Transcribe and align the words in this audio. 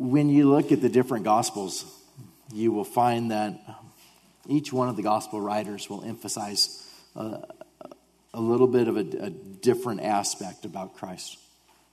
when 0.00 0.30
you 0.30 0.48
look 0.48 0.72
at 0.72 0.80
the 0.80 0.88
different 0.88 1.26
gospels, 1.26 1.84
you 2.54 2.72
will 2.72 2.84
find 2.84 3.32
that 3.32 3.60
each 4.48 4.72
one 4.72 4.88
of 4.88 4.96
the 4.96 5.02
gospel 5.02 5.38
writers 5.38 5.90
will 5.90 6.02
emphasize 6.02 6.90
a, 7.14 7.42
a 8.32 8.40
little 8.40 8.66
bit 8.66 8.88
of 8.88 8.96
a, 8.96 9.00
a, 9.00 9.30
different 9.30 10.00
aspect 10.00 10.64
about 10.64 10.94
Christ. 10.94 11.36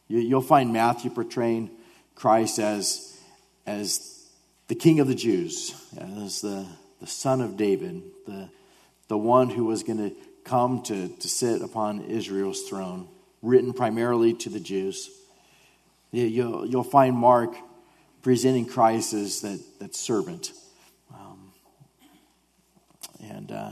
You, 0.07 0.20
you'll 0.20 0.39
find 0.39 0.71
Matthew 0.71 1.12
portraying 1.12 1.70
Christ 2.15 2.60
as, 2.60 3.20
as 3.65 4.26
the 4.69 4.76
King 4.76 5.01
of 5.01 5.10
the 5.10 5.15
Jews, 5.15 5.76
as 5.97 6.39
the, 6.39 6.65
the 7.01 7.08
Son 7.08 7.42
of 7.42 7.58
David, 7.58 8.03
the, 8.26 8.49
the 9.10 9.17
one 9.17 9.49
who 9.49 9.65
was 9.65 9.83
going 9.83 10.10
to 10.10 10.15
come 10.46 10.81
to, 10.83 11.10
to 11.10 11.28
sit 11.28 11.62
upon 11.62 12.05
Israel's 12.05 12.69
throne, 12.69 13.10
written 13.42 13.74
primarily 13.74 14.33
to 14.35 14.49
the 14.49 14.62
Jews. 14.62 15.10
You'll, 16.13 16.66
you'll 16.66 16.85
find 16.85 17.13
Mark 17.13 17.53
presenting 18.22 18.66
Christ 18.66 19.14
as 19.14 19.41
that, 19.41 19.60
that 19.80 19.96
servant. 19.96 20.52
Um, 21.14 21.52
and, 23.22 23.52
uh, 23.52 23.72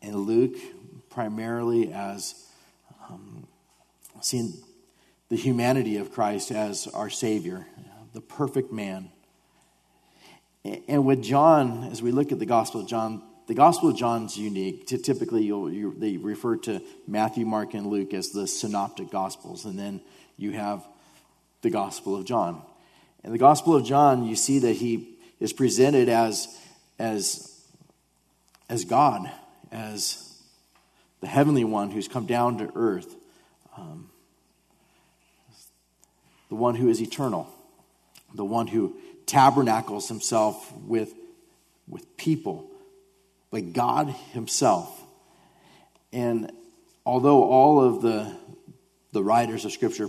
and 0.00 0.16
Luke 0.16 0.56
primarily 1.10 1.92
as 1.92 2.34
um, 3.08 3.46
seeing 4.20 4.54
the 5.28 5.36
humanity 5.36 5.96
of 5.96 6.12
Christ 6.12 6.50
as 6.50 6.86
our 6.88 7.10
Savior, 7.10 7.66
the 8.12 8.20
perfect 8.20 8.72
man. 8.72 9.10
And 10.88 11.04
with 11.04 11.22
John, 11.22 11.88
as 11.90 12.02
we 12.02 12.12
look 12.12 12.32
at 12.32 12.38
the 12.38 12.46
Gospel 12.46 12.82
of 12.82 12.88
John, 12.88 13.22
the 13.46 13.54
Gospel 13.54 13.90
of 13.90 13.96
John's 13.96 14.36
unique. 14.38 14.86
Typically, 14.86 15.42
you, 15.44 15.94
they 15.98 16.16
refer 16.16 16.56
to 16.58 16.80
Matthew, 17.06 17.44
Mark, 17.44 17.74
and 17.74 17.86
Luke 17.86 18.14
as 18.14 18.30
the 18.30 18.46
synoptic 18.46 19.10
Gospels, 19.10 19.64
and 19.64 19.78
then 19.78 20.00
you 20.36 20.52
have 20.52 20.86
the 21.62 21.70
Gospel 21.70 22.16
of 22.16 22.24
John. 22.24 22.62
In 23.24 23.32
the 23.32 23.38
Gospel 23.38 23.74
of 23.74 23.84
John, 23.84 24.26
you 24.26 24.36
see 24.36 24.58
that 24.60 24.74
he 24.74 25.16
is 25.40 25.52
presented 25.52 26.08
as, 26.08 26.48
as, 26.98 27.60
as 28.68 28.84
God, 28.84 29.30
as 29.70 30.38
the 31.20 31.26
heavenly 31.28 31.64
one 31.64 31.90
who's 31.90 32.08
come 32.08 32.26
down 32.26 32.58
to 32.58 32.70
earth, 32.74 33.14
um, 33.76 34.10
the 36.48 36.56
one 36.56 36.74
who 36.74 36.88
is 36.88 37.00
eternal, 37.00 37.48
the 38.34 38.44
one 38.44 38.66
who 38.66 38.94
tabernacles 39.24 40.08
himself 40.08 40.72
with, 40.86 41.14
with 41.88 42.16
people 42.16 42.68
but 43.52 43.74
God 43.74 44.08
Himself. 44.32 45.00
And 46.12 46.50
although 47.06 47.44
all 47.44 47.80
of 47.80 48.02
the, 48.02 48.34
the 49.12 49.22
writers 49.22 49.64
of 49.64 49.70
Scripture 49.70 50.08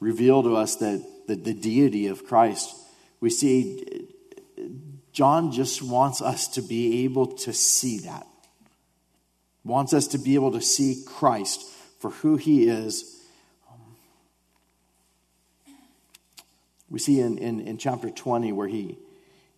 reveal 0.00 0.42
to 0.42 0.56
us 0.56 0.76
that 0.76 1.04
the, 1.26 1.36
the 1.36 1.54
deity 1.54 2.06
of 2.06 2.24
Christ, 2.24 2.74
we 3.20 3.30
see 3.30 4.06
John 5.16 5.50
just 5.50 5.80
wants 5.82 6.20
us 6.20 6.48
to 6.48 6.62
be 6.62 7.04
able 7.04 7.26
to 7.38 7.52
see 7.52 8.00
that. 8.00 8.26
Wants 9.64 9.94
us 9.94 10.08
to 10.08 10.18
be 10.18 10.34
able 10.34 10.52
to 10.52 10.60
see 10.60 11.02
Christ 11.06 11.64
for 12.00 12.10
who 12.10 12.36
he 12.36 12.68
is. 12.68 13.24
We 16.90 16.98
see 16.98 17.20
in, 17.20 17.38
in, 17.38 17.60
in 17.60 17.78
chapter 17.78 18.10
20 18.10 18.52
where 18.52 18.68
he, 18.68 18.98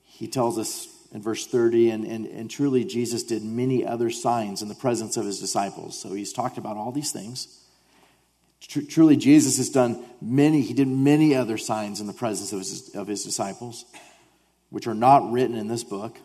he 0.05 0.28
tells 0.28 0.59
us 0.59 0.86
in 1.12 1.22
verse 1.22 1.47
30, 1.47 1.91
and, 1.91 2.05
and, 2.05 2.27
and 2.27 2.50
truly 2.50 2.84
Jesus 2.84 3.22
did 3.25 3.42
many 3.42 3.84
other 3.84 4.11
signs 4.11 4.62
in 4.62 4.69
the 4.69 4.75
presence 4.75 5.16
of 5.16 5.25
his 5.25 5.41
disciples. 5.41 6.00
So 6.00 6.12
he's 6.12 6.33
talked 6.33 6.59
about 6.59 6.77
all 6.77 6.92
these 6.92 7.11
things. 7.12 7.64
Tr- 8.61 8.81
truly, 8.89 9.17
Jesus 9.17 9.56
has 9.59 9.70
done 9.70 10.05
many, 10.20 10.62
he 10.62 10.75
did 10.75 10.89
many 10.89 11.34
other 11.34 11.59
signs 11.59 12.01
in 12.01 12.06
the 12.06 12.12
presence 12.12 12.53
of 12.53 12.59
his, 12.59 12.95
of 12.95 13.06
his 13.06 13.25
disciples, 13.25 13.84
which 14.70 14.87
are 14.87 14.95
not 14.95 15.31
written 15.31 15.56
in 15.56 15.69
this 15.69 15.84
book. 15.84 16.17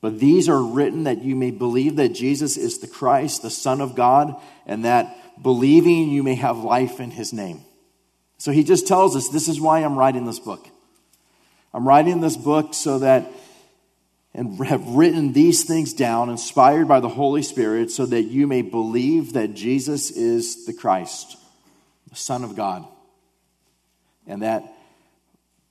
But 0.00 0.20
these 0.20 0.50
are 0.50 0.62
written 0.62 1.04
that 1.04 1.22
you 1.22 1.34
may 1.34 1.50
believe 1.50 1.96
that 1.96 2.10
Jesus 2.10 2.58
is 2.58 2.78
the 2.78 2.86
Christ, 2.86 3.40
the 3.40 3.48
Son 3.48 3.80
of 3.80 3.94
God, 3.94 4.36
and 4.66 4.84
that 4.84 5.42
believing 5.42 6.10
you 6.10 6.22
may 6.22 6.34
have 6.34 6.58
life 6.58 7.00
in 7.00 7.10
his 7.10 7.32
name. 7.32 7.62
So 8.36 8.52
he 8.52 8.62
just 8.62 8.86
tells 8.86 9.16
us 9.16 9.30
this 9.30 9.48
is 9.48 9.60
why 9.60 9.80
I'm 9.80 9.98
writing 9.98 10.26
this 10.26 10.38
book. 10.38 10.68
I'm 11.72 11.88
writing 11.88 12.20
this 12.20 12.36
book 12.36 12.74
so 12.74 12.98
that, 12.98 13.32
and 14.34 14.58
have 14.66 14.84
written 14.88 15.32
these 15.32 15.64
things 15.64 15.92
down, 15.92 16.28
inspired 16.28 16.88
by 16.88 16.98
the 17.00 17.08
Holy 17.08 17.42
Spirit, 17.42 17.90
so 17.90 18.04
that 18.06 18.22
you 18.22 18.46
may 18.46 18.62
believe 18.62 19.34
that 19.34 19.54
Jesus 19.54 20.10
is 20.10 20.66
the 20.66 20.72
Christ, 20.72 21.36
the 22.10 22.16
Son 22.16 22.42
of 22.42 22.56
God, 22.56 22.84
and 24.26 24.42
that 24.42 24.64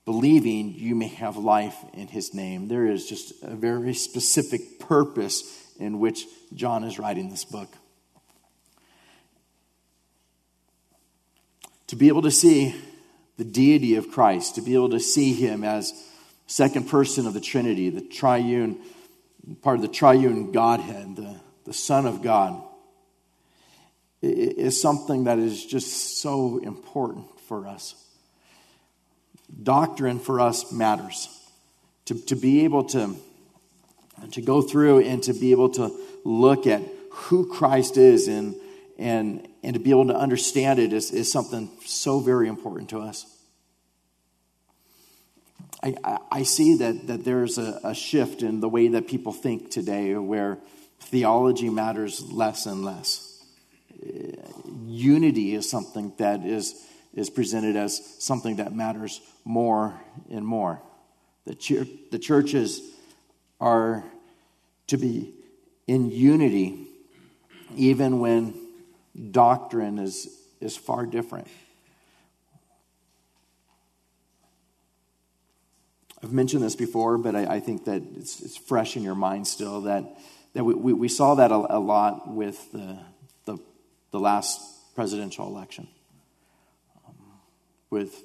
believing 0.06 0.74
you 0.74 0.94
may 0.94 1.08
have 1.08 1.36
life 1.36 1.76
in 1.92 2.08
his 2.08 2.34
name. 2.34 2.68
There 2.68 2.86
is 2.86 3.06
just 3.06 3.32
a 3.42 3.54
very 3.54 3.94
specific 3.94 4.78
purpose 4.78 5.42
in 5.78 5.98
which 5.98 6.24
John 6.54 6.84
is 6.84 6.98
writing 6.98 7.30
this 7.30 7.44
book. 7.44 7.68
To 11.88 11.96
be 11.96 12.08
able 12.08 12.22
to 12.22 12.30
see 12.30 12.74
the 13.36 13.44
deity 13.44 13.96
of 13.96 14.10
Christ, 14.10 14.54
to 14.54 14.62
be 14.62 14.74
able 14.74 14.90
to 14.90 15.00
see 15.00 15.32
him 15.34 15.64
as 15.64 15.92
second 16.46 16.88
person 16.88 17.26
of 17.26 17.34
the 17.34 17.40
Trinity, 17.40 17.90
the 17.90 18.00
triune, 18.00 18.78
part 19.62 19.76
of 19.76 19.82
the 19.82 19.88
triune 19.88 20.52
Godhead, 20.52 21.16
the, 21.16 21.40
the 21.64 21.72
Son 21.72 22.06
of 22.06 22.22
God, 22.22 22.62
is 24.22 24.80
something 24.80 25.24
that 25.24 25.38
is 25.38 25.64
just 25.64 26.18
so 26.20 26.58
important 26.58 27.26
for 27.40 27.66
us. 27.66 27.94
Doctrine 29.62 30.18
for 30.18 30.40
us 30.40 30.72
matters. 30.72 31.28
To, 32.06 32.14
to 32.26 32.36
be 32.36 32.64
able 32.64 32.84
to, 32.84 33.16
to 34.32 34.40
go 34.42 34.62
through 34.62 35.00
and 35.00 35.22
to 35.24 35.32
be 35.32 35.52
able 35.52 35.70
to 35.70 35.94
look 36.24 36.66
at 36.66 36.82
who 37.10 37.46
Christ 37.46 37.96
is 37.96 38.28
and, 38.28 38.54
and, 38.98 39.46
and 39.62 39.74
to 39.74 39.80
be 39.80 39.90
able 39.90 40.08
to 40.08 40.16
understand 40.16 40.78
it 40.78 40.92
is, 40.92 41.10
is 41.12 41.30
something 41.30 41.70
so 41.84 42.20
very 42.20 42.48
important 42.48 42.90
to 42.90 42.98
us. 42.98 43.26
I, 45.84 46.18
I 46.32 46.42
see 46.44 46.76
that, 46.76 47.08
that 47.08 47.24
there's 47.24 47.58
a, 47.58 47.78
a 47.84 47.94
shift 47.94 48.42
in 48.42 48.60
the 48.60 48.68
way 48.68 48.88
that 48.88 49.06
people 49.06 49.32
think 49.32 49.70
today 49.70 50.14
where 50.14 50.58
theology 50.98 51.68
matters 51.68 52.22
less 52.22 52.64
and 52.64 52.84
less. 52.84 53.44
Uh, 54.02 54.08
unity 54.86 55.54
is 55.54 55.68
something 55.68 56.14
that 56.16 56.44
is, 56.46 56.86
is 57.12 57.28
presented 57.28 57.76
as 57.76 58.02
something 58.18 58.56
that 58.56 58.74
matters 58.74 59.20
more 59.44 60.00
and 60.30 60.46
more. 60.46 60.80
The, 61.44 61.86
the 62.10 62.18
churches 62.18 62.80
are 63.60 64.04
to 64.86 64.96
be 64.96 65.34
in 65.86 66.10
unity 66.10 66.86
even 67.76 68.20
when 68.20 68.54
doctrine 69.30 69.98
is, 69.98 70.28
is 70.60 70.76
far 70.78 71.04
different. 71.04 71.48
I've 76.24 76.32
mentioned 76.32 76.62
this 76.62 76.74
before, 76.74 77.18
but 77.18 77.36
I, 77.36 77.56
I 77.56 77.60
think 77.60 77.84
that 77.84 78.02
it's, 78.16 78.40
it's, 78.40 78.56
fresh 78.56 78.96
in 78.96 79.02
your 79.02 79.14
mind 79.14 79.46
still 79.46 79.82
that, 79.82 80.04
that 80.54 80.64
we, 80.64 80.72
we, 80.72 80.92
we 80.94 81.08
saw 81.08 81.34
that 81.34 81.52
a, 81.52 81.76
a, 81.76 81.78
lot 81.78 82.32
with 82.32 82.72
the, 82.72 82.98
the, 83.44 83.58
the 84.10 84.18
last 84.18 84.58
presidential 84.94 85.46
election. 85.46 85.86
Um, 87.06 87.14
with 87.90 88.22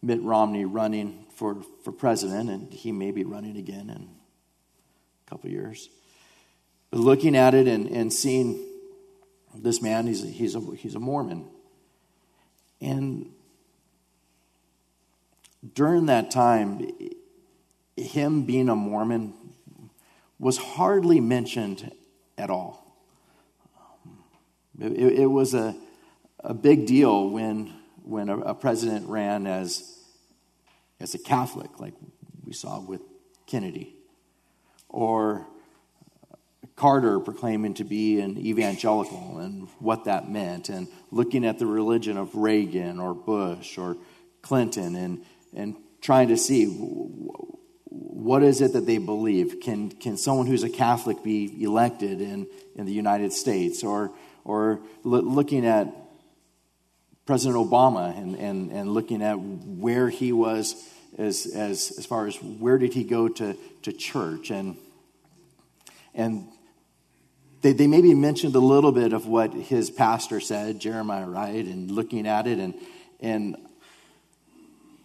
Mitt 0.00 0.22
Romney 0.22 0.64
running 0.64 1.26
for, 1.34 1.58
for 1.84 1.92
president, 1.92 2.48
and 2.48 2.72
he 2.72 2.92
may 2.92 3.10
be 3.10 3.24
running 3.24 3.58
again 3.58 3.90
in 3.90 4.08
a 4.08 5.30
couple 5.30 5.50
years. 5.50 5.90
But 6.90 7.00
looking 7.00 7.36
at 7.36 7.52
it 7.52 7.68
and, 7.68 7.88
and 7.88 8.10
seeing 8.10 8.58
this 9.54 9.82
man, 9.82 10.06
he's 10.06 10.24
a, 10.24 10.28
he's, 10.28 10.54
a, 10.54 10.60
he's 10.74 10.94
a 10.94 11.00
Mormon. 11.00 11.44
And 12.80 13.32
during 15.74 16.06
that 16.06 16.30
time, 16.30 16.90
him 17.96 18.44
being 18.44 18.68
a 18.68 18.76
Mormon 18.76 19.34
was 20.38 20.58
hardly 20.58 21.20
mentioned 21.20 21.90
at 22.36 22.50
all. 22.50 22.82
It, 24.78 25.20
it 25.20 25.26
was 25.26 25.54
a, 25.54 25.74
a 26.40 26.52
big 26.52 26.86
deal 26.86 27.30
when, 27.30 27.72
when 28.02 28.28
a, 28.28 28.38
a 28.38 28.54
president 28.54 29.08
ran 29.08 29.46
as, 29.46 29.98
as 31.00 31.14
a 31.14 31.18
Catholic, 31.18 31.80
like 31.80 31.94
we 32.44 32.52
saw 32.52 32.80
with 32.80 33.00
Kennedy, 33.46 33.94
or 34.88 35.46
Carter 36.76 37.18
proclaiming 37.20 37.72
to 37.74 37.84
be 37.84 38.20
an 38.20 38.36
evangelical 38.36 39.38
and 39.38 39.68
what 39.78 40.04
that 40.04 40.28
meant, 40.28 40.68
and 40.68 40.88
looking 41.10 41.46
at 41.46 41.58
the 41.58 41.64
religion 41.64 42.18
of 42.18 42.34
Reagan 42.34 43.00
or 43.00 43.14
Bush 43.14 43.78
or 43.78 43.96
Clinton 44.42 44.94
and 44.94 45.24
and 45.54 45.76
trying 46.00 46.28
to 46.28 46.36
see 46.36 46.66
what 46.66 48.42
is 48.42 48.60
it 48.60 48.72
that 48.72 48.86
they 48.86 48.98
believe. 48.98 49.60
Can, 49.60 49.90
can 49.90 50.16
someone 50.16 50.46
who's 50.46 50.62
a 50.64 50.70
Catholic 50.70 51.22
be 51.22 51.62
elected 51.62 52.20
in, 52.20 52.46
in 52.74 52.86
the 52.86 52.92
United 52.92 53.32
States? 53.32 53.84
Or, 53.84 54.12
or 54.44 54.80
looking 55.04 55.66
at 55.66 55.88
President 57.26 57.56
Obama 57.56 58.16
and, 58.16 58.36
and, 58.36 58.70
and 58.70 58.90
looking 58.90 59.22
at 59.22 59.34
where 59.34 60.08
he 60.08 60.32
was 60.32 60.74
as, 61.18 61.46
as, 61.46 61.92
as 61.98 62.06
far 62.06 62.26
as 62.26 62.36
where 62.36 62.78
did 62.78 62.94
he 62.94 63.04
go 63.04 63.28
to, 63.28 63.56
to 63.82 63.92
church. 63.92 64.50
And, 64.50 64.76
and 66.14 66.48
they, 67.62 67.72
they 67.72 67.86
maybe 67.86 68.14
mentioned 68.14 68.54
a 68.54 68.60
little 68.60 68.92
bit 68.92 69.12
of 69.12 69.26
what 69.26 69.52
his 69.52 69.90
pastor 69.90 70.40
said, 70.40 70.80
Jeremiah 70.80 71.26
Wright, 71.26 71.64
and 71.64 71.90
looking 71.90 72.26
at 72.26 72.46
it. 72.46 72.58
And, 72.58 72.74
and 73.20 73.56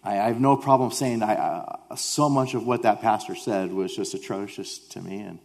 I, 0.04 0.20
I 0.20 0.28
have 0.28 0.40
no 0.40 0.58
problem 0.58 0.92
saying 0.92 1.24
I, 1.24 1.78
so 1.96 2.30
much 2.30 2.54
of 2.54 2.66
what 2.66 2.84
that 2.84 3.02
pastor 3.02 3.36
said 3.36 3.72
was 3.72 3.96
just 3.96 4.14
atrocious 4.14 4.80
to 4.90 5.02
me. 5.02 5.20
And 5.20 5.40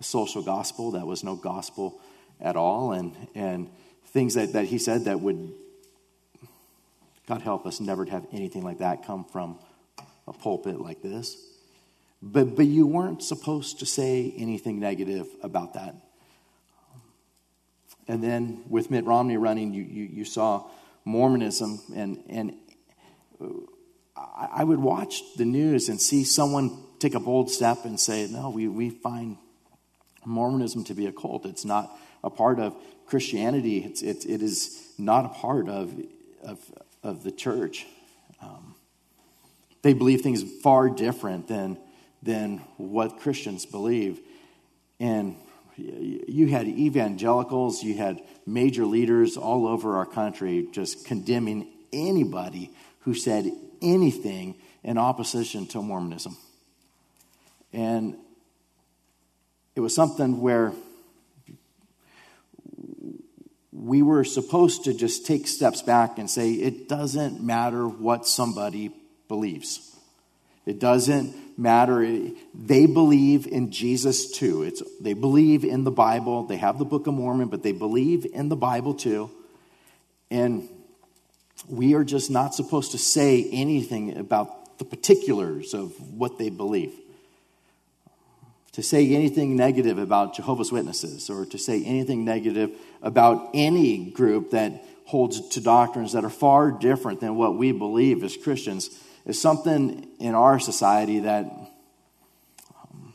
a 0.00 0.04
social 0.04 0.42
gospel 0.42 0.92
that 0.92 1.06
was 1.06 1.22
no 1.24 1.36
gospel 1.36 2.00
at 2.40 2.56
all. 2.56 2.92
And, 2.92 3.14
and 3.34 3.70
things 4.06 4.34
that, 4.34 4.52
that 4.52 4.66
he 4.66 4.78
said 4.78 5.04
that 5.04 5.20
would, 5.20 5.52
God 7.26 7.42
help 7.42 7.66
us, 7.66 7.80
never 7.80 8.04
to 8.04 8.10
have 8.10 8.26
anything 8.32 8.62
like 8.62 8.78
that 8.78 9.06
come 9.06 9.24
from 9.24 9.58
a 10.26 10.32
pulpit 10.32 10.80
like 10.80 11.02
this. 11.02 11.36
But, 12.20 12.54
but 12.54 12.66
you 12.66 12.86
weren't 12.86 13.22
supposed 13.22 13.80
to 13.80 13.86
say 13.86 14.32
anything 14.36 14.78
negative 14.78 15.26
about 15.42 15.74
that. 15.74 15.94
And 18.06 18.22
then 18.22 18.62
with 18.68 18.90
Mitt 18.90 19.04
Romney 19.04 19.36
running, 19.36 19.72
you, 19.72 19.82
you, 19.82 20.04
you 20.04 20.24
saw 20.24 20.68
Mormonism, 21.04 21.80
and, 21.94 22.22
and 22.28 22.54
I 24.16 24.62
would 24.62 24.78
watch 24.78 25.22
the 25.36 25.44
news 25.44 25.88
and 25.88 26.00
see 26.00 26.24
someone 26.24 26.84
take 26.98 27.14
a 27.14 27.20
bold 27.20 27.50
step 27.50 27.84
and 27.84 27.98
say, 27.98 28.26
No, 28.30 28.50
we, 28.50 28.68
we 28.68 28.90
find 28.90 29.38
Mormonism 30.24 30.84
to 30.84 30.94
be 30.94 31.06
a 31.06 31.12
cult. 31.12 31.46
It's 31.46 31.64
not 31.64 31.90
a 32.22 32.30
part 32.30 32.60
of 32.60 32.74
Christianity, 33.06 33.78
it's, 33.78 34.02
it, 34.02 34.24
it 34.26 34.42
is 34.42 34.92
not 34.98 35.24
a 35.24 35.28
part 35.28 35.68
of, 35.68 35.94
of, 36.42 36.58
of 37.02 37.22
the 37.24 37.30
church. 37.30 37.86
Um, 38.40 38.74
they 39.82 39.92
believe 39.92 40.20
things 40.20 40.44
far 40.62 40.88
different 40.88 41.48
than, 41.48 41.78
than 42.22 42.58
what 42.76 43.18
Christians 43.18 43.66
believe. 43.66 44.20
And 45.00 45.36
you 45.76 46.46
had 46.48 46.68
evangelicals, 46.68 47.82
you 47.82 47.96
had 47.96 48.22
major 48.46 48.84
leaders 48.86 49.36
all 49.36 49.66
over 49.66 49.96
our 49.96 50.06
country 50.06 50.68
just 50.72 51.04
condemning 51.04 51.68
anybody 51.92 52.70
who 53.00 53.14
said 53.14 53.50
anything 53.82 54.54
in 54.82 54.98
opposition 54.98 55.66
to 55.68 55.82
Mormonism. 55.82 56.36
And 57.72 58.16
it 59.74 59.80
was 59.80 59.94
something 59.94 60.40
where 60.40 60.72
we 63.72 64.02
were 64.02 64.24
supposed 64.24 64.84
to 64.84 64.94
just 64.94 65.26
take 65.26 65.48
steps 65.48 65.82
back 65.82 66.18
and 66.18 66.30
say, 66.30 66.52
it 66.52 66.88
doesn't 66.88 67.42
matter 67.42 67.88
what 67.88 68.26
somebody 68.26 68.90
believes. 69.28 69.96
It 70.66 70.78
doesn't 70.78 71.58
matter. 71.58 72.30
They 72.54 72.86
believe 72.86 73.46
in 73.46 73.72
Jesus 73.72 74.30
too. 74.30 74.62
It's, 74.62 74.82
they 75.00 75.14
believe 75.14 75.64
in 75.64 75.84
the 75.84 75.90
Bible. 75.90 76.44
They 76.44 76.58
have 76.58 76.78
the 76.78 76.84
Book 76.84 77.06
of 77.06 77.14
Mormon, 77.14 77.48
but 77.48 77.62
they 77.62 77.72
believe 77.72 78.26
in 78.32 78.48
the 78.48 78.56
Bible 78.56 78.94
too. 78.94 79.30
And 80.30 80.68
we 81.68 81.94
are 81.94 82.04
just 82.04 82.30
not 82.30 82.54
supposed 82.54 82.92
to 82.92 82.98
say 82.98 83.48
anything 83.50 84.16
about 84.16 84.78
the 84.78 84.84
particulars 84.84 85.74
of 85.74 85.92
what 86.12 86.38
they 86.38 86.50
believe. 86.50 86.92
To 88.72 88.82
say 88.82 89.14
anything 89.14 89.54
negative 89.54 89.98
about 89.98 90.34
Jehovah's 90.34 90.72
Witnesses 90.72 91.28
or 91.28 91.44
to 91.46 91.58
say 91.58 91.84
anything 91.84 92.24
negative 92.24 92.70
about 93.02 93.50
any 93.52 94.10
group 94.10 94.52
that 94.52 94.84
holds 95.04 95.48
to 95.50 95.60
doctrines 95.60 96.12
that 96.14 96.24
are 96.24 96.30
far 96.30 96.70
different 96.70 97.20
than 97.20 97.36
what 97.36 97.56
we 97.56 97.70
believe 97.72 98.24
as 98.24 98.36
Christians 98.36 98.88
is 99.26 99.40
something 99.40 100.08
in 100.18 100.34
our 100.34 100.58
society 100.58 101.20
that 101.20 101.44
um, 101.44 103.12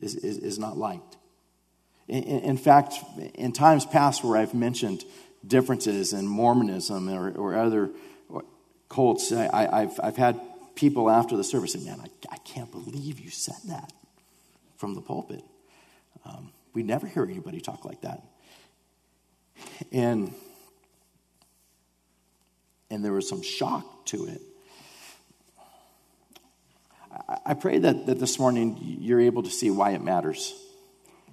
is, 0.00 0.16
is, 0.16 0.38
is 0.38 0.58
not 0.58 0.76
liked. 0.76 1.16
In, 2.08 2.22
in, 2.24 2.56
fact, 2.56 2.94
in 3.34 3.52
times 3.52 3.86
past 3.86 4.24
where 4.24 4.36
I've 4.36 4.54
mentioned 4.54 5.04
differences 5.46 6.12
in 6.12 6.26
Mormonism 6.26 7.08
or, 7.08 7.32
or 7.32 7.56
other 7.56 7.90
cults, 8.88 9.32
I, 9.32 9.80
have 9.80 10.00
I've 10.02 10.16
had 10.16 10.40
people 10.74 11.10
after 11.10 11.36
the 11.36 11.44
service 11.44 11.72
say, 11.72 11.80
Man, 11.80 12.00
I, 12.00 12.34
I 12.34 12.36
can't 12.38 12.70
believe 12.70 13.18
you 13.20 13.30
said 13.30 13.56
that 13.68 13.92
from 14.76 14.94
the 14.94 15.00
pulpit. 15.00 15.42
Um, 16.24 16.52
we 16.74 16.82
never 16.82 17.06
hear 17.06 17.24
anybody 17.24 17.60
talk 17.60 17.84
like 17.84 18.02
that. 18.02 18.22
And 19.90 20.34
and 22.90 23.02
there 23.02 23.12
was 23.12 23.26
some 23.26 23.42
shock 23.42 24.04
to 24.06 24.26
it. 24.26 24.42
I 27.46 27.54
pray 27.54 27.78
that, 27.78 28.06
that 28.06 28.18
this 28.18 28.38
morning 28.38 28.78
you're 28.80 29.20
able 29.20 29.42
to 29.42 29.50
see 29.50 29.70
why 29.70 29.92
it 29.92 30.02
matters. 30.02 30.54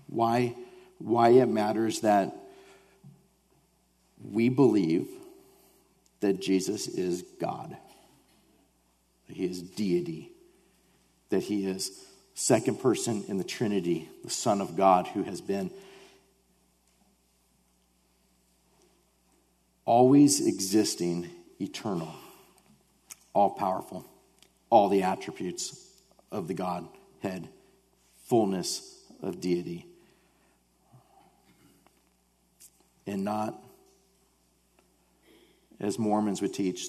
Why, 0.08 0.56
why 0.98 1.30
it 1.30 1.48
matters 1.48 2.02
that 2.02 2.36
we 4.24 4.50
believe 4.50 5.08
that 6.20 6.42
Jesus 6.42 6.88
is 6.88 7.24
God, 7.40 7.78
he 9.28 9.46
is 9.46 9.62
deity, 9.62 10.32
that 11.30 11.44
he 11.44 11.66
is 11.66 11.92
second 12.34 12.82
person 12.82 13.24
in 13.28 13.38
the 13.38 13.44
Trinity, 13.44 14.10
the 14.24 14.30
Son 14.30 14.62
of 14.62 14.76
God 14.76 15.08
who 15.08 15.24
has 15.24 15.42
been 15.42 15.72
always 19.86 20.46
existing 20.46 21.30
eternal, 21.60 22.14
all 23.34 23.50
powerful, 23.50 24.06
all 24.70 24.88
the 24.88 25.04
attributes 25.04 25.90
of 26.32 26.48
the 26.48 26.54
Godhead, 26.54 27.50
fullness 28.26 29.04
of 29.22 29.42
deity. 29.42 29.86
And 33.08 33.24
not, 33.24 33.60
as 35.80 35.98
Mormons 35.98 36.42
would 36.42 36.54
teach, 36.54 36.88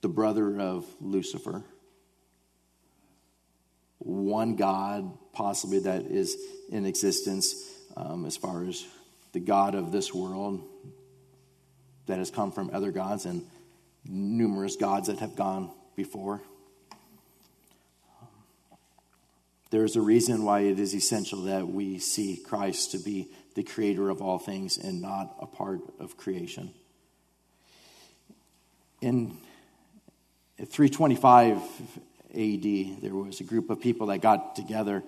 the 0.00 0.08
brother 0.08 0.58
of 0.60 0.86
Lucifer. 1.00 1.64
One 3.98 4.56
God, 4.56 5.18
possibly, 5.32 5.80
that 5.80 6.02
is 6.02 6.36
in 6.70 6.86
existence 6.86 7.54
um, 7.96 8.24
as 8.24 8.36
far 8.36 8.64
as 8.64 8.84
the 9.32 9.40
God 9.40 9.74
of 9.74 9.92
this 9.92 10.14
world, 10.14 10.62
that 12.06 12.18
has 12.18 12.30
come 12.30 12.52
from 12.52 12.70
other 12.72 12.92
gods 12.92 13.24
and 13.26 13.44
numerous 14.04 14.76
gods 14.76 15.08
that 15.08 15.18
have 15.18 15.34
gone 15.34 15.70
before. 15.96 16.40
There's 19.70 19.96
a 19.96 20.00
reason 20.00 20.44
why 20.44 20.60
it 20.60 20.78
is 20.78 20.94
essential 20.94 21.42
that 21.42 21.66
we 21.66 21.98
see 21.98 22.36
Christ 22.36 22.92
to 22.92 22.98
be 22.98 23.28
the 23.56 23.64
creator 23.64 24.08
of 24.08 24.22
all 24.22 24.38
things 24.38 24.78
and 24.78 25.02
not 25.02 25.34
a 25.40 25.46
part 25.46 25.80
of 25.98 26.16
creation. 26.16 26.72
In 29.00 29.36
325 30.58 31.56
AD, 31.56 33.02
there 33.02 33.14
was 33.14 33.40
a 33.40 33.44
group 33.44 33.68
of 33.70 33.80
people 33.80 34.06
that 34.06 34.18
got 34.18 34.54
together 34.54 35.02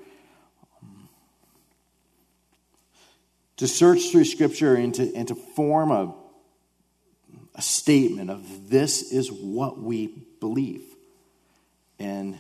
to 3.59 3.69
search 3.69 4.11
through 4.11 4.25
Scripture 4.25 4.75
and 4.75 4.93
to, 4.97 5.15
and 5.15 5.29
to 5.29 5.37
form 5.37 5.93
a 5.93 6.15
a 7.59 7.61
statement 7.61 8.31
of 8.31 8.71
this 8.71 9.13
is 9.13 9.33
what 9.33 9.81
we 9.81 10.07
believe. 10.39 10.85
And 11.99 12.39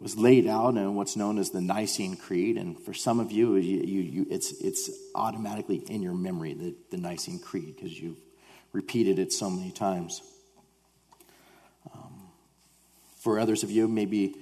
was 0.00 0.16
laid 0.16 0.46
out 0.46 0.76
in 0.76 0.94
what's 0.94 1.16
known 1.16 1.38
as 1.38 1.50
the 1.50 1.60
Nicene 1.60 2.16
Creed. 2.16 2.56
And 2.56 2.78
for 2.78 2.94
some 2.94 3.18
of 3.20 3.32
you, 3.32 3.56
you, 3.56 3.78
you, 3.78 4.00
you 4.00 4.26
it's, 4.30 4.52
it's 4.60 4.90
automatically 5.14 5.76
in 5.76 6.02
your 6.02 6.14
memory, 6.14 6.54
the, 6.54 6.74
the 6.90 6.96
Nicene 6.96 7.40
Creed, 7.40 7.74
because 7.74 7.98
you've 7.98 8.18
repeated 8.72 9.18
it 9.18 9.32
so 9.32 9.50
many 9.50 9.72
times. 9.72 10.22
Um, 11.92 12.28
for 13.20 13.40
others 13.40 13.64
of 13.64 13.70
you, 13.70 13.88
maybe 13.88 14.36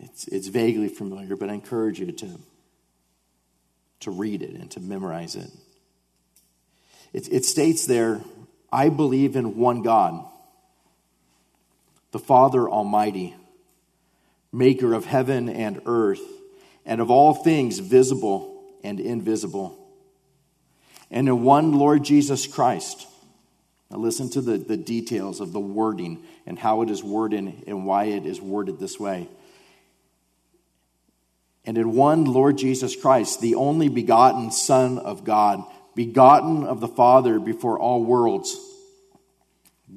it's, 0.00 0.26
it's 0.28 0.48
vaguely 0.48 0.88
familiar, 0.88 1.36
but 1.36 1.50
I 1.50 1.54
encourage 1.54 2.00
you 2.00 2.10
to, 2.12 2.40
to 4.00 4.10
read 4.10 4.42
it 4.42 4.54
and 4.54 4.70
to 4.70 4.80
memorize 4.80 5.36
it. 5.36 5.50
It, 7.12 7.28
it 7.30 7.44
states 7.44 7.86
there 7.86 8.22
I 8.72 8.88
believe 8.88 9.36
in 9.36 9.58
one 9.58 9.82
God, 9.82 10.24
the 12.10 12.18
Father 12.18 12.68
Almighty, 12.68 13.36
maker 14.52 14.92
of 14.92 15.04
heaven 15.04 15.48
and 15.48 15.80
earth, 15.86 16.22
and 16.84 17.00
of 17.00 17.10
all 17.10 17.34
things 17.34 17.78
visible 17.78 18.62
and 18.84 19.00
invisible, 19.00 19.78
and 21.10 21.28
in 21.28 21.42
one 21.42 21.72
Lord 21.72 22.04
Jesus 22.04 22.46
Christ. 22.46 23.06
Now, 23.90 23.98
listen 23.98 24.30
to 24.30 24.40
the, 24.40 24.56
the 24.56 24.78
details 24.78 25.40
of 25.40 25.52
the 25.52 25.60
wording 25.60 26.24
and 26.46 26.58
how 26.58 26.80
it 26.80 26.88
is 26.88 27.04
worded 27.04 27.64
and 27.66 27.86
why 27.86 28.04
it 28.04 28.24
is 28.24 28.40
worded 28.40 28.78
this 28.78 28.98
way. 28.98 29.28
And 31.64 31.76
in 31.76 31.92
one 31.92 32.24
Lord 32.24 32.56
Jesus 32.56 32.96
Christ, 32.96 33.40
the 33.40 33.54
only 33.54 33.88
begotten 33.88 34.50
Son 34.50 34.98
of 34.98 35.24
God 35.24 35.62
begotten 35.94 36.64
of 36.64 36.80
the 36.80 36.88
Father 36.88 37.38
before 37.38 37.78
all 37.78 38.02
worlds, 38.02 38.58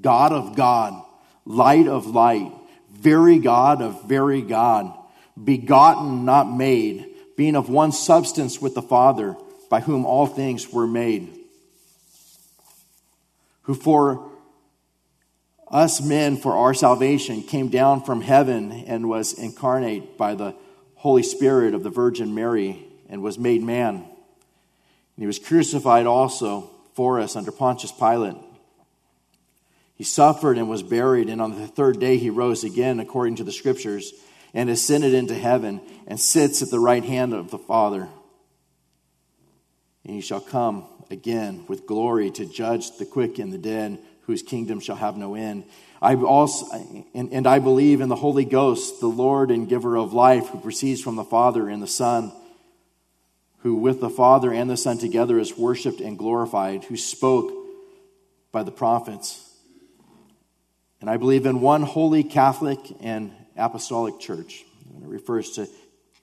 God 0.02 0.34
of 0.34 0.56
God, 0.56 1.02
light 1.46 1.88
of 1.88 2.06
light, 2.06 2.52
very 2.96 3.40
God 3.40 3.82
of 3.82 4.08
very 4.08 4.42
God, 4.42 4.94
begotten, 5.42 6.26
not 6.26 6.52
made, 6.52 7.06
being 7.38 7.56
of 7.56 7.70
one 7.70 7.92
substance 7.92 8.62
with 8.62 8.76
the 8.76 8.82
Father, 8.82 9.36
by 9.70 9.82
whom 9.82 10.06
all 10.06 10.28
things 10.28 10.72
were 10.72 10.88
made, 10.88 11.38
who 13.64 13.74
for 13.74 14.32
us 15.68 16.02
men, 16.02 16.38
for 16.38 16.54
our 16.54 16.74
salvation, 16.74 17.42
came 17.42 17.70
down 17.70 18.04
from 18.04 18.22
heaven 18.22 18.72
and 18.72 19.10
was 19.10 19.34
incarnate 19.34 20.18
by 20.18 20.36
the 20.36 20.56
Holy 20.96 21.24
Spirit 21.24 21.74
of 21.74 21.84
the 21.84 21.90
Virgin 21.90 22.34
Mary 22.34 22.86
and 23.10 23.22
was 23.22 23.38
made 23.38 23.62
man. 23.64 23.96
And 23.96 25.24
he 25.24 25.28
was 25.28 25.40
crucified 25.40 26.06
also 26.06 26.70
for 26.94 27.20
us 27.20 27.36
under 27.36 27.52
Pontius 27.52 27.92
Pilate. 27.92 28.38
He 29.96 30.04
suffered 30.04 30.58
and 30.58 30.70
was 30.70 30.84
buried, 30.84 31.30
and 31.30 31.42
on 31.42 31.60
the 31.60 31.68
third 31.68 32.00
day 32.00 32.18
he 32.18 32.30
rose 32.30 32.64
again 32.64 33.00
according 33.00 33.38
to 33.38 33.44
the 33.44 33.52
Scriptures 33.52 34.14
and 34.54 34.70
ascended 34.70 35.14
into 35.14 35.36
heaven 35.36 35.82
and 36.06 36.20
sits 36.20 36.62
at 36.62 36.70
the 36.70 36.80
right 36.80 37.04
hand 37.04 37.34
of 37.34 37.50
the 37.50 37.58
Father. 37.58 38.10
And 40.04 40.14
he 40.14 40.22
shall 40.22 40.42
come 40.42 40.86
again 41.10 41.66
with 41.68 41.86
glory 41.86 42.30
to 42.32 42.46
judge 42.46 42.98
the 42.98 43.06
quick 43.06 43.40
and 43.40 43.52
the 43.52 43.58
dead, 43.58 44.00
whose 44.22 44.42
kingdom 44.42 44.80
shall 44.80 44.96
have 44.96 45.18
no 45.18 45.36
end. 45.36 45.66
I 46.02 46.16
also, 46.16 46.66
and, 47.14 47.32
and 47.32 47.48
I 47.48 47.60
believe 47.60 48.02
in 48.02 48.10
the 48.10 48.16
Holy 48.16 48.46
Ghost, 48.46 49.00
the 49.00 49.08
Lord 49.08 49.50
and 49.50 49.70
giver 49.70 49.96
of 49.96 50.14
life, 50.14 50.50
who 50.50 50.60
proceeds 50.60 51.02
from 51.02 51.16
the 51.16 51.24
Father 51.24 51.70
and 51.70 51.82
the 51.82 51.88
Son, 51.88 52.34
who 53.60 53.76
with 53.76 54.02
the 54.02 54.10
Father 54.10 54.52
and 54.52 54.70
the 54.70 54.78
Son 54.78 54.98
together 54.98 55.40
is 55.40 55.58
worshiped 55.58 56.02
and 56.02 56.18
glorified, 56.18 56.84
who 56.84 56.98
spoke 56.98 57.52
by 58.52 58.64
the 58.64 58.72
prophets. 58.72 59.45
And 61.06 61.12
I 61.12 61.18
believe 61.18 61.46
in 61.46 61.62
one 61.62 61.84
holy 61.84 62.24
Catholic 62.24 62.80
and 63.00 63.32
apostolic 63.56 64.20
church. 64.20 64.66
It 65.04 65.08
refers 65.08 65.52
to 65.52 65.70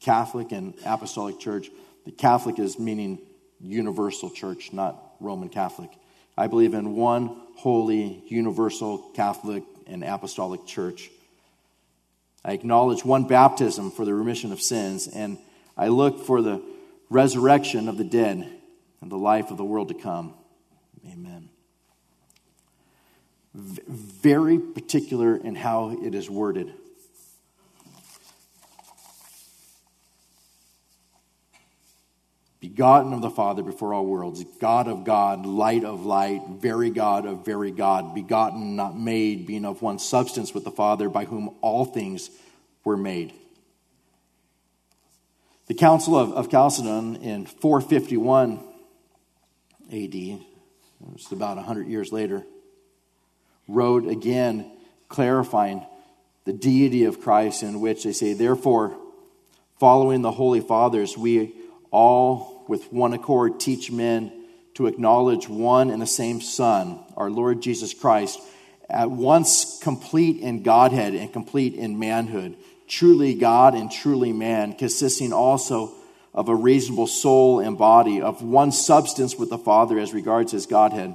Catholic 0.00 0.50
and 0.50 0.74
apostolic 0.84 1.38
church. 1.38 1.70
The 2.04 2.10
Catholic 2.10 2.58
is 2.58 2.80
meaning 2.80 3.20
universal 3.60 4.28
church, 4.28 4.72
not 4.72 5.00
Roman 5.20 5.50
Catholic. 5.50 5.90
I 6.36 6.48
believe 6.48 6.74
in 6.74 6.96
one 6.96 7.42
holy, 7.58 8.24
universal 8.26 8.98
Catholic 9.14 9.62
and 9.86 10.02
apostolic 10.02 10.66
church. 10.66 11.12
I 12.44 12.50
acknowledge 12.50 13.04
one 13.04 13.28
baptism 13.28 13.92
for 13.92 14.04
the 14.04 14.12
remission 14.12 14.50
of 14.50 14.60
sins, 14.60 15.06
and 15.06 15.38
I 15.76 15.86
look 15.86 16.26
for 16.26 16.42
the 16.42 16.60
resurrection 17.08 17.88
of 17.88 17.98
the 17.98 18.04
dead 18.04 18.50
and 19.00 19.12
the 19.12 19.16
life 19.16 19.52
of 19.52 19.58
the 19.58 19.64
world 19.64 19.90
to 19.90 19.94
come. 19.94 20.34
Amen. 21.06 21.51
Very 23.54 24.58
particular 24.58 25.36
in 25.36 25.54
how 25.54 25.98
it 26.02 26.14
is 26.14 26.30
worded. 26.30 26.72
begotten 32.62 33.12
of 33.12 33.20
the 33.20 33.28
Father 33.28 33.62
before 33.62 33.92
all 33.92 34.06
worlds, 34.06 34.44
God 34.60 34.86
of 34.86 35.02
God, 35.02 35.44
light 35.44 35.82
of 35.82 36.06
light, 36.06 36.42
very 36.48 36.90
God 36.90 37.26
of 37.26 37.44
very 37.44 37.72
God, 37.72 38.14
begotten, 38.14 38.76
not 38.76 38.96
made, 38.96 39.48
being 39.48 39.64
of 39.64 39.82
one 39.82 39.98
substance 39.98 40.54
with 40.54 40.62
the 40.62 40.70
Father, 40.70 41.08
by 41.08 41.24
whom 41.24 41.50
all 41.60 41.84
things 41.84 42.30
were 42.84 42.96
made. 42.96 43.34
The 45.66 45.74
Council 45.74 46.16
of, 46.16 46.32
of 46.32 46.50
Chalcedon 46.50 47.16
in 47.16 47.46
451 47.46 48.60
AD, 49.92 50.40
it's 51.14 51.32
about 51.32 51.56
100 51.56 51.88
years 51.88 52.12
later, 52.12 52.44
wrote 53.68 54.06
again 54.06 54.70
clarifying 55.08 55.84
the 56.44 56.52
deity 56.52 57.04
of 57.04 57.20
Christ, 57.20 57.62
in 57.62 57.80
which 57.80 58.04
they 58.04 58.12
say, 58.12 58.32
Therefore, 58.32 58.96
following 59.78 60.22
the 60.22 60.32
Holy 60.32 60.60
Fathers, 60.60 61.16
we 61.16 61.54
all 61.90 62.64
with 62.68 62.92
one 62.92 63.12
accord 63.12 63.60
teach 63.60 63.90
men 63.90 64.32
to 64.74 64.86
acknowledge 64.86 65.48
one 65.48 65.90
and 65.90 66.00
the 66.00 66.06
same 66.06 66.40
Son, 66.40 66.98
our 67.16 67.30
Lord 67.30 67.60
Jesus 67.60 67.92
Christ, 67.92 68.40
at 68.88 69.10
once 69.10 69.78
complete 69.82 70.40
in 70.40 70.62
Godhead 70.62 71.14
and 71.14 71.32
complete 71.32 71.74
in 71.74 71.98
manhood, 71.98 72.56
truly 72.88 73.34
God 73.34 73.74
and 73.74 73.90
truly 73.90 74.32
man, 74.32 74.74
consisting 74.74 75.32
also 75.32 75.92
of 76.34 76.48
a 76.48 76.54
reasonable 76.54 77.06
soul 77.06 77.60
and 77.60 77.76
body, 77.76 78.22
of 78.22 78.42
one 78.42 78.72
substance 78.72 79.36
with 79.36 79.50
the 79.50 79.58
Father 79.58 79.98
as 79.98 80.14
regards 80.14 80.52
his 80.52 80.66
Godhead, 80.66 81.14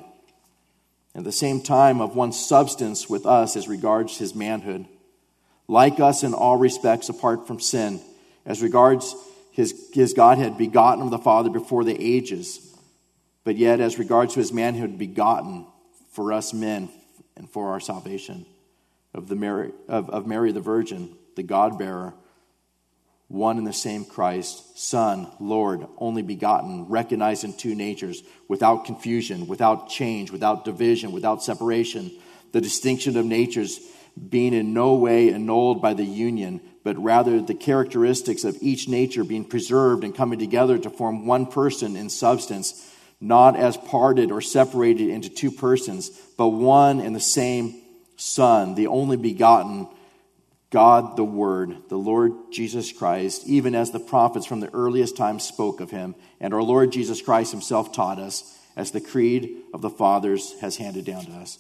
at 1.17 1.23
the 1.23 1.31
same 1.31 1.61
time 1.61 1.99
of 1.99 2.15
one 2.15 2.31
substance 2.31 3.09
with 3.09 3.25
us 3.25 3.55
as 3.55 3.67
regards 3.67 4.17
his 4.19 4.35
manhood, 4.35 4.85
like 5.67 5.99
us 5.99 6.23
in 6.23 6.35
all 6.35 6.57
respects 6.57 7.09
apart 7.09 7.47
from 7.47 7.59
sin, 7.59 7.99
as 8.45 8.61
regards 8.61 9.15
his, 9.51 9.89
his 9.93 10.13
Godhead 10.13 10.59
begotten 10.59 11.03
of 11.03 11.09
the 11.09 11.17
Father 11.17 11.49
before 11.49 11.83
the 11.83 11.99
ages, 11.99 12.63
but 13.43 13.55
yet, 13.55 13.79
as 13.79 13.97
regards 13.97 14.35
to 14.35 14.39
his 14.39 14.53
manhood, 14.53 14.99
begotten 14.99 15.65
for 16.11 16.31
us 16.31 16.53
men 16.53 16.89
and 17.35 17.49
for 17.49 17.71
our 17.71 17.79
salvation. 17.79 18.45
Of, 19.13 19.27
the 19.27 19.35
Mary, 19.35 19.71
of, 19.87 20.11
of 20.11 20.27
Mary 20.27 20.51
the 20.51 20.61
Virgin, 20.61 21.15
the 21.35 21.43
God 21.43 21.79
bearer, 21.79 22.13
one 23.27 23.57
and 23.57 23.67
the 23.67 23.73
same 23.73 24.05
Christ, 24.05 24.77
Son, 24.79 25.27
Lord, 25.39 25.85
only 25.97 26.21
begotten, 26.21 26.85
recognized 26.87 27.43
in 27.43 27.53
two 27.53 27.75
natures, 27.75 28.23
without 28.47 28.85
confusion, 28.85 29.47
without 29.47 29.89
change, 29.89 30.31
without 30.31 30.63
division, 30.63 31.11
without 31.11 31.43
separation. 31.43 32.11
The 32.53 32.61
distinction 32.61 33.17
of 33.17 33.25
natures 33.25 33.79
being 34.29 34.53
in 34.53 34.73
no 34.73 34.93
way 34.93 35.33
annulled 35.33 35.81
by 35.81 35.93
the 35.93 36.05
union, 36.05 36.61
but 36.83 36.97
rather 36.97 37.41
the 37.41 37.53
characteristics 37.53 38.45
of 38.45 38.57
each 38.61 38.87
nature 38.87 39.25
being 39.25 39.45
preserved 39.45 40.05
and 40.05 40.15
coming 40.15 40.39
together 40.39 40.77
to 40.77 40.89
form 40.89 41.25
one 41.25 41.47
person 41.47 41.97
in 41.97 42.09
substance, 42.09 42.89
not 43.19 43.57
as 43.57 43.75
parted 43.75 44.31
or 44.31 44.39
separated 44.39 45.09
into 45.09 45.29
two 45.29 45.51
persons, 45.51 46.09
but 46.37 46.49
one 46.49 47.01
and 47.01 47.15
the 47.15 47.19
same 47.19 47.81
Son, 48.15 48.73
the 48.73 48.87
only 48.87 49.15
begotten 49.15 49.87
God 50.69 51.15
the 51.15 51.23
Word, 51.23 51.77
the 51.87 51.97
Lord 51.97 52.33
Jesus 52.51 52.91
Christ, 52.91 53.47
even 53.47 53.73
as 53.73 53.91
the 53.91 53.99
prophets 53.99 54.45
from 54.45 54.59
the 54.59 54.73
earliest 54.73 55.15
times 55.15 55.45
spoke 55.45 55.79
of 55.79 55.91
him, 55.91 56.15
and 56.39 56.53
our 56.53 56.63
Lord 56.63 56.91
Jesus 56.91 57.21
Christ 57.21 57.51
himself 57.51 57.93
taught 57.93 58.19
us, 58.19 58.53
as 58.75 58.91
the 58.91 59.01
creed 59.01 59.57
of 59.73 59.81
the 59.81 59.89
fathers 59.89 60.53
has 60.59 60.77
handed 60.77 61.05
down 61.05 61.25
to 61.25 61.31
us. 61.31 61.57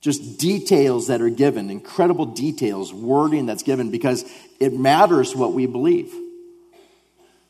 Just 0.00 0.38
details 0.38 1.06
that 1.06 1.20
are 1.20 1.30
given, 1.30 1.70
incredible 1.70 2.26
details, 2.26 2.92
wording 2.92 3.46
that's 3.46 3.62
given, 3.62 3.90
because 3.90 4.24
it 4.58 4.72
matters 4.72 5.36
what 5.36 5.52
we 5.52 5.66
believe. 5.66 6.12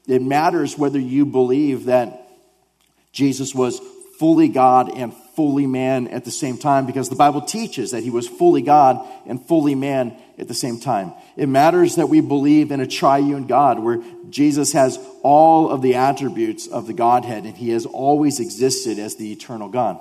It 0.07 0.23
matters 0.23 0.77
whether 0.77 0.99
you 0.99 1.25
believe 1.25 1.87
that 1.87 2.29
Jesus 3.13 3.55
was 3.55 3.81
fully 4.19 4.49
God 4.49 4.91
and 4.91 5.15
fully 5.41 5.67
man 5.67 6.07
at 6.09 6.27
the 6.27 6.31
same 6.31 6.59
time, 6.59 6.85
because 6.85 7.09
the 7.09 7.17
Bible 7.17 7.41
teaches 7.41 7.93
that 7.93 8.03
he 8.03 8.11
was 8.11 8.29
fully 8.29 8.61
God 8.61 9.01
and 9.25 9.43
fully 9.49 9.75
man 9.75 10.15
at 10.37 10.49
the 10.49 10.55
same 10.55 10.79
time. 10.79 11.15
It 11.35 11.49
matters 11.49 11.97
that 11.97 12.11
we 12.11 12.21
believe 12.21 12.71
in 12.71 12.81
a 12.81 12.87
triune 12.87 13.47
God 13.47 13.79
where 13.79 14.03
Jesus 14.29 14.75
has 14.75 14.99
all 15.23 15.71
of 15.71 15.81
the 15.81 15.95
attributes 15.95 16.67
of 16.67 16.87
the 16.87 16.93
Godhead 16.93 17.47
and 17.47 17.57
he 17.57 17.71
has 17.71 17.87
always 17.87 18.39
existed 18.39 18.99
as 18.99 19.17
the 19.17 19.33
eternal 19.33 19.71
God. 19.71 19.99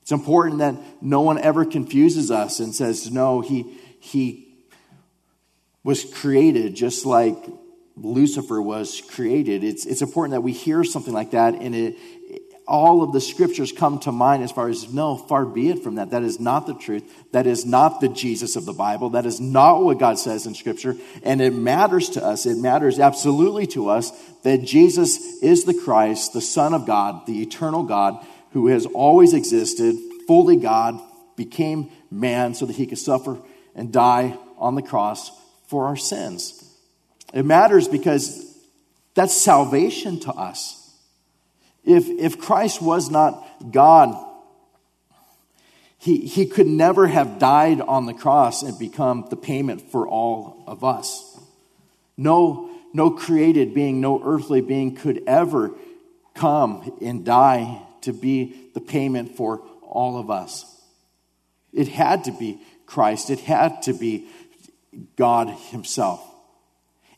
It's 0.00 0.10
important 0.10 0.58
that 0.58 0.74
no 1.00 1.20
one 1.20 1.38
ever 1.38 1.64
confuses 1.64 2.32
us 2.32 2.58
and 2.58 2.74
says, 2.74 3.12
no, 3.12 3.42
he, 3.42 3.78
he 4.00 4.48
was 5.84 6.04
created 6.04 6.74
just 6.74 7.06
like 7.06 7.36
Lucifer 7.96 8.60
was 8.60 9.02
created. 9.08 9.62
It's, 9.62 9.86
it's 9.86 10.02
important 10.02 10.32
that 10.32 10.40
we 10.40 10.50
hear 10.50 10.82
something 10.82 11.14
like 11.14 11.30
that 11.30 11.54
and 11.54 11.76
it, 11.76 11.96
all 12.72 13.02
of 13.02 13.12
the 13.12 13.20
scriptures 13.20 13.70
come 13.70 13.98
to 13.98 14.10
mind 14.10 14.42
as 14.42 14.50
far 14.50 14.70
as 14.70 14.90
no, 14.90 15.14
far 15.14 15.44
be 15.44 15.68
it 15.68 15.82
from 15.84 15.96
that. 15.96 16.10
That 16.10 16.22
is 16.22 16.40
not 16.40 16.66
the 16.66 16.72
truth. 16.72 17.04
That 17.32 17.46
is 17.46 17.66
not 17.66 18.00
the 18.00 18.08
Jesus 18.08 18.56
of 18.56 18.64
the 18.64 18.72
Bible. 18.72 19.10
That 19.10 19.26
is 19.26 19.40
not 19.40 19.82
what 19.84 19.98
God 19.98 20.18
says 20.18 20.46
in 20.46 20.54
scripture. 20.54 20.96
And 21.22 21.42
it 21.42 21.52
matters 21.52 22.08
to 22.10 22.24
us. 22.24 22.46
It 22.46 22.56
matters 22.56 22.98
absolutely 22.98 23.66
to 23.68 23.90
us 23.90 24.10
that 24.42 24.62
Jesus 24.62 25.42
is 25.42 25.64
the 25.64 25.74
Christ, 25.74 26.32
the 26.32 26.40
Son 26.40 26.72
of 26.72 26.86
God, 26.86 27.26
the 27.26 27.42
eternal 27.42 27.82
God 27.82 28.26
who 28.52 28.68
has 28.68 28.86
always 28.86 29.34
existed, 29.34 29.94
fully 30.26 30.56
God, 30.56 30.98
became 31.36 31.90
man 32.10 32.54
so 32.54 32.64
that 32.64 32.76
he 32.76 32.86
could 32.86 32.98
suffer 32.98 33.38
and 33.74 33.92
die 33.92 34.38
on 34.56 34.76
the 34.76 34.82
cross 34.82 35.30
for 35.66 35.88
our 35.88 35.96
sins. 35.96 36.58
It 37.34 37.44
matters 37.44 37.86
because 37.86 38.56
that's 39.14 39.36
salvation 39.36 40.20
to 40.20 40.32
us. 40.32 40.81
If, 41.84 42.08
if 42.08 42.38
Christ 42.38 42.80
was 42.80 43.10
not 43.10 43.72
God, 43.72 44.14
he, 45.98 46.26
he 46.26 46.46
could 46.46 46.66
never 46.66 47.06
have 47.06 47.38
died 47.38 47.80
on 47.80 48.06
the 48.06 48.14
cross 48.14 48.62
and 48.62 48.78
become 48.78 49.26
the 49.30 49.36
payment 49.36 49.90
for 49.90 50.08
all 50.08 50.64
of 50.66 50.82
us. 50.82 51.38
No, 52.16 52.70
no 52.92 53.10
created 53.10 53.74
being, 53.74 54.00
no 54.00 54.20
earthly 54.24 54.60
being 54.60 54.96
could 54.96 55.22
ever 55.26 55.72
come 56.34 56.96
and 57.00 57.24
die 57.24 57.82
to 58.02 58.12
be 58.12 58.70
the 58.74 58.80
payment 58.80 59.36
for 59.36 59.58
all 59.82 60.18
of 60.18 60.30
us. 60.30 60.64
It 61.72 61.88
had 61.88 62.24
to 62.24 62.32
be 62.32 62.60
Christ, 62.86 63.30
it 63.30 63.40
had 63.40 63.82
to 63.82 63.92
be 63.92 64.28
God 65.16 65.48
Himself. 65.48 66.22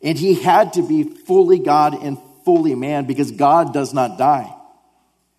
And 0.02 0.18
He 0.18 0.35
had 0.35 0.75
to 0.75 0.83
be 0.87 1.02
fully 1.04 1.59
God 1.59 1.94
and 1.94 2.18
fully 2.44 2.74
man 2.74 3.06
because 3.06 3.30
God 3.30 3.72
does 3.72 3.92
not 3.92 4.18
die. 4.18 4.54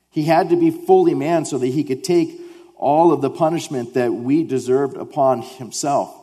He 0.10 0.24
had 0.24 0.50
to 0.50 0.56
be 0.56 0.72
fully 0.72 1.14
man 1.14 1.46
so 1.46 1.58
that 1.58 1.68
He 1.68 1.84
could 1.84 2.04
take 2.04 2.40
all 2.78 3.12
of 3.12 3.22
the 3.22 3.30
punishment 3.30 3.94
that 3.94 4.14
we 4.14 4.44
deserved 4.44 4.98
upon 4.98 5.42
Himself. 5.42 6.14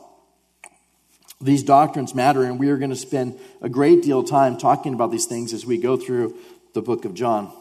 These 1.39 1.63
doctrines 1.63 2.15
matter, 2.15 2.43
and 2.43 2.59
we 2.59 2.69
are 2.69 2.77
going 2.77 2.89
to 2.89 2.95
spend 2.95 3.37
a 3.61 3.69
great 3.69 4.01
deal 4.01 4.19
of 4.19 4.29
time 4.29 4.57
talking 4.57 4.93
about 4.93 5.11
these 5.11 5.25
things 5.25 5.53
as 5.53 5.65
we 5.65 5.77
go 5.77 5.97
through 5.97 6.35
the 6.73 6.81
book 6.81 7.05
of 7.05 7.13
John. 7.13 7.51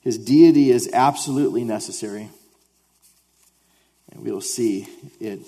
His 0.00 0.16
deity 0.16 0.70
is 0.70 0.88
absolutely 0.92 1.64
necessary. 1.64 2.30
And 4.10 4.24
we'll 4.24 4.40
see 4.40 4.88
it 5.20 5.40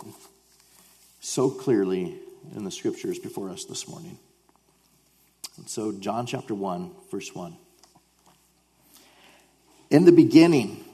so 1.20 1.50
clearly 1.50 2.16
in 2.54 2.64
the 2.64 2.70
scriptures 2.70 3.18
before 3.18 3.50
us 3.50 3.64
this 3.64 3.88
morning. 3.88 4.18
So, 5.66 5.92
John 5.92 6.26
chapter 6.26 6.54
1, 6.54 6.90
verse 7.10 7.34
1. 7.34 7.56
In 9.90 10.04
the 10.04 10.12
beginning 10.12 10.84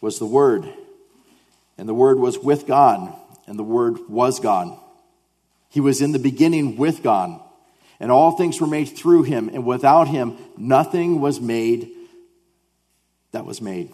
was 0.00 0.18
the 0.18 0.26
Word, 0.26 0.68
and 1.78 1.88
the 1.88 1.94
Word 1.94 2.18
was 2.18 2.38
with 2.38 2.66
God, 2.66 3.14
and 3.46 3.58
the 3.58 3.64
Word 3.64 3.98
was 4.08 4.40
God. 4.40 4.78
He 5.68 5.80
was 5.80 6.00
in 6.00 6.12
the 6.12 6.18
beginning 6.18 6.76
with 6.76 7.02
God, 7.02 7.40
and 8.00 8.10
all 8.10 8.32
things 8.32 8.60
were 8.60 8.66
made 8.66 8.86
through 8.86 9.24
him, 9.24 9.48
and 9.48 9.64
without 9.64 10.08
him, 10.08 10.36
nothing 10.56 11.20
was 11.20 11.40
made 11.40 11.90
that 13.32 13.44
was 13.44 13.60
made. 13.60 13.92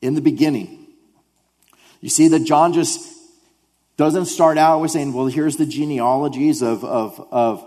In 0.00 0.14
the 0.14 0.20
beginning. 0.20 0.86
You 2.00 2.08
see 2.08 2.28
that 2.28 2.40
John 2.40 2.72
just 2.72 3.08
doesn't 3.96 4.26
start 4.26 4.58
out 4.58 4.80
with 4.80 4.90
saying, 4.90 5.12
well, 5.12 5.26
here's 5.26 5.56
the 5.56 5.66
genealogies 5.66 6.62
of, 6.62 6.84
of, 6.84 7.26
of, 7.30 7.64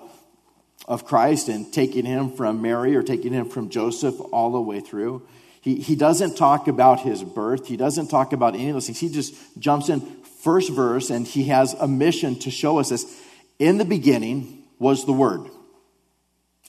of 0.87 1.05
Christ 1.05 1.49
and 1.49 1.71
taking 1.71 2.05
him 2.05 2.31
from 2.31 2.61
Mary 2.61 2.95
or 2.95 3.03
taking 3.03 3.33
him 3.33 3.49
from 3.49 3.69
Joseph 3.69 4.15
all 4.31 4.51
the 4.51 4.61
way 4.61 4.79
through. 4.79 5.27
He, 5.61 5.75
he 5.75 5.95
doesn't 5.95 6.35
talk 6.35 6.67
about 6.67 7.01
his 7.01 7.23
birth. 7.23 7.67
He 7.67 7.77
doesn't 7.77 8.07
talk 8.07 8.33
about 8.33 8.55
any 8.55 8.69
of 8.69 8.75
those 8.75 8.87
things. 8.87 8.99
He 8.99 9.09
just 9.09 9.33
jumps 9.59 9.89
in 9.89 10.01
first 10.41 10.71
verse 10.71 11.09
and 11.09 11.25
he 11.25 11.45
has 11.45 11.73
a 11.73 11.87
mission 11.87 12.37
to 12.39 12.51
show 12.51 12.79
us 12.79 12.89
this. 12.89 13.21
In 13.57 13.77
the 13.77 13.85
beginning 13.85 14.63
was 14.79 15.05
the 15.05 15.13
Word. 15.13 15.49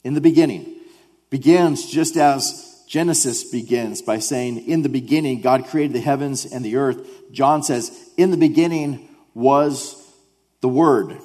In 0.03 0.13
the 0.13 0.21
beginning 0.21 0.75
begins 1.29 1.85
just 1.85 2.15
as 2.15 2.83
Genesis 2.87 3.43
begins 3.43 4.01
by 4.01 4.19
saying, 4.19 4.65
In 4.67 4.81
the 4.81 4.89
beginning, 4.89 5.41
God 5.41 5.65
created 5.65 5.93
the 5.93 5.99
heavens 5.99 6.45
and 6.45 6.63
the 6.63 6.77
earth. 6.77 7.05
John 7.31 7.61
says, 7.61 7.91
In 8.15 8.31
the 8.31 8.37
beginning 8.37 9.09
was 9.37 10.03
the 10.61 10.67
Word. 10.67 11.15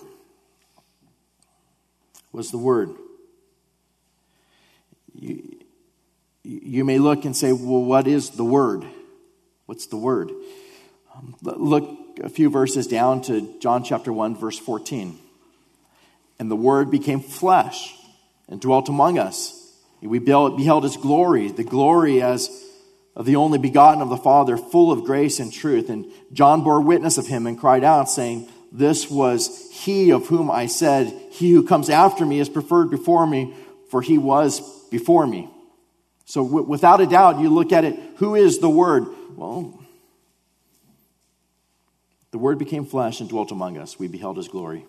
Was 2.30 2.50
the 2.50 2.58
Word. 2.58 2.90
You, 5.14 5.56
you 6.42 6.84
may 6.84 6.98
look 6.98 7.24
and 7.24 7.34
say, 7.34 7.52
Well, 7.52 7.82
what 7.82 8.06
is 8.06 8.30
the 8.30 8.44
Word? 8.44 8.84
What's 9.64 9.86
the 9.86 9.96
Word? 9.96 10.30
Um, 11.14 11.36
look 11.40 12.18
a 12.22 12.28
few 12.28 12.50
verses 12.50 12.86
down 12.86 13.22
to 13.22 13.58
John 13.60 13.82
chapter 13.82 14.12
1, 14.12 14.36
verse 14.36 14.58
14. 14.58 15.18
And 16.38 16.50
the 16.50 16.56
Word 16.56 16.90
became 16.90 17.20
flesh 17.20 17.94
and 18.46 18.60
dwelt 18.60 18.90
among 18.90 19.18
us 19.18 19.62
we 20.02 20.18
beheld 20.18 20.82
his 20.82 20.96
glory, 20.96 21.48
the 21.48 21.62
glory 21.62 22.20
as 22.22 22.50
of 23.14 23.26
the 23.26 23.36
only 23.36 23.58
begotten 23.58 24.02
of 24.02 24.08
the 24.08 24.16
Father, 24.16 24.56
full 24.56 24.90
of 24.90 25.04
grace 25.04 25.38
and 25.38 25.52
truth. 25.52 25.90
And 25.90 26.06
John 26.32 26.62
bore 26.62 26.80
witness 26.80 27.18
of 27.18 27.26
him 27.26 27.46
and 27.46 27.58
cried 27.58 27.84
out, 27.84 28.08
saying, 28.08 28.48
This 28.70 29.10
was 29.10 29.70
he 29.70 30.10
of 30.10 30.26
whom 30.28 30.50
I 30.50 30.66
said, 30.66 31.12
He 31.30 31.50
who 31.52 31.66
comes 31.66 31.90
after 31.90 32.24
me 32.24 32.40
is 32.40 32.48
preferred 32.48 32.90
before 32.90 33.26
me, 33.26 33.54
for 33.90 34.00
he 34.00 34.16
was 34.18 34.60
before 34.88 35.26
me. 35.26 35.50
So, 36.24 36.44
w- 36.44 36.66
without 36.66 37.00
a 37.00 37.06
doubt, 37.06 37.40
you 37.40 37.50
look 37.50 37.72
at 37.72 37.84
it, 37.84 37.98
who 38.16 38.34
is 38.34 38.58
the 38.58 38.70
Word? 38.70 39.06
Well, 39.36 39.78
the 42.30 42.38
Word 42.38 42.58
became 42.58 42.86
flesh 42.86 43.20
and 43.20 43.28
dwelt 43.28 43.50
among 43.50 43.76
us. 43.76 43.98
We 43.98 44.08
beheld 44.08 44.38
his 44.38 44.48
glory. 44.48 44.86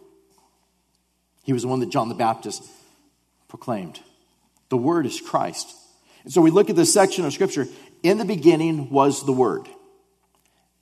He 1.43 1.51
was 1.51 1.63
the 1.63 1.67
one 1.67 1.81
that 1.81 1.89
John 1.89 2.07
the 2.07 2.15
Baptist 2.15 2.63
proclaimed. 3.49 3.99
The 4.69 4.77
Word 4.77 5.05
is 5.05 5.19
Christ. 5.19 5.75
And 6.23 6.31
so 6.31 6.41
we 6.41 6.51
look 6.51 6.69
at 6.69 6.77
this 6.77 6.93
section 6.93 7.25
of 7.25 7.33
Scripture. 7.33 7.67
In 8.03 8.17
the 8.17 8.25
beginning 8.25 8.89
was 8.89 9.25
the 9.25 9.31
Word. 9.31 9.67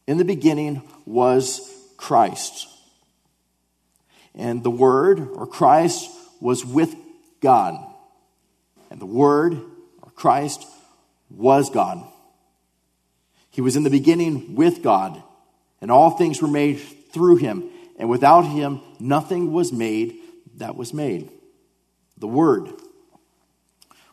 In 0.08 0.18
the 0.18 0.26
beginning 0.26 0.82
was 1.06 1.62
Christ. 1.96 2.68
And 4.34 4.64
the 4.64 4.72
Word, 4.72 5.20
or 5.20 5.46
Christ, 5.46 6.10
was 6.40 6.66
with 6.66 6.96
God. 7.40 7.78
And 8.90 9.00
the 9.00 9.06
Word, 9.06 9.54
or 10.02 10.12
Christ, 10.16 10.66
was 11.30 11.70
God. 11.70 12.04
He 13.52 13.62
was 13.62 13.76
in 13.76 13.84
the 13.84 13.90
beginning 13.90 14.56
with 14.56 14.82
God, 14.82 15.22
and 15.80 15.92
all 15.92 16.12
things 16.12 16.42
were 16.42 16.48
made 16.48 16.80
through 17.14 17.36
him. 17.36 17.70
And 18.00 18.10
without 18.10 18.42
him, 18.42 18.82
nothing 19.00 19.52
was 19.52 19.72
made 19.72 20.18
that 20.56 20.76
was 20.76 20.94
made. 20.94 21.30
The 22.18 22.28
Word. 22.28 22.70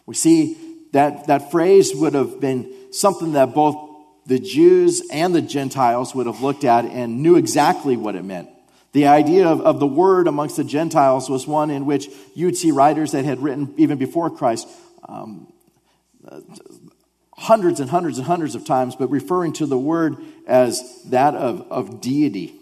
We 0.04 0.14
see 0.14 0.67
that 0.92 1.26
that 1.26 1.50
phrase 1.50 1.92
would 1.94 2.14
have 2.14 2.40
been 2.40 2.92
something 2.92 3.32
that 3.32 3.54
both 3.54 3.88
the 4.26 4.38
Jews 4.38 5.02
and 5.10 5.34
the 5.34 5.42
Gentiles 5.42 6.14
would 6.14 6.26
have 6.26 6.42
looked 6.42 6.64
at 6.64 6.84
and 6.84 7.22
knew 7.22 7.36
exactly 7.36 7.96
what 7.96 8.14
it 8.14 8.24
meant. 8.24 8.48
The 8.92 9.06
idea 9.06 9.46
of, 9.46 9.60
of 9.60 9.80
the 9.80 9.86
word 9.86 10.28
amongst 10.28 10.56
the 10.56 10.64
Gentiles 10.64 11.28
was 11.28 11.46
one 11.46 11.70
in 11.70 11.86
which 11.86 12.08
you'd 12.34 12.56
see 12.56 12.70
writers 12.70 13.12
that 13.12 13.24
had 13.24 13.40
written 13.40 13.74
even 13.76 13.98
before 13.98 14.30
Christ 14.30 14.68
um, 15.08 15.52
hundreds 17.38 17.80
and 17.80 17.88
hundreds 17.88 18.18
and 18.18 18.26
hundreds 18.26 18.54
of 18.54 18.64
times, 18.64 18.96
but 18.96 19.10
referring 19.10 19.52
to 19.54 19.66
the 19.66 19.78
word 19.78 20.16
as 20.46 21.02
that 21.06 21.34
of, 21.34 21.70
of 21.70 22.00
deity, 22.00 22.54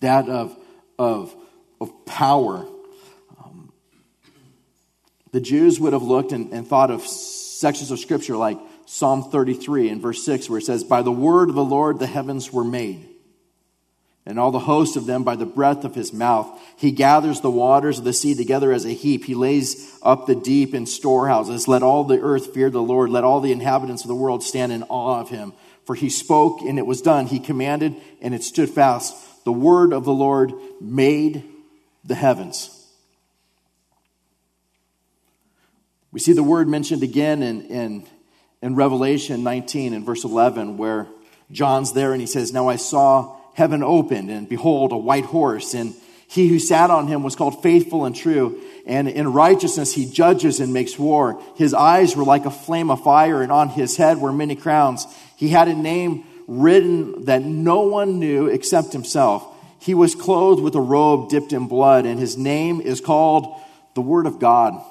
that 0.00 0.28
of, 0.28 0.56
of, 0.98 1.34
of 1.80 2.04
power, 2.04 2.66
the 5.32 5.40
Jews 5.40 5.78
would 5.80 5.92
have 5.92 6.02
looked 6.02 6.32
and, 6.32 6.52
and 6.52 6.66
thought 6.66 6.90
of 6.90 7.02
sections 7.02 7.90
of 7.90 7.98
scripture 7.98 8.36
like 8.36 8.58
Psalm 8.86 9.30
33 9.30 9.90
and 9.90 10.00
verse 10.00 10.24
6, 10.24 10.48
where 10.48 10.58
it 10.58 10.64
says, 10.64 10.84
By 10.84 11.02
the 11.02 11.12
word 11.12 11.50
of 11.50 11.54
the 11.54 11.64
Lord 11.64 11.98
the 11.98 12.06
heavens 12.06 12.52
were 12.52 12.64
made, 12.64 13.06
and 14.24 14.38
all 14.38 14.50
the 14.50 14.58
host 14.58 14.96
of 14.96 15.06
them 15.06 15.24
by 15.24 15.36
the 15.36 15.46
breath 15.46 15.84
of 15.84 15.94
his 15.94 16.12
mouth. 16.12 16.48
He 16.76 16.90
gathers 16.90 17.40
the 17.40 17.50
waters 17.50 17.98
of 17.98 18.04
the 18.04 18.12
sea 18.12 18.34
together 18.34 18.72
as 18.72 18.84
a 18.84 18.90
heap. 18.90 19.24
He 19.24 19.34
lays 19.34 19.98
up 20.02 20.26
the 20.26 20.34
deep 20.34 20.74
in 20.74 20.86
storehouses. 20.86 21.68
Let 21.68 21.82
all 21.82 22.04
the 22.04 22.20
earth 22.20 22.54
fear 22.54 22.70
the 22.70 22.82
Lord. 22.82 23.10
Let 23.10 23.24
all 23.24 23.40
the 23.40 23.52
inhabitants 23.52 24.04
of 24.04 24.08
the 24.08 24.14
world 24.14 24.42
stand 24.42 24.72
in 24.72 24.82
awe 24.84 25.20
of 25.20 25.30
him. 25.30 25.52
For 25.84 25.94
he 25.94 26.10
spoke 26.10 26.60
and 26.60 26.78
it 26.78 26.86
was 26.86 27.00
done. 27.00 27.26
He 27.26 27.40
commanded 27.40 27.96
and 28.20 28.34
it 28.34 28.42
stood 28.44 28.68
fast. 28.68 29.44
The 29.44 29.52
word 29.52 29.94
of 29.94 30.04
the 30.04 30.12
Lord 30.12 30.52
made 30.80 31.42
the 32.04 32.14
heavens. 32.14 32.77
We 36.18 36.22
see 36.22 36.32
the 36.32 36.42
word 36.42 36.66
mentioned 36.66 37.04
again 37.04 37.44
in, 37.44 37.62
in, 37.66 38.06
in 38.60 38.74
Revelation 38.74 39.44
19 39.44 39.94
and 39.94 40.04
verse 40.04 40.24
11, 40.24 40.76
where 40.76 41.06
John's 41.52 41.92
there 41.92 42.10
and 42.10 42.20
he 42.20 42.26
says, 42.26 42.52
Now 42.52 42.66
I 42.66 42.74
saw 42.74 43.36
heaven 43.54 43.84
opened, 43.84 44.28
and 44.28 44.48
behold, 44.48 44.90
a 44.90 44.96
white 44.96 45.26
horse, 45.26 45.74
and 45.74 45.94
he 46.26 46.48
who 46.48 46.58
sat 46.58 46.90
on 46.90 47.06
him 47.06 47.22
was 47.22 47.36
called 47.36 47.62
faithful 47.62 48.04
and 48.04 48.16
true, 48.16 48.60
and 48.84 49.08
in 49.08 49.32
righteousness 49.32 49.94
he 49.94 50.10
judges 50.10 50.58
and 50.58 50.72
makes 50.72 50.98
war. 50.98 51.40
His 51.54 51.72
eyes 51.72 52.16
were 52.16 52.24
like 52.24 52.46
a 52.46 52.50
flame 52.50 52.90
of 52.90 53.04
fire, 53.04 53.40
and 53.40 53.52
on 53.52 53.68
his 53.68 53.96
head 53.96 54.18
were 54.18 54.32
many 54.32 54.56
crowns. 54.56 55.06
He 55.36 55.50
had 55.50 55.68
a 55.68 55.72
name 55.72 56.24
written 56.48 57.26
that 57.26 57.44
no 57.44 57.82
one 57.82 58.18
knew 58.18 58.48
except 58.48 58.92
himself. 58.92 59.46
He 59.78 59.94
was 59.94 60.16
clothed 60.16 60.64
with 60.64 60.74
a 60.74 60.80
robe 60.80 61.30
dipped 61.30 61.52
in 61.52 61.68
blood, 61.68 62.06
and 62.06 62.18
his 62.18 62.36
name 62.36 62.80
is 62.80 63.00
called 63.00 63.54
the 63.94 64.00
Word 64.00 64.26
of 64.26 64.40
God. 64.40 64.84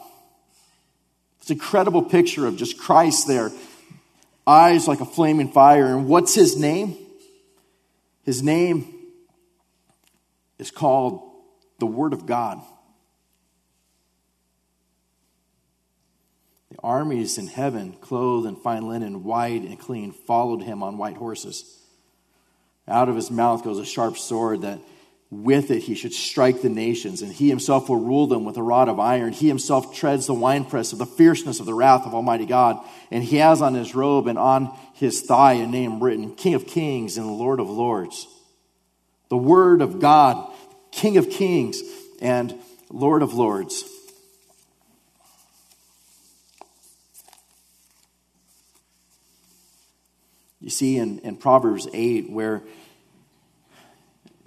It's 1.48 1.52
an 1.54 1.60
incredible 1.60 2.02
picture 2.02 2.46
of 2.46 2.58
just 2.58 2.78
Christ 2.78 3.26
there, 3.26 3.54
eyes 4.46 4.86
like 4.86 5.00
a 5.00 5.06
flaming 5.06 5.50
fire. 5.50 5.96
And 5.96 6.10
what's 6.10 6.36
his 6.36 6.60
name? 6.60 6.98
His 8.26 8.44
name 8.44 8.94
is 10.60 10.72
called 10.72 11.22
the 11.80 11.86
Word 11.86 12.12
of 12.12 12.26
God. 12.26 12.60
The 16.70 16.80
armies 16.84 17.38
in 17.38 17.48
heaven, 17.48 17.94
clothed 18.02 18.46
in 18.46 18.58
fine 18.58 18.86
linen, 18.90 19.24
white 19.24 19.62
and 19.62 19.80
clean, 19.80 20.12
followed 20.12 20.64
him 20.64 20.84
on 20.84 20.98
white 20.98 21.16
horses. 21.16 21.80
Out 22.90 23.08
of 23.08 23.16
his 23.16 23.32
mouth 23.32 23.64
goes 23.64 23.80
a 23.80 23.86
sharp 23.86 24.18
sword 24.18 24.64
that 24.64 24.82
with 25.30 25.72
it 25.72 25.84
he 25.84 25.96
should 25.96 26.13
strike 26.13 26.62
the 26.62 26.70
nations, 26.70 27.22
and 27.22 27.32
he 27.34 27.50
himself 27.50 27.90
will 27.90 27.98
rule 28.00 28.28
them 28.28 28.46
with 28.46 28.56
a 28.56 28.63
rod 28.63 28.88
of 28.88 29.00
iron. 29.00 29.34
He 29.34 29.48
himself 29.48 29.94
treads 29.94 30.26
the 30.26 30.34
winepress 30.34 30.94
of 30.94 31.00
the 31.00 31.06
fierceness 31.06 31.60
of 31.60 31.66
the 31.66 31.74
wrath 31.74 32.06
of 32.06 32.16
Almighty 32.16 32.46
God. 32.46 32.80
And 33.12 33.24
he 33.24 33.38
has 33.38 33.62
on 33.62 33.74
his 33.74 33.94
robe 33.94 34.28
and 34.28 34.40
on 34.40 34.78
his 34.94 35.22
thigh 35.22 35.54
a 35.54 35.68
name 35.68 36.02
written 36.02 36.36
King 36.36 36.54
of 36.54 36.66
Kings 36.66 37.18
and 37.18 37.28
Lord 37.38 37.60
of 37.60 37.70
Lords. 37.70 38.26
The 39.30 39.38
Word 39.38 39.82
of 39.82 40.00
God, 40.00 40.50
King 40.92 41.18
of 41.18 41.30
Kings 41.30 41.82
and 42.22 42.56
Lord 42.90 43.22
of 43.22 43.34
Lords. 43.34 43.84
You 50.62 50.70
see 50.70 50.98
in, 50.98 51.20
in 51.20 51.36
Proverbs 51.36 51.88
8, 51.94 52.30
where 52.30 52.63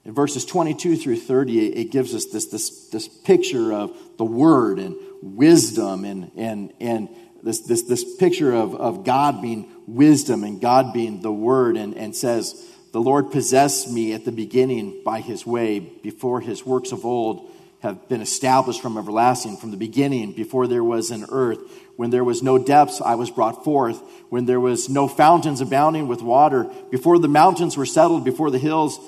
in 0.04 0.14
verses 0.14 0.44
22 0.44 0.96
through 0.96 1.18
30, 1.18 1.74
it 1.74 1.90
gives 1.90 2.14
us 2.14 2.26
this, 2.26 2.46
this, 2.46 2.88
this 2.88 3.08
picture 3.08 3.72
of 3.72 3.96
the 4.16 4.24
word 4.24 4.78
and 4.78 4.96
wisdom 5.22 6.04
and, 6.04 6.30
and, 6.36 6.72
and 6.80 7.08
this, 7.42 7.60
this, 7.60 7.82
this 7.82 8.16
picture 8.16 8.52
of, 8.52 8.74
of 8.74 9.04
God 9.04 9.42
being 9.42 9.70
wisdom 9.86 10.44
and 10.44 10.60
God 10.60 10.92
being 10.92 11.20
the 11.20 11.32
word, 11.32 11.76
and, 11.76 11.96
and 11.96 12.14
says, 12.14 12.66
The 12.92 13.00
Lord 13.00 13.30
possessed 13.30 13.90
me 13.90 14.12
at 14.12 14.24
the 14.24 14.32
beginning 14.32 15.02
by 15.04 15.20
his 15.20 15.46
way, 15.46 15.80
before 15.80 16.40
his 16.40 16.64
works 16.64 16.92
of 16.92 17.04
old 17.04 17.50
have 17.80 18.08
been 18.08 18.20
established 18.20 18.82
from 18.82 18.98
everlasting, 18.98 19.56
from 19.56 19.70
the 19.70 19.76
beginning, 19.76 20.32
before 20.32 20.66
there 20.66 20.84
was 20.84 21.10
an 21.10 21.24
earth. 21.30 21.58
When 21.96 22.10
there 22.10 22.24
was 22.24 22.42
no 22.42 22.58
depths, 22.58 23.00
I 23.00 23.14
was 23.14 23.30
brought 23.30 23.64
forth. 23.64 24.02
When 24.28 24.44
there 24.44 24.60
was 24.60 24.90
no 24.90 25.08
fountains 25.08 25.62
abounding 25.62 26.06
with 26.06 26.20
water, 26.20 26.70
before 26.90 27.18
the 27.18 27.28
mountains 27.28 27.78
were 27.78 27.86
settled, 27.86 28.24
before 28.24 28.50
the 28.50 28.58
hills, 28.58 28.98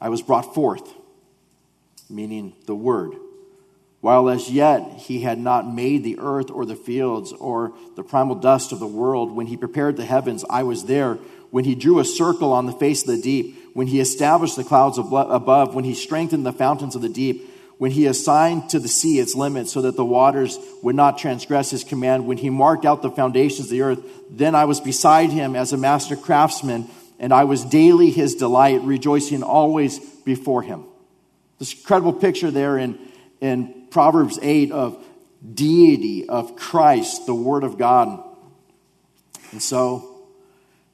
I 0.00 0.08
was 0.08 0.22
brought 0.22 0.54
forth, 0.54 0.94
meaning 2.08 2.54
the 2.66 2.74
Word. 2.74 3.14
While 4.00 4.28
as 4.28 4.48
yet 4.48 4.92
he 4.98 5.22
had 5.22 5.38
not 5.38 5.72
made 5.72 6.04
the 6.04 6.20
earth 6.20 6.50
or 6.50 6.64
the 6.64 6.76
fields 6.76 7.32
or 7.32 7.72
the 7.96 8.04
primal 8.04 8.36
dust 8.36 8.70
of 8.70 8.78
the 8.78 8.86
world, 8.86 9.32
when 9.32 9.46
he 9.46 9.56
prepared 9.56 9.96
the 9.96 10.04
heavens, 10.04 10.44
I 10.48 10.62
was 10.62 10.84
there. 10.84 11.14
When 11.50 11.64
he 11.64 11.74
drew 11.74 11.98
a 11.98 12.04
circle 12.04 12.52
on 12.52 12.66
the 12.66 12.72
face 12.72 13.02
of 13.02 13.08
the 13.08 13.20
deep, 13.20 13.58
when 13.74 13.88
he 13.88 14.00
established 14.00 14.56
the 14.56 14.64
clouds 14.64 14.98
above, 14.98 15.74
when 15.74 15.84
he 15.84 15.94
strengthened 15.94 16.46
the 16.46 16.52
fountains 16.52 16.94
of 16.94 17.02
the 17.02 17.08
deep, 17.08 17.50
when 17.78 17.90
he 17.90 18.06
assigned 18.06 18.70
to 18.70 18.78
the 18.78 18.88
sea 18.88 19.18
its 19.18 19.34
limits 19.34 19.72
so 19.72 19.82
that 19.82 19.96
the 19.96 20.04
waters 20.04 20.58
would 20.82 20.96
not 20.96 21.18
transgress 21.18 21.70
his 21.70 21.84
command, 21.84 22.26
when 22.26 22.38
he 22.38 22.50
marked 22.50 22.84
out 22.84 23.02
the 23.02 23.10
foundations 23.10 23.66
of 23.66 23.70
the 23.70 23.82
earth, 23.82 24.00
then 24.30 24.54
I 24.54 24.64
was 24.64 24.80
beside 24.80 25.30
him 25.30 25.56
as 25.56 25.72
a 25.72 25.76
master 25.76 26.16
craftsman 26.16 26.88
and 27.18 27.32
I 27.32 27.44
was 27.44 27.64
daily 27.64 28.10
his 28.10 28.34
delight, 28.34 28.82
rejoicing 28.82 29.42
always 29.42 29.98
before 29.98 30.62
him. 30.62 30.84
This 31.58 31.74
incredible 31.74 32.12
picture 32.12 32.50
there 32.50 32.78
in, 32.78 32.98
in 33.40 33.88
Proverbs 33.90 34.38
8 34.40 34.70
of 34.70 35.04
deity, 35.54 36.28
of 36.28 36.56
Christ, 36.56 37.26
the 37.26 37.34
Word 37.34 37.64
of 37.64 37.78
God. 37.78 38.22
And 39.50 39.62
so 39.62 40.26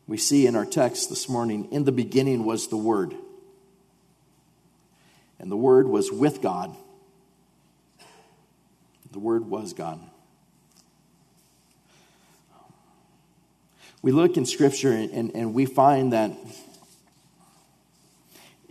we 0.06 0.16
see 0.16 0.46
in 0.46 0.56
our 0.56 0.66
text 0.66 1.10
this 1.10 1.28
morning 1.28 1.68
in 1.70 1.84
the 1.84 1.92
beginning 1.92 2.44
was 2.44 2.68
the 2.68 2.76
Word. 2.76 3.14
And 5.38 5.50
the 5.50 5.56
Word 5.56 5.86
was 5.86 6.10
with 6.10 6.40
God. 6.40 6.74
The 9.12 9.18
Word 9.18 9.48
was 9.48 9.74
God. 9.74 10.00
We 14.04 14.12
look 14.12 14.36
in 14.36 14.44
Scripture 14.44 14.92
and, 14.92 15.34
and, 15.34 15.54
we 15.54 15.64
find 15.64 16.12
that 16.12 16.30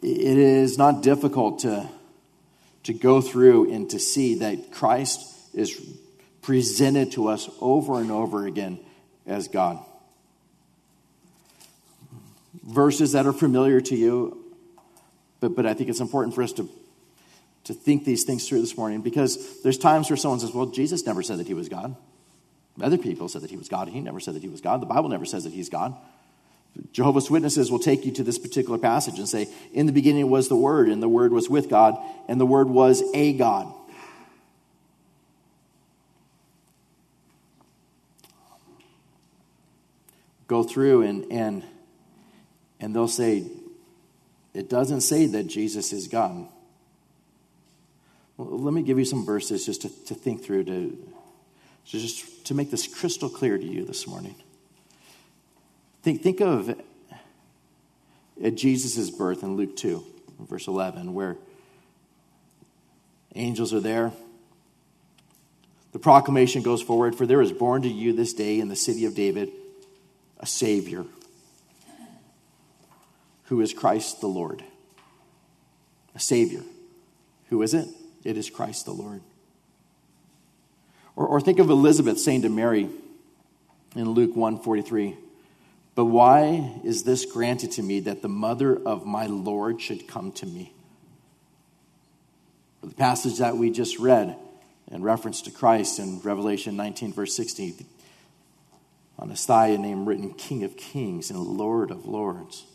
it 0.04 0.38
is 0.38 0.78
not 0.78 1.02
difficult 1.02 1.58
to, 1.62 1.90
to 2.84 2.94
go 2.94 3.20
through 3.20 3.74
and 3.74 3.90
to 3.90 3.98
see 3.98 4.36
that 4.36 4.72
Christ 4.72 5.20
is 5.56 5.76
presented 6.44 7.14
to 7.14 7.30
us 7.30 7.50
over 7.60 8.00
and 8.00 8.12
over 8.12 8.46
again 8.46 8.80
as 9.26 9.48
God. 9.48 9.84
Verses 12.64 13.14
that 13.14 13.26
are 13.26 13.34
familiar 13.34 13.82
to 13.82 13.96
you, 13.96 14.38
but, 15.40 15.56
but 15.56 15.66
I 15.66 15.74
think 15.74 15.90
it's 15.90 16.00
important 16.00 16.36
for 16.36 16.44
us 16.44 16.54
to, 16.54 16.70
to 17.64 17.74
think 17.74 18.06
these 18.06 18.24
things 18.24 18.48
through 18.48 18.62
this 18.62 18.78
morning 18.78 19.02
because 19.02 19.64
there's 19.64 19.80
times 19.80 20.12
where 20.12 20.18
someone 20.18 20.40
says, 20.40 20.54
Well, 20.54 20.68
Jesus 20.68 21.08
never 21.08 21.24
said 21.24 21.40
that 21.40 21.48
he 21.48 21.56
was 21.56 21.70
God. 21.70 21.96
Other 22.82 22.98
people 22.98 23.28
said 23.28 23.42
that 23.42 23.52
he 23.52 23.58
was 23.58 23.70
God. 23.70 23.88
He 23.88 24.02
never 24.02 24.20
said 24.20 24.34
that 24.34 24.42
he 24.42 24.50
was 24.50 24.62
God. 24.62 24.82
The 24.82 24.88
Bible 24.88 25.10
never 25.10 25.26
says 25.26 25.44
that 25.44 25.54
he's 25.54 25.70
God. 25.70 25.96
Jehovah's 26.92 27.30
Witnesses 27.30 27.72
will 27.72 27.80
take 27.80 28.04
you 28.04 28.12
to 28.14 28.24
this 28.24 28.40
particular 28.40 28.80
passage 28.80 29.20
and 29.20 29.30
say, 29.30 29.48
In 29.74 29.86
the 29.86 29.92
beginning 29.92 30.30
was 30.30 30.50
the 30.50 30.56
Word, 30.56 30.90
and 30.90 31.04
the 31.04 31.10
Word 31.10 31.32
was 31.32 31.50
with 31.50 31.70
God, 31.70 31.96
and 32.28 32.42
the 32.42 32.48
Word 32.48 32.68
was 32.68 33.04
a 33.14 33.34
God. 33.34 33.72
Go 40.48 40.64
through 40.64 41.04
and, 41.04 41.26
and, 41.32 41.64
and 42.80 42.96
they'll 42.96 43.08
say, 43.08 43.46
It 44.54 44.70
doesn't 44.70 45.02
say 45.02 45.26
that 45.28 45.48
Jesus 45.48 45.94
is 45.94 46.08
God. 46.08 46.48
Well, 48.38 48.60
let 48.60 48.74
me 48.74 48.82
give 48.82 49.00
you 49.00 49.06
some 49.06 49.26
verses 49.26 49.66
just 49.66 49.84
to, 49.84 50.06
to 50.06 50.16
think 50.16 50.44
through 50.44 50.66
to 50.66 50.98
so 51.86 51.98
just 51.98 52.46
to 52.48 52.54
make 52.54 52.72
this 52.72 52.88
crystal 52.88 53.30
clear 53.30 53.58
to 53.58 53.66
you 53.66 53.86
this 53.86 54.08
morning. 54.08 54.36
Think, 56.02 56.22
think 56.22 56.42
of 56.42 56.70
uh, 56.70 56.76
at 58.44 58.56
Jesus' 58.56 59.10
birth 59.10 59.44
in 59.44 59.56
Luke 59.56 59.76
2, 59.76 60.04
verse 60.40 60.68
11, 60.68 61.14
where 61.14 61.38
angels 63.36 63.74
are 63.74 63.80
there. 63.80 64.12
The 65.92 66.00
proclamation 66.00 66.64
goes 66.64 66.82
forward 66.82 67.16
For 67.16 67.26
there 67.26 67.42
is 67.42 67.52
born 67.52 67.84
to 67.84 67.90
you 67.90 68.14
this 68.14 68.34
day 68.34 68.60
in 68.60 68.68
the 68.68 68.76
city 68.76 69.06
of 69.06 69.16
David 69.16 69.52
a 70.40 70.46
Savior 70.46 71.06
who 73.46 73.62
is 73.62 73.74
Christ 73.74 74.20
the 74.20 74.28
Lord. 74.28 74.64
A 76.16 76.20
Savior. 76.20 76.62
Who 77.50 77.62
is 77.62 77.74
it? 77.74 77.88
It 78.24 78.38
is 78.38 78.50
Christ 78.50 78.86
the 78.86 78.92
Lord. 78.92 79.22
Or, 81.16 81.28
or 81.28 81.42
think 81.42 81.60
of 81.60 81.70
Elizabeth 81.70 82.20
saying 82.20 82.42
to 82.44 82.50
Mary 82.50 82.90
in 83.96 84.10
Luke 84.10 84.36
1:43, 84.36 85.16
"But 85.96 86.06
why 86.06 86.80
is 86.84 87.04
this 87.04 87.26
granted 87.26 87.72
to 87.72 87.84
me 87.84 88.00
that 88.02 88.22
the 88.22 88.30
mother 88.30 88.76
of 88.76 89.06
my 89.06 89.28
Lord 89.28 89.82
should 89.82 90.08
come 90.08 90.32
to 90.34 90.46
me?" 90.46 90.74
Or 92.82 92.90
the 92.90 92.96
passage 92.96 93.38
that 93.38 93.58
we 93.58 93.70
just 93.70 94.00
read 94.00 94.38
in 94.92 95.04
reference 95.04 95.42
to 95.44 95.52
Christ 95.52 96.00
in 96.00 96.20
Revelation 96.22 96.76
19 96.76 97.14
verse 97.14 97.36
16, 97.36 97.86
on 99.20 99.30
his 99.30 99.46
thigh 99.46 99.68
a 99.68 99.78
name 99.78 100.06
written 100.06 100.34
King 100.34 100.64
of 100.64 100.76
Kings 100.76 101.30
and 101.30 101.40
Lord 101.40 101.92
of 101.92 102.06
Lords. 102.06 102.66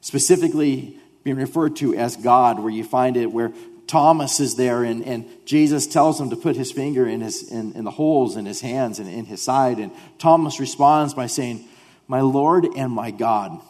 Specifically 0.00 0.98
being 1.24 1.36
referred 1.36 1.76
to 1.76 1.94
as 1.94 2.16
God, 2.16 2.60
where 2.60 2.70
you 2.70 2.84
find 2.84 3.16
it 3.16 3.32
where 3.32 3.52
Thomas 3.86 4.40
is 4.40 4.56
there, 4.56 4.82
and, 4.84 5.04
and 5.04 5.26
Jesus 5.44 5.86
tells 5.86 6.20
him 6.20 6.30
to 6.30 6.36
put 6.36 6.56
his 6.56 6.72
finger 6.72 7.06
in, 7.06 7.20
his, 7.20 7.50
in, 7.50 7.72
in 7.72 7.84
the 7.84 7.90
holes 7.90 8.36
in 8.36 8.46
his 8.46 8.60
hands 8.60 8.98
and 8.98 9.08
in 9.08 9.26
his 9.26 9.42
side. 9.42 9.78
And 9.78 9.92
Thomas 10.18 10.58
responds 10.58 11.14
by 11.14 11.26
saying, 11.26 11.66
My 12.08 12.20
Lord 12.20 12.66
and 12.76 12.92
my 12.92 13.10
God. 13.10 13.60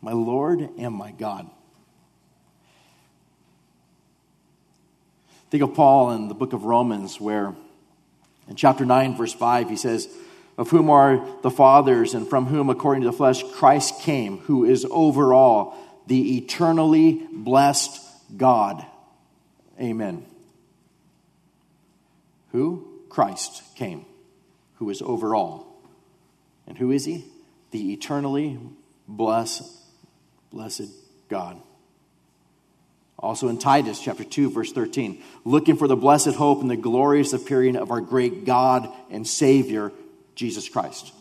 My 0.00 0.12
Lord 0.12 0.68
and 0.78 0.94
my 0.94 1.10
God. 1.10 1.50
Think 5.50 5.64
of 5.64 5.74
Paul 5.74 6.12
in 6.12 6.28
the 6.28 6.34
book 6.34 6.52
of 6.52 6.64
Romans, 6.64 7.20
where 7.20 7.54
in 8.48 8.54
chapter 8.54 8.84
9, 8.84 9.16
verse 9.16 9.32
5, 9.32 9.68
he 9.68 9.76
says, 9.76 10.08
Of 10.56 10.70
whom 10.70 10.90
are 10.90 11.26
the 11.42 11.50
fathers, 11.50 12.14
and 12.14 12.28
from 12.28 12.46
whom, 12.46 12.70
according 12.70 13.02
to 13.02 13.08
the 13.08 13.16
flesh, 13.16 13.42
Christ 13.54 14.00
came, 14.00 14.38
who 14.38 14.64
is 14.64 14.86
over 14.90 15.34
all, 15.34 15.76
the 16.06 16.38
eternally 16.38 17.26
blessed 17.32 18.00
God. 18.36 18.84
Amen. 19.80 20.26
Who? 22.52 22.86
Christ 23.10 23.62
came, 23.74 24.06
who 24.76 24.88
is 24.88 25.02
over 25.02 25.34
all. 25.34 25.66
And 26.66 26.78
who 26.78 26.90
is 26.92 27.04
he? 27.04 27.24
The 27.72 27.92
eternally 27.92 28.58
blessed, 29.06 29.64
blessed 30.50 30.88
God. 31.28 31.60
Also 33.18 33.48
in 33.48 33.58
Titus 33.58 34.00
chapter 34.00 34.24
2, 34.24 34.50
verse 34.50 34.72
13, 34.72 35.22
looking 35.44 35.76
for 35.76 35.86
the 35.86 35.96
blessed 35.96 36.36
hope 36.36 36.62
and 36.62 36.70
the 36.70 36.76
glorious 36.76 37.32
appearing 37.32 37.76
of 37.76 37.90
our 37.90 38.00
great 38.00 38.46
God 38.46 38.88
and 39.10 39.26
Savior, 39.26 39.92
Jesus 40.34 40.68
Christ. 40.68 41.12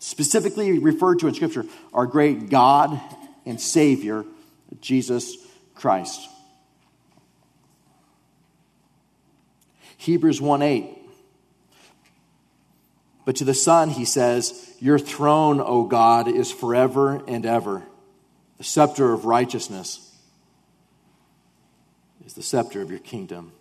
Specifically 0.00 0.78
referred 0.78 1.20
to 1.20 1.28
in 1.28 1.34
Scripture, 1.34 1.64
our 1.92 2.06
great 2.06 2.50
God 2.50 3.00
and 3.46 3.60
Savior, 3.60 4.24
Jesus 4.80 5.36
Christ. 5.74 6.28
Hebrews 9.96 10.40
1 10.40 10.62
8. 10.62 10.98
But 13.24 13.36
to 13.36 13.44
the 13.44 13.54
Son, 13.54 13.90
he 13.90 14.04
says, 14.04 14.76
Your 14.80 14.98
throne, 14.98 15.60
O 15.60 15.84
God, 15.84 16.28
is 16.28 16.52
forever 16.52 17.22
and 17.26 17.46
ever. 17.46 17.82
The 18.58 18.64
scepter 18.64 19.12
of 19.12 19.24
righteousness 19.24 20.14
is 22.26 22.34
the 22.34 22.42
scepter 22.42 22.82
of 22.82 22.90
your 22.90 23.00
kingdom. 23.00 23.52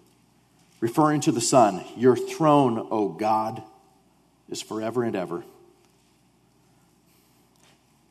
Referring 0.79 1.21
to 1.21 1.31
the 1.31 1.41
Son, 1.41 1.83
your 1.95 2.17
throne, 2.17 2.87
O 2.91 3.07
God, 3.09 3.63
is 4.49 4.61
forever 4.61 5.03
and 5.03 5.15
ever. 5.15 5.45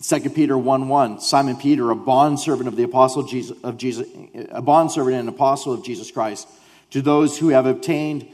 2 0.03 0.31
Peter 0.31 0.59
1 0.59 0.89
1, 0.89 1.21
Simon 1.21 1.57
Peter, 1.57 1.91
a 1.91 1.97
bondservant 1.97 2.67
of 2.67 2.75
the 2.75 2.83
apostle 2.83 3.23
Jesus, 3.23 3.57
of 3.63 3.77
Jesus, 3.77 4.09
a 4.51 4.61
bondservant 4.61 5.17
and 5.17 5.29
apostle 5.29 5.73
of 5.73 5.85
Jesus 5.85 6.11
Christ, 6.11 6.49
to 6.91 7.01
those 7.01 7.39
who 7.39 7.49
have 7.49 7.67
obtained 7.67 8.29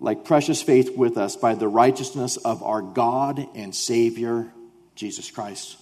like 0.00 0.24
precious 0.24 0.60
faith 0.60 0.96
with 0.96 1.16
us 1.16 1.36
by 1.36 1.54
the 1.54 1.68
righteousness 1.68 2.36
of 2.36 2.64
our 2.64 2.82
God 2.82 3.46
and 3.54 3.72
Savior, 3.72 4.52
Jesus 4.96 5.30
Christ. 5.30 5.76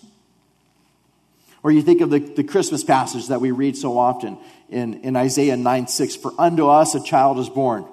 Or 1.62 1.70
you 1.70 1.80
think 1.80 2.02
of 2.02 2.10
the, 2.10 2.18
the 2.18 2.44
Christmas 2.44 2.84
passage 2.84 3.28
that 3.28 3.40
we 3.40 3.50
read 3.50 3.78
so 3.78 3.98
often 3.98 4.38
in, 4.68 5.00
in 5.00 5.16
Isaiah 5.16 5.56
9 5.56 5.86
6 5.86 6.16
For 6.16 6.32
unto 6.38 6.68
us 6.68 6.94
a 6.94 7.02
child 7.02 7.38
is 7.38 7.48
born, 7.48 7.86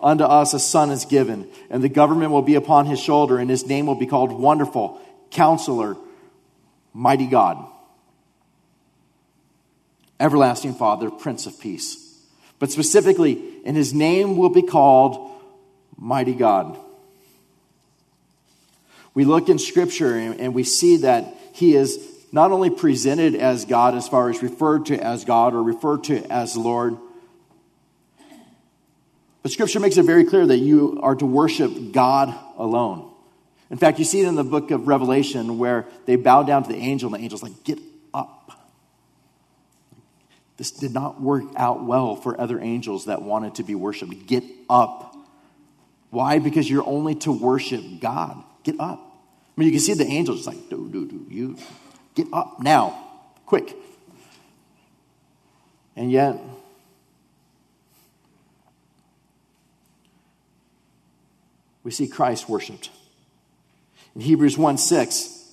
unto 0.00 0.24
us 0.24 0.54
a 0.54 0.58
son 0.58 0.90
is 0.90 1.04
given, 1.04 1.50
and 1.68 1.84
the 1.84 1.90
government 1.90 2.30
will 2.30 2.40
be 2.40 2.54
upon 2.54 2.86
his 2.86 2.98
shoulder, 2.98 3.36
and 3.36 3.50
his 3.50 3.66
name 3.66 3.84
will 3.84 3.94
be 3.94 4.06
called 4.06 4.32
Wonderful, 4.32 4.98
Counselor, 5.30 5.98
Mighty 6.92 7.26
God, 7.26 7.64
Everlasting 10.18 10.74
Father, 10.74 11.10
Prince 11.10 11.46
of 11.46 11.58
Peace. 11.60 12.06
But 12.58 12.70
specifically, 12.70 13.42
and 13.64 13.76
his 13.76 13.94
name 13.94 14.36
will 14.36 14.50
be 14.50 14.62
called 14.62 15.30
Mighty 15.96 16.34
God. 16.34 16.78
We 19.14 19.24
look 19.24 19.48
in 19.48 19.58
Scripture 19.58 20.14
and 20.14 20.54
we 20.54 20.64
see 20.64 20.98
that 20.98 21.34
he 21.52 21.74
is 21.74 21.98
not 22.32 22.52
only 22.52 22.70
presented 22.70 23.34
as 23.34 23.64
God 23.64 23.94
as 23.94 24.08
far 24.08 24.30
as 24.30 24.42
referred 24.42 24.86
to 24.86 24.98
as 24.98 25.24
God 25.24 25.54
or 25.54 25.62
referred 25.62 26.04
to 26.04 26.24
as 26.30 26.56
Lord, 26.56 26.96
but 29.42 29.50
Scripture 29.50 29.80
makes 29.80 29.96
it 29.96 30.04
very 30.04 30.24
clear 30.24 30.46
that 30.46 30.58
you 30.58 31.00
are 31.02 31.14
to 31.14 31.26
worship 31.26 31.92
God 31.92 32.34
alone. 32.56 33.09
In 33.70 33.76
fact, 33.76 33.98
you 33.98 34.04
see 34.04 34.20
it 34.20 34.26
in 34.26 34.34
the 34.34 34.44
book 34.44 34.70
of 34.72 34.88
Revelation 34.88 35.58
where 35.58 35.86
they 36.04 36.16
bow 36.16 36.42
down 36.42 36.64
to 36.64 36.68
the 36.68 36.78
angel, 36.78 37.12
and 37.12 37.20
the 37.20 37.24
angel's 37.24 37.42
like, 37.42 37.64
Get 37.64 37.78
up. 38.12 38.68
This 40.56 40.72
did 40.72 40.92
not 40.92 41.20
work 41.20 41.44
out 41.56 41.84
well 41.84 42.16
for 42.16 42.38
other 42.38 42.60
angels 42.60 43.06
that 43.06 43.22
wanted 43.22 43.54
to 43.54 43.62
be 43.62 43.74
worshiped. 43.74 44.26
Get 44.26 44.44
up. 44.68 45.16
Why? 46.10 46.38
Because 46.38 46.68
you're 46.68 46.86
only 46.86 47.14
to 47.16 47.32
worship 47.32 47.82
God. 48.00 48.42
Get 48.64 48.78
up. 48.78 48.98
I 48.98 49.60
mean, 49.60 49.66
you 49.66 49.72
can 49.72 49.80
see 49.80 49.94
the 49.94 50.04
angels 50.04 50.46
like, 50.46 50.68
do, 50.68 50.88
do, 50.90 51.06
do, 51.06 51.26
you 51.30 51.56
Get 52.14 52.26
up 52.32 52.60
now, 52.60 52.98
quick. 53.46 53.76
And 55.96 56.10
yet, 56.10 56.36
we 61.82 61.90
see 61.90 62.08
Christ 62.08 62.48
worshiped. 62.48 62.90
In 64.14 64.20
Hebrews 64.20 64.58
1 64.58 64.78
6, 64.78 65.52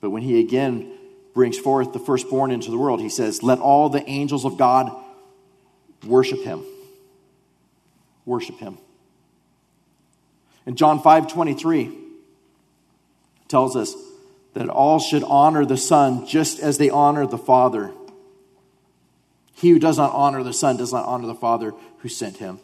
but 0.00 0.10
when 0.10 0.22
he 0.22 0.40
again 0.40 0.92
brings 1.34 1.58
forth 1.58 1.92
the 1.92 1.98
firstborn 1.98 2.50
into 2.50 2.70
the 2.70 2.78
world, 2.78 3.00
he 3.00 3.08
says, 3.08 3.42
Let 3.42 3.58
all 3.58 3.88
the 3.88 4.08
angels 4.08 4.44
of 4.44 4.56
God 4.56 4.90
worship 6.06 6.42
him. 6.42 6.64
Worship 8.24 8.58
him. 8.58 8.78
And 10.66 10.76
John 10.76 11.00
5 11.00 11.28
23, 11.32 11.96
tells 13.48 13.76
us, 13.76 13.94
that 14.54 14.68
all 14.68 14.98
should 14.98 15.22
honor 15.24 15.64
the 15.64 15.76
Son 15.76 16.26
just 16.26 16.60
as 16.60 16.78
they 16.78 16.90
honor 16.90 17.26
the 17.26 17.38
Father. 17.38 17.92
He 19.54 19.70
who 19.70 19.78
does 19.78 19.98
not 19.98 20.12
honor 20.12 20.42
the 20.42 20.52
Son 20.52 20.76
does 20.76 20.92
not 20.92 21.06
honor 21.06 21.26
the 21.26 21.34
Father 21.34 21.72
who 21.98 22.08
sent 22.08 22.38
him. 22.38 22.58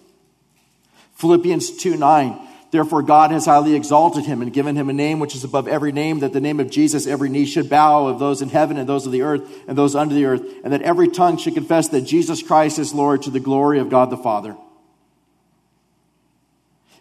Philippians 1.14 1.76
2 1.76 1.96
9. 1.96 2.48
Therefore, 2.76 3.00
God 3.00 3.30
has 3.30 3.46
highly 3.46 3.74
exalted 3.74 4.26
him 4.26 4.42
and 4.42 4.52
given 4.52 4.76
him 4.76 4.90
a 4.90 4.92
name 4.92 5.18
which 5.18 5.34
is 5.34 5.44
above 5.44 5.66
every 5.66 5.92
name, 5.92 6.20
that 6.20 6.34
the 6.34 6.42
name 6.42 6.60
of 6.60 6.70
Jesus 6.70 7.06
every 7.06 7.30
knee 7.30 7.46
should 7.46 7.70
bow 7.70 8.06
of 8.06 8.18
those 8.18 8.42
in 8.42 8.50
heaven 8.50 8.76
and 8.76 8.86
those 8.86 9.06
of 9.06 9.12
the 9.12 9.22
earth 9.22 9.50
and 9.66 9.78
those 9.78 9.94
under 9.94 10.14
the 10.14 10.26
earth, 10.26 10.42
and 10.62 10.74
that 10.74 10.82
every 10.82 11.08
tongue 11.08 11.38
should 11.38 11.54
confess 11.54 11.88
that 11.88 12.02
Jesus 12.02 12.42
Christ 12.42 12.78
is 12.78 12.92
Lord 12.92 13.22
to 13.22 13.30
the 13.30 13.40
glory 13.40 13.78
of 13.78 13.88
God 13.88 14.10
the 14.10 14.18
Father. 14.18 14.58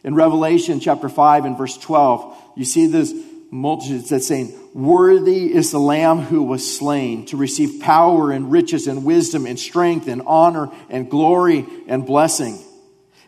In 0.06 0.16
Revelation 0.16 0.80
chapter 0.80 1.10
5 1.10 1.44
and 1.44 1.58
verse 1.58 1.78
12, 1.78 2.38
you 2.56 2.64
see 2.64 2.88
this 2.88 3.14
multitudes 3.52 4.08
that's 4.08 4.28
saying, 4.28 4.58
Worthy 4.74 5.54
is 5.54 5.72
the 5.72 5.78
Lamb 5.78 6.20
who 6.20 6.44
was 6.44 6.78
slain 6.78 7.26
to 7.26 7.36
receive 7.36 7.82
power 7.82 8.32
and 8.32 8.50
riches 8.50 8.88
and 8.88 9.04
wisdom 9.04 9.46
and 9.46 9.60
strength 9.60 10.08
and 10.08 10.22
honor 10.26 10.70
and 10.90 11.10
glory 11.10 11.66
and 11.90 12.06
blessing. 12.06 12.65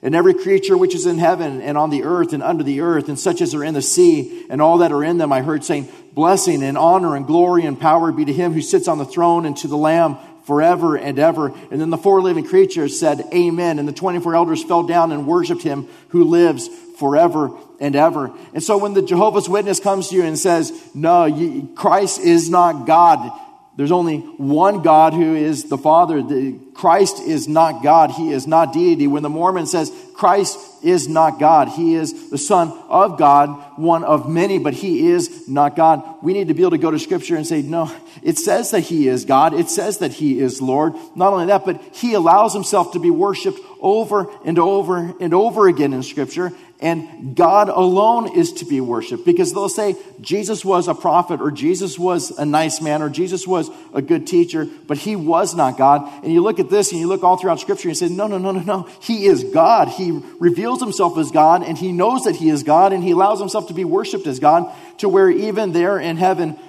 And 0.02 0.14
every 0.14 0.34
creature 0.34 0.78
which 0.78 0.94
is 0.94 1.06
in 1.06 1.18
heaven 1.18 1.62
and 1.62 1.78
on 1.78 1.90
the 1.90 2.04
earth 2.04 2.34
and 2.34 2.44
under 2.44 2.64
the 2.64 2.82
earth, 2.82 3.10
and 3.10 3.20
such 3.20 3.42
as 3.42 3.56
are 3.56 3.64
in 3.64 3.74
the 3.74 3.82
sea, 3.82 4.46
and 4.50 4.62
all 4.62 4.80
that 4.80 4.92
are 4.92 5.04
in 5.04 5.18
them, 5.18 5.34
I 5.34 5.42
heard 5.42 5.64
saying, 5.64 5.90
Blessing 6.14 6.64
and 6.64 6.78
honor 6.78 7.16
and 7.16 7.28
glory 7.28 7.66
and 7.66 7.80
power 7.80 8.12
be 8.12 8.26
to 8.26 8.34
him 8.34 8.54
who 8.54 8.62
sits 8.62 8.88
on 8.88 8.98
the 8.98 9.06
throne 9.06 9.46
and 9.46 9.56
to 9.58 9.68
the 9.68 9.78
Lamb 9.78 10.18
forever 10.46 10.96
and 10.96 11.20
ever. 11.20 11.54
And 11.72 11.82
then 11.82 11.90
the 11.90 11.98
four 11.98 12.22
living 12.22 12.48
creatures 12.48 13.00
said, 13.00 13.22
Amen. 13.34 13.80
And 13.80 13.88
the 13.88 13.94
24 13.94 14.36
elders 14.36 14.64
fell 14.64 14.84
down 14.84 15.12
and 15.12 15.28
worshiped 15.28 15.62
him 15.62 15.88
who 16.10 16.24
lives 16.24 16.70
forever 16.98 17.52
and 17.80 17.96
ever. 17.96 18.32
And 18.54 18.64
so 18.64 18.78
when 18.78 18.94
the 18.94 19.02
Jehovah's 19.02 19.50
Witness 19.50 19.80
comes 19.80 20.10
to 20.10 20.16
you 20.16 20.24
and 20.24 20.40
says, 20.40 20.72
No, 20.96 21.26
you, 21.26 21.70
Christ 21.76 22.20
is 22.20 22.50
not 22.50 22.88
God, 22.88 23.32
there's 23.78 23.92
only 23.92 24.18
one 24.18 24.82
God 24.82 25.14
who 25.14 25.36
is 25.36 25.66
the 25.66 25.78
Father. 25.78 26.24
The, 26.24 26.60
Christ 26.74 27.22
is 27.22 27.48
not 27.48 27.84
God. 27.84 28.10
He 28.10 28.32
is 28.32 28.48
not 28.48 28.74
deity. 28.74 29.06
When 29.06 29.22
the 29.22 29.30
Mormon 29.30 29.68
says 29.68 29.92
Christ 30.16 30.58
is 30.84 31.08
not 31.08 31.40
God, 31.40 31.70
he 31.70 31.94
is 31.94 32.32
the 32.32 32.40
Son 32.40 32.70
of 32.90 33.20
God, 33.20 33.50
one 33.78 34.04
of 34.04 34.28
many, 34.28 34.58
but 34.58 34.74
he 34.74 35.10
is 35.10 35.48
not 35.48 35.76
God. 35.76 36.04
We 36.24 36.34
need 36.34 36.48
to 36.48 36.56
be 36.56 36.64
able 36.64 36.72
to 36.72 36.80
go 36.80 36.90
to 36.90 36.98
Scripture 36.98 37.36
and 37.36 37.46
say, 37.46 37.62
no, 37.62 37.92
it 38.24 38.40
says 38.40 38.72
that 38.72 38.82
he 38.82 39.08
is 39.08 39.26
God. 39.26 39.54
It 39.54 39.70
says 39.70 40.00
that 40.00 40.14
he 40.14 40.40
is 40.40 40.60
Lord. 40.60 40.94
Not 41.16 41.34
only 41.34 41.46
that, 41.46 41.64
but 41.64 41.80
he 41.94 42.16
allows 42.16 42.54
himself 42.54 42.94
to 42.94 43.00
be 43.00 43.12
worshiped 43.12 43.60
over 43.80 44.28
and 44.44 44.58
over 44.58 45.14
and 45.20 45.36
over 45.36 45.68
again 45.68 45.94
in 45.94 46.02
Scripture 46.02 46.52
and 46.80 47.36
God 47.36 47.70
alone 47.70 48.38
is 48.38 48.54
to 48.54 48.66
be 48.66 48.82
worshiped 48.82 49.26
because 49.26 49.52
they'll 49.52 49.68
say 49.68 49.96
Jesus 50.22 50.64
was 50.64 50.88
a 50.88 50.94
prophet 50.94 51.42
or 51.42 51.50
Jesus 51.50 51.98
was 51.98 52.30
a 52.38 52.46
nice 52.46 52.82
man 52.82 53.02
or 53.02 53.10
Jesus 53.10 53.48
was 53.48 53.72
a 53.96 54.02
good 54.02 54.28
teacher, 54.28 54.68
but 54.86 55.00
he 55.00 55.16
was 55.16 55.56
not 55.56 55.76
God. 55.76 56.08
And 56.24 56.32
you 56.32 56.42
look 56.42 56.60
at 56.60 56.70
this 56.70 56.92
and 56.92 57.02
you 57.02 57.08
look 57.08 57.24
all 57.24 57.36
throughout 57.36 57.60
scripture 57.60 57.90
and 57.90 58.00
you 58.00 58.08
say, 58.08 58.14
no, 58.14 58.28
no, 58.28 58.38
no, 58.38 58.52
no, 58.52 58.62
no. 58.62 58.84
He 59.02 59.26
is 59.26 59.44
God. 59.44 59.88
He 59.88 60.22
reveals 60.40 60.80
himself 60.80 61.18
as 61.18 61.32
God 61.32 61.64
and 61.64 61.80
he 61.80 61.92
knows 61.92 62.26
that 62.26 62.36
he 62.36 62.50
is 62.50 62.62
God 62.62 62.94
and 62.94 63.04
he 63.04 63.12
allows 63.12 63.40
himself 63.40 63.70
to 63.70 63.74
be 63.74 63.84
worshiped 63.84 64.28
as 64.28 64.40
God 64.40 64.72
to 65.00 65.10
where 65.10 65.32
even 65.32 65.72
there 65.72 65.98
in 65.98 66.18
heaven, 66.18 66.60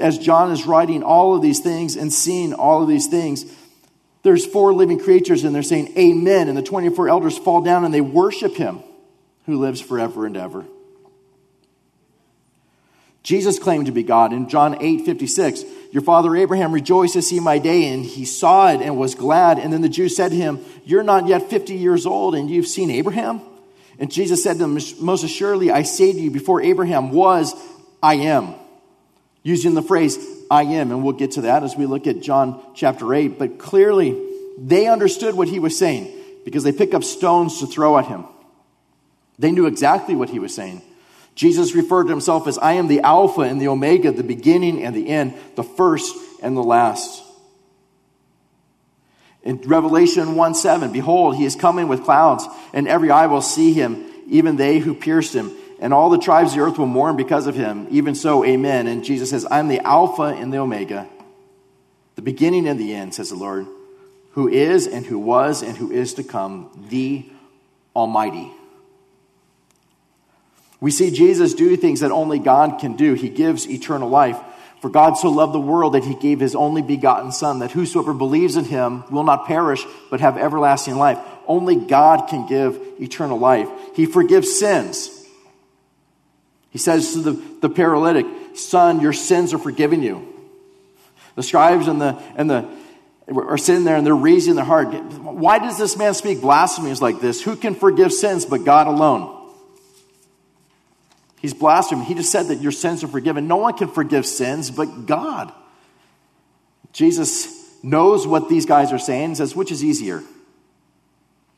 as 0.00 0.16
John 0.16 0.50
is 0.50 0.64
writing 0.64 1.02
all 1.02 1.36
of 1.36 1.42
these 1.42 1.60
things 1.60 1.94
and 1.94 2.10
seeing 2.10 2.54
all 2.54 2.82
of 2.82 2.88
these 2.88 3.06
things, 3.06 3.44
there's 4.22 4.46
four 4.46 4.72
living 4.72 4.98
creatures 4.98 5.44
and 5.44 5.54
they're 5.54 5.62
saying 5.62 5.92
amen 5.98 6.48
and 6.48 6.56
the 6.56 6.62
24 6.62 7.10
elders 7.10 7.36
fall 7.36 7.60
down 7.60 7.84
and 7.84 7.92
they 7.92 8.00
worship 8.00 8.54
him 8.56 8.82
who 9.48 9.56
lives 9.56 9.80
forever 9.80 10.26
and 10.26 10.36
ever. 10.36 10.66
Jesus 13.22 13.58
claimed 13.58 13.86
to 13.86 13.92
be 13.92 14.02
God 14.02 14.34
in 14.34 14.46
John 14.50 14.76
8 14.78 15.06
56. 15.06 15.64
Your 15.90 16.02
father 16.02 16.36
Abraham 16.36 16.70
rejoiced 16.70 17.14
to 17.14 17.22
see 17.22 17.40
my 17.40 17.56
day, 17.56 17.90
and 17.90 18.04
he 18.04 18.26
saw 18.26 18.70
it 18.70 18.82
and 18.82 18.98
was 18.98 19.14
glad. 19.14 19.58
And 19.58 19.72
then 19.72 19.80
the 19.80 19.88
Jews 19.88 20.14
said 20.14 20.32
to 20.32 20.36
him, 20.36 20.60
You're 20.84 21.02
not 21.02 21.26
yet 21.26 21.48
50 21.48 21.74
years 21.74 22.04
old, 22.04 22.34
and 22.34 22.50
you've 22.50 22.66
seen 22.66 22.90
Abraham? 22.90 23.40
And 23.98 24.12
Jesus 24.12 24.42
said 24.42 24.54
to 24.54 24.58
them, 24.58 24.78
Most 25.00 25.24
assuredly, 25.24 25.70
I 25.70 25.82
say 25.82 26.12
to 26.12 26.20
you, 26.20 26.30
before 26.30 26.60
Abraham 26.60 27.10
was, 27.10 27.54
I 28.02 28.16
am. 28.16 28.54
Using 29.42 29.72
the 29.72 29.82
phrase, 29.82 30.18
I 30.50 30.64
am. 30.64 30.90
And 30.90 31.02
we'll 31.02 31.14
get 31.14 31.32
to 31.32 31.40
that 31.42 31.62
as 31.62 31.74
we 31.74 31.86
look 31.86 32.06
at 32.06 32.20
John 32.20 32.62
chapter 32.74 33.14
8. 33.14 33.38
But 33.38 33.58
clearly, 33.58 34.14
they 34.58 34.88
understood 34.88 35.34
what 35.34 35.48
he 35.48 35.58
was 35.58 35.78
saying 35.78 36.14
because 36.44 36.64
they 36.64 36.72
pick 36.72 36.92
up 36.92 37.02
stones 37.02 37.60
to 37.60 37.66
throw 37.66 37.96
at 37.96 38.04
him. 38.04 38.26
They 39.38 39.52
knew 39.52 39.66
exactly 39.66 40.14
what 40.14 40.30
he 40.30 40.38
was 40.38 40.54
saying. 40.54 40.82
Jesus 41.34 41.74
referred 41.74 42.04
to 42.04 42.10
himself 42.10 42.48
as 42.48 42.58
I 42.58 42.72
am 42.72 42.88
the 42.88 43.00
Alpha 43.00 43.42
and 43.42 43.60
the 43.60 43.68
Omega, 43.68 44.10
the 44.10 44.24
beginning 44.24 44.82
and 44.82 44.94
the 44.94 45.08
end, 45.08 45.34
the 45.54 45.62
first 45.62 46.16
and 46.42 46.56
the 46.56 46.62
last. 46.62 47.22
In 49.44 49.58
Revelation 49.58 50.34
1 50.34 50.54
7, 50.54 50.92
behold, 50.92 51.36
he 51.36 51.44
is 51.44 51.54
coming 51.54 51.86
with 51.86 52.02
clouds, 52.02 52.44
and 52.74 52.88
every 52.88 53.10
eye 53.10 53.28
will 53.28 53.40
see 53.40 53.72
him, 53.72 54.04
even 54.26 54.56
they 54.56 54.80
who 54.80 54.94
pierced 54.94 55.32
him, 55.32 55.52
and 55.80 55.94
all 55.94 56.10
the 56.10 56.18
tribes 56.18 56.50
of 56.50 56.56
the 56.56 56.64
earth 56.64 56.76
will 56.76 56.86
mourn 56.86 57.16
because 57.16 57.46
of 57.46 57.54
him. 57.54 57.86
Even 57.90 58.16
so, 58.16 58.44
amen. 58.44 58.88
And 58.88 59.04
Jesus 59.04 59.30
says, 59.30 59.46
I'm 59.48 59.68
the 59.68 59.80
Alpha 59.86 60.22
and 60.22 60.52
the 60.52 60.58
Omega, 60.58 61.08
the 62.16 62.22
beginning 62.22 62.66
and 62.66 62.80
the 62.80 62.92
end, 62.92 63.14
says 63.14 63.30
the 63.30 63.36
Lord, 63.36 63.66
who 64.32 64.48
is 64.48 64.88
and 64.88 65.06
who 65.06 65.20
was 65.20 65.62
and 65.62 65.76
who 65.76 65.92
is 65.92 66.14
to 66.14 66.24
come, 66.24 66.86
the 66.90 67.30
Almighty. 67.94 68.52
We 70.80 70.90
see 70.90 71.10
Jesus 71.10 71.54
do 71.54 71.76
things 71.76 72.00
that 72.00 72.12
only 72.12 72.38
God 72.38 72.78
can 72.78 72.94
do. 72.94 73.14
He 73.14 73.28
gives 73.28 73.68
eternal 73.68 74.08
life. 74.08 74.38
For 74.80 74.88
God 74.88 75.14
so 75.14 75.28
loved 75.28 75.52
the 75.52 75.60
world 75.60 75.94
that 75.94 76.04
he 76.04 76.14
gave 76.14 76.38
his 76.38 76.54
only 76.54 76.82
begotten 76.82 77.32
Son, 77.32 77.58
that 77.58 77.72
whosoever 77.72 78.14
believes 78.14 78.56
in 78.56 78.64
him 78.64 79.02
will 79.10 79.24
not 79.24 79.46
perish, 79.46 79.84
but 80.08 80.20
have 80.20 80.38
everlasting 80.38 80.96
life. 80.96 81.18
Only 81.48 81.74
God 81.74 82.28
can 82.28 82.46
give 82.46 82.80
eternal 83.00 83.38
life. 83.38 83.68
He 83.94 84.06
forgives 84.06 84.56
sins. 84.56 85.26
He 86.70 86.78
says 86.78 87.14
to 87.14 87.18
the, 87.22 87.42
the 87.60 87.68
paralytic, 87.68 88.26
Son, 88.54 89.00
your 89.00 89.12
sins 89.12 89.52
are 89.52 89.58
forgiven 89.58 90.02
you. 90.02 90.32
The 91.34 91.42
scribes 91.42 91.88
and 91.88 92.00
the, 92.00 92.20
and 92.36 92.48
the 92.48 92.68
are 93.28 93.58
sitting 93.58 93.84
there 93.84 93.96
and 93.96 94.06
they're 94.06 94.14
raising 94.14 94.54
their 94.54 94.64
heart. 94.64 94.94
Why 94.94 95.58
does 95.58 95.76
this 95.76 95.96
man 95.96 96.14
speak 96.14 96.40
blasphemies 96.40 97.02
like 97.02 97.20
this? 97.20 97.42
Who 97.42 97.56
can 97.56 97.74
forgive 97.74 98.12
sins 98.12 98.46
but 98.46 98.64
God 98.64 98.86
alone? 98.86 99.37
He's 101.40 101.54
blaspheming. 101.54 102.04
He 102.04 102.14
just 102.14 102.32
said 102.32 102.48
that 102.48 102.60
your 102.60 102.72
sins 102.72 103.04
are 103.04 103.08
forgiven. 103.08 103.46
No 103.46 103.56
one 103.56 103.76
can 103.76 103.88
forgive 103.88 104.26
sins 104.26 104.70
but 104.70 105.06
God. 105.06 105.52
Jesus 106.92 107.82
knows 107.82 108.26
what 108.26 108.48
these 108.48 108.66
guys 108.66 108.92
are 108.92 108.98
saying 108.98 109.24
and 109.24 109.36
says, 109.36 109.54
which 109.54 109.70
is 109.70 109.84
easier? 109.84 110.22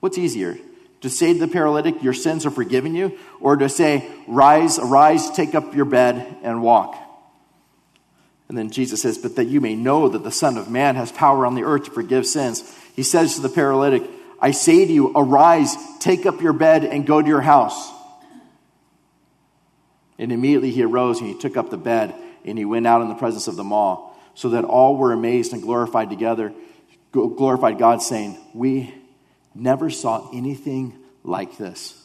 What's 0.01 0.19
easier? 0.19 0.59
To 1.03 1.09
say 1.09 1.33
to 1.33 1.39
the 1.39 1.49
paralytic, 1.49 2.03
your 2.03 2.13
sins 2.13 2.45
are 2.45 2.51
forgiven 2.51 2.95
you, 2.95 3.19
or 3.41 3.57
to 3.57 3.71
say, 3.71 4.11
rise, 4.27 4.79
arise, 4.79 5.31
take 5.31 5.55
up 5.55 5.75
your 5.75 5.87
bed, 5.87 6.37
and 6.43 6.63
walk? 6.63 6.97
And 8.51 8.59
then 8.59 8.71
Jesus 8.71 9.01
says, 9.01 9.17
But 9.17 9.37
that 9.37 9.45
you 9.45 9.61
may 9.61 9.77
know 9.77 10.09
that 10.09 10.25
the 10.25 10.33
Son 10.33 10.59
of 10.59 10.69
Man 10.69 10.97
has 10.97 11.13
power 11.13 11.47
on 11.47 11.55
the 11.55 11.63
earth 11.63 11.85
to 11.85 11.91
forgive 11.93 12.27
sins. 12.27 12.69
He 12.97 13.05
says 13.05 13.37
to 13.37 13.43
the 13.43 13.49
paralytic, 13.49 14.03
I 14.41 14.51
say 14.51 14.85
to 14.85 14.93
you, 14.93 15.13
arise, 15.15 15.77
take 16.01 16.27
up 16.27 16.43
your 16.43 16.53
bed, 16.53 16.85
and 16.85 17.07
go 17.07 17.23
to 17.23 17.29
your 17.29 17.43
house. 17.43 17.93
And 20.21 20.31
immediately 20.33 20.71
he 20.71 20.83
arose 20.83 21.19
and 21.19 21.29
he 21.29 21.37
took 21.37 21.57
up 21.57 21.71
the 21.71 21.79
bed 21.79 22.15
and 22.45 22.59
he 22.59 22.67
went 22.67 22.87
out 22.87 23.01
in 23.01 23.09
the 23.09 23.15
presence 23.15 23.49
of 23.49 23.57
them 23.57 23.73
all, 23.73 24.17
so 24.35 24.51
that 24.51 24.65
all 24.65 24.97
were 24.97 25.13
amazed 25.13 25.55
and 25.55 25.63
glorified 25.63 26.11
together, 26.11 26.53
glorified 27.11 27.79
God, 27.79 28.03
saying, 28.03 28.39
We 28.55 28.95
never 29.55 29.89
saw 29.89 30.31
anything 30.33 30.95
like 31.25 31.57
this. 31.57 31.97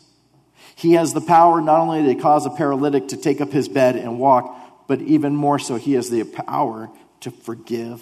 He 0.75 0.93
has 0.93 1.13
the 1.13 1.21
power 1.21 1.61
not 1.61 1.81
only 1.81 2.13
to 2.13 2.21
cause 2.21 2.45
a 2.45 2.49
paralytic 2.49 3.09
to 3.09 3.17
take 3.17 3.41
up 3.41 3.51
his 3.51 3.67
bed 3.67 3.97
and 3.97 4.17
walk, 4.17 4.87
but 4.87 5.01
even 5.01 5.35
more 5.35 5.59
so, 5.59 5.75
he 5.75 5.93
has 5.93 6.09
the 6.09 6.23
power 6.23 6.89
to 7.19 7.31
forgive 7.31 8.01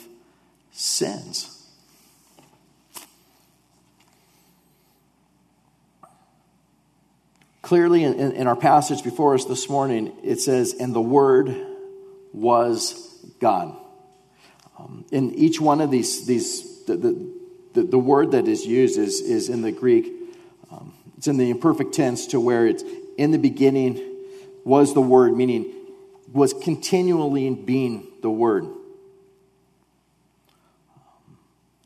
sins. 0.71 1.52
Clearly, 7.63 8.03
in, 8.03 8.33
in, 8.33 8.45
our 8.45 8.57
passage 8.57 9.05
before 9.05 9.35
us 9.35 9.45
this 9.45 9.69
morning, 9.69 10.11
it 10.21 10.41
says, 10.41 10.75
And 10.77 10.93
the 10.93 11.01
Word 11.01 11.55
was 12.33 13.25
God. 13.39 13.73
Um, 14.77 15.05
in 15.13 15.33
each 15.35 15.61
one 15.61 15.79
of 15.79 15.89
these, 15.89 16.25
these 16.25 16.83
the, 16.83 16.97
the, 16.97 17.33
the, 17.73 17.83
the, 17.83 17.97
word 17.97 18.31
that 18.31 18.49
is 18.49 18.65
used 18.65 18.99
is, 18.99 19.21
is 19.21 19.47
in 19.47 19.61
the 19.61 19.71
Greek, 19.71 20.11
um, 20.71 20.93
it's 21.17 21.27
in 21.27 21.37
the 21.37 21.49
imperfect 21.49 21.93
tense 21.93 22.27
to 22.27 22.39
where 22.41 22.67
it's 22.67 22.83
in 23.17 23.31
the 23.31 23.37
beginning 23.37 24.13
was 24.65 24.93
the 24.93 25.01
Word, 25.01 25.31
meaning 25.31 25.73
was 26.33 26.53
continually 26.53 27.49
being 27.49 28.09
the 28.21 28.29
Word. 28.29 28.67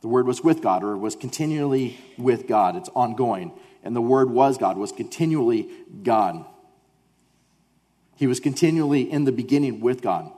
The 0.02 0.08
Word 0.08 0.26
was 0.26 0.44
with 0.44 0.64
God 0.64 0.84
or 0.84 0.98
was 0.98 1.16
continually 1.16 2.00
with 2.18 2.48
God. 2.48 2.76
It's 2.78 2.90
ongoing 2.96 3.52
and 3.84 3.96
the 3.96 4.02
Word 4.02 4.30
was 4.30 4.58
God, 4.58 4.78
was 4.78 4.92
continually 4.92 5.70
God. 6.04 6.46
He 8.16 8.28
was 8.28 8.40
continually 8.40 9.10
in 9.10 9.26
the 9.26 9.32
beginning 9.32 9.80
with 9.80 10.02
God. 10.02 10.32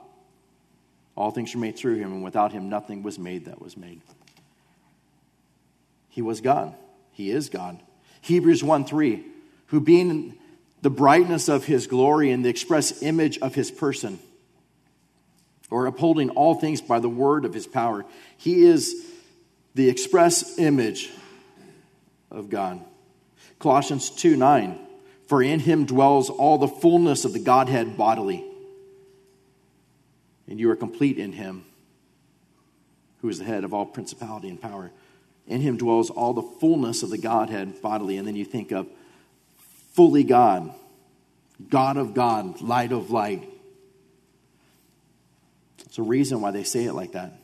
All 1.16 1.30
things 1.30 1.54
were 1.54 1.60
made 1.60 1.76
through 1.76 1.96
him, 1.96 2.12
and 2.12 2.22
without 2.22 2.52
him, 2.52 2.68
nothing 2.68 3.02
was 3.02 3.18
made 3.18 3.46
that 3.46 3.60
was 3.60 3.76
made. 3.76 4.00
He 6.08 6.22
was 6.22 6.40
God. 6.40 6.74
He 7.12 7.30
is 7.30 7.48
God. 7.48 7.82
Hebrews 8.20 8.62
1 8.62 8.84
3, 8.84 9.24
who 9.66 9.80
being 9.80 10.38
the 10.82 10.90
brightness 10.90 11.48
of 11.48 11.64
his 11.64 11.86
glory 11.86 12.30
and 12.30 12.44
the 12.44 12.48
express 12.48 13.02
image 13.02 13.38
of 13.38 13.54
his 13.54 13.70
person, 13.70 14.18
or 15.70 15.86
upholding 15.86 16.30
all 16.30 16.54
things 16.54 16.80
by 16.80 16.98
the 16.98 17.08
word 17.08 17.44
of 17.44 17.54
his 17.54 17.66
power, 17.66 18.04
he 18.36 18.64
is 18.64 19.06
the 19.74 19.88
express 19.88 20.58
image 20.58 21.10
of 22.30 22.50
God. 22.50 22.84
Colossians 23.60 24.10
2 24.10 24.36
9. 24.36 24.78
For 25.28 25.44
in 25.44 25.60
him 25.60 25.84
dwells 25.84 26.28
all 26.28 26.58
the 26.58 26.66
fullness 26.66 27.24
of 27.24 27.32
the 27.32 27.38
Godhead 27.38 27.96
bodily. 27.96 28.44
And 30.48 30.58
you 30.58 30.68
are 30.72 30.76
complete 30.76 31.18
in 31.18 31.32
him, 31.32 31.64
who 33.20 33.28
is 33.28 33.38
the 33.38 33.44
head 33.44 33.62
of 33.62 33.72
all 33.72 33.86
principality 33.86 34.48
and 34.48 34.60
power. 34.60 34.90
In 35.46 35.60
him 35.60 35.76
dwells 35.76 36.10
all 36.10 36.32
the 36.32 36.42
fullness 36.42 37.04
of 37.04 37.10
the 37.10 37.18
Godhead 37.18 37.80
bodily. 37.80 38.16
And 38.16 38.26
then 38.26 38.34
you 38.34 38.44
think 38.44 38.72
of 38.72 38.88
fully 39.92 40.24
God, 40.24 40.74
God 41.68 41.96
of 41.96 42.12
God, 42.14 42.60
light 42.60 42.90
of 42.90 43.12
light. 43.12 43.48
It's 45.84 45.98
a 45.98 46.02
reason 46.02 46.40
why 46.40 46.50
they 46.50 46.64
say 46.64 46.84
it 46.84 46.94
like 46.94 47.12
that. 47.12 47.39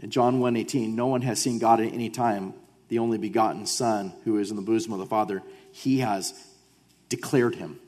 In 0.00 0.10
John 0.10 0.40
1:18, 0.40 0.94
no 0.94 1.06
one 1.06 1.22
has 1.22 1.40
seen 1.40 1.58
God 1.58 1.80
at 1.80 1.92
any 1.92 2.10
time, 2.10 2.54
the 2.88 2.98
only 2.98 3.18
begotten 3.18 3.66
Son 3.66 4.12
who 4.24 4.38
is 4.38 4.50
in 4.50 4.56
the 4.56 4.62
bosom 4.62 4.92
of 4.92 4.98
the 4.98 5.06
Father. 5.06 5.42
He 5.72 5.98
has 5.98 6.34
declared 7.08 7.56
him. 7.56 7.78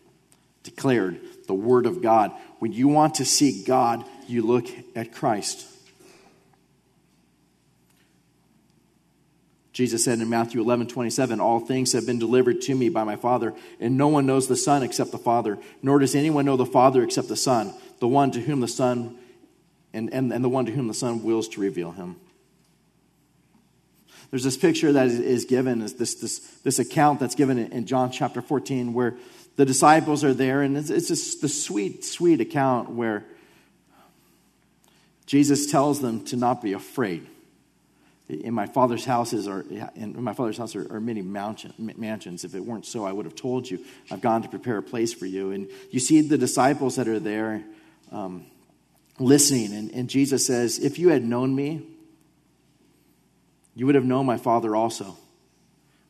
Declared 0.62 1.20
the 1.46 1.54
word 1.54 1.86
of 1.86 2.02
God. 2.02 2.32
When 2.58 2.72
you 2.72 2.88
want 2.88 3.16
to 3.16 3.24
see 3.24 3.64
God, 3.64 4.04
you 4.26 4.42
look 4.42 4.66
at 4.94 5.12
Christ. 5.12 5.66
Jesus 9.72 10.02
said 10.02 10.18
in 10.18 10.28
Matthew 10.28 10.60
11, 10.60 10.88
27, 10.88 11.38
All 11.38 11.60
things 11.60 11.92
have 11.92 12.04
been 12.04 12.18
delivered 12.18 12.60
to 12.62 12.74
me 12.74 12.88
by 12.88 13.04
my 13.04 13.14
Father, 13.14 13.54
and 13.78 13.96
no 13.96 14.08
one 14.08 14.26
knows 14.26 14.48
the 14.48 14.56
Son 14.56 14.82
except 14.82 15.12
the 15.12 15.18
Father, 15.18 15.56
nor 15.82 16.00
does 16.00 16.16
anyone 16.16 16.44
know 16.44 16.56
the 16.56 16.66
Father 16.66 17.04
except 17.04 17.28
the 17.28 17.36
Son, 17.36 17.72
the 18.00 18.08
one 18.08 18.32
to 18.32 18.40
whom 18.40 18.58
the 18.58 18.66
Son 18.66 19.17
and, 19.92 20.12
and, 20.12 20.32
and 20.32 20.44
the 20.44 20.48
one 20.48 20.66
to 20.66 20.72
whom 20.72 20.88
the 20.88 20.94
Son 20.94 21.22
wills 21.22 21.48
to 21.48 21.60
reveal 21.60 21.92
him. 21.92 22.16
There's 24.30 24.44
this 24.44 24.56
picture 24.56 24.92
that 24.92 25.06
is 25.06 25.46
given, 25.46 25.80
is 25.80 25.94
this, 25.94 26.14
this, 26.16 26.38
this 26.62 26.78
account 26.78 27.18
that's 27.20 27.34
given 27.34 27.58
in 27.58 27.86
John 27.86 28.10
chapter 28.10 28.42
14, 28.42 28.92
where 28.92 29.16
the 29.56 29.64
disciples 29.64 30.22
are 30.22 30.34
there, 30.34 30.60
and 30.62 30.76
it's, 30.76 30.90
it's 30.90 31.08
just 31.08 31.40
the 31.40 31.48
sweet, 31.48 32.04
sweet 32.04 32.40
account 32.40 32.90
where 32.90 33.24
Jesus 35.26 35.70
tells 35.70 36.00
them 36.00 36.24
to 36.26 36.36
not 36.36 36.62
be 36.62 36.74
afraid. 36.74 37.26
In 38.28 38.52
my 38.52 38.66
father's 38.66 39.06
houses 39.06 39.48
are 39.48 39.62
in 39.94 40.22
my 40.22 40.34
father's 40.34 40.58
house 40.58 40.76
are, 40.76 40.86
are 40.94 41.00
many 41.00 41.22
mansions. 41.22 42.44
If 42.44 42.54
it 42.54 42.60
weren't 42.60 42.84
so, 42.84 43.06
I 43.06 43.12
would 43.12 43.24
have 43.24 43.34
told 43.34 43.70
you. 43.70 43.78
I've 44.10 44.20
gone 44.20 44.42
to 44.42 44.48
prepare 44.48 44.76
a 44.76 44.82
place 44.82 45.14
for 45.14 45.24
you. 45.24 45.50
And 45.50 45.68
you 45.90 45.98
see 45.98 46.20
the 46.20 46.36
disciples 46.36 46.96
that 46.96 47.08
are 47.08 47.18
there. 47.18 47.64
Um, 48.12 48.44
listening. 49.18 49.72
And, 49.72 49.90
and 49.92 50.08
Jesus 50.08 50.46
says, 50.46 50.78
If 50.78 50.98
you 50.98 51.08
had 51.10 51.24
known 51.24 51.54
me, 51.54 51.86
you 53.74 53.86
would 53.86 53.94
have 53.94 54.04
known 54.04 54.26
my 54.26 54.36
Father 54.38 54.74
also. 54.74 55.16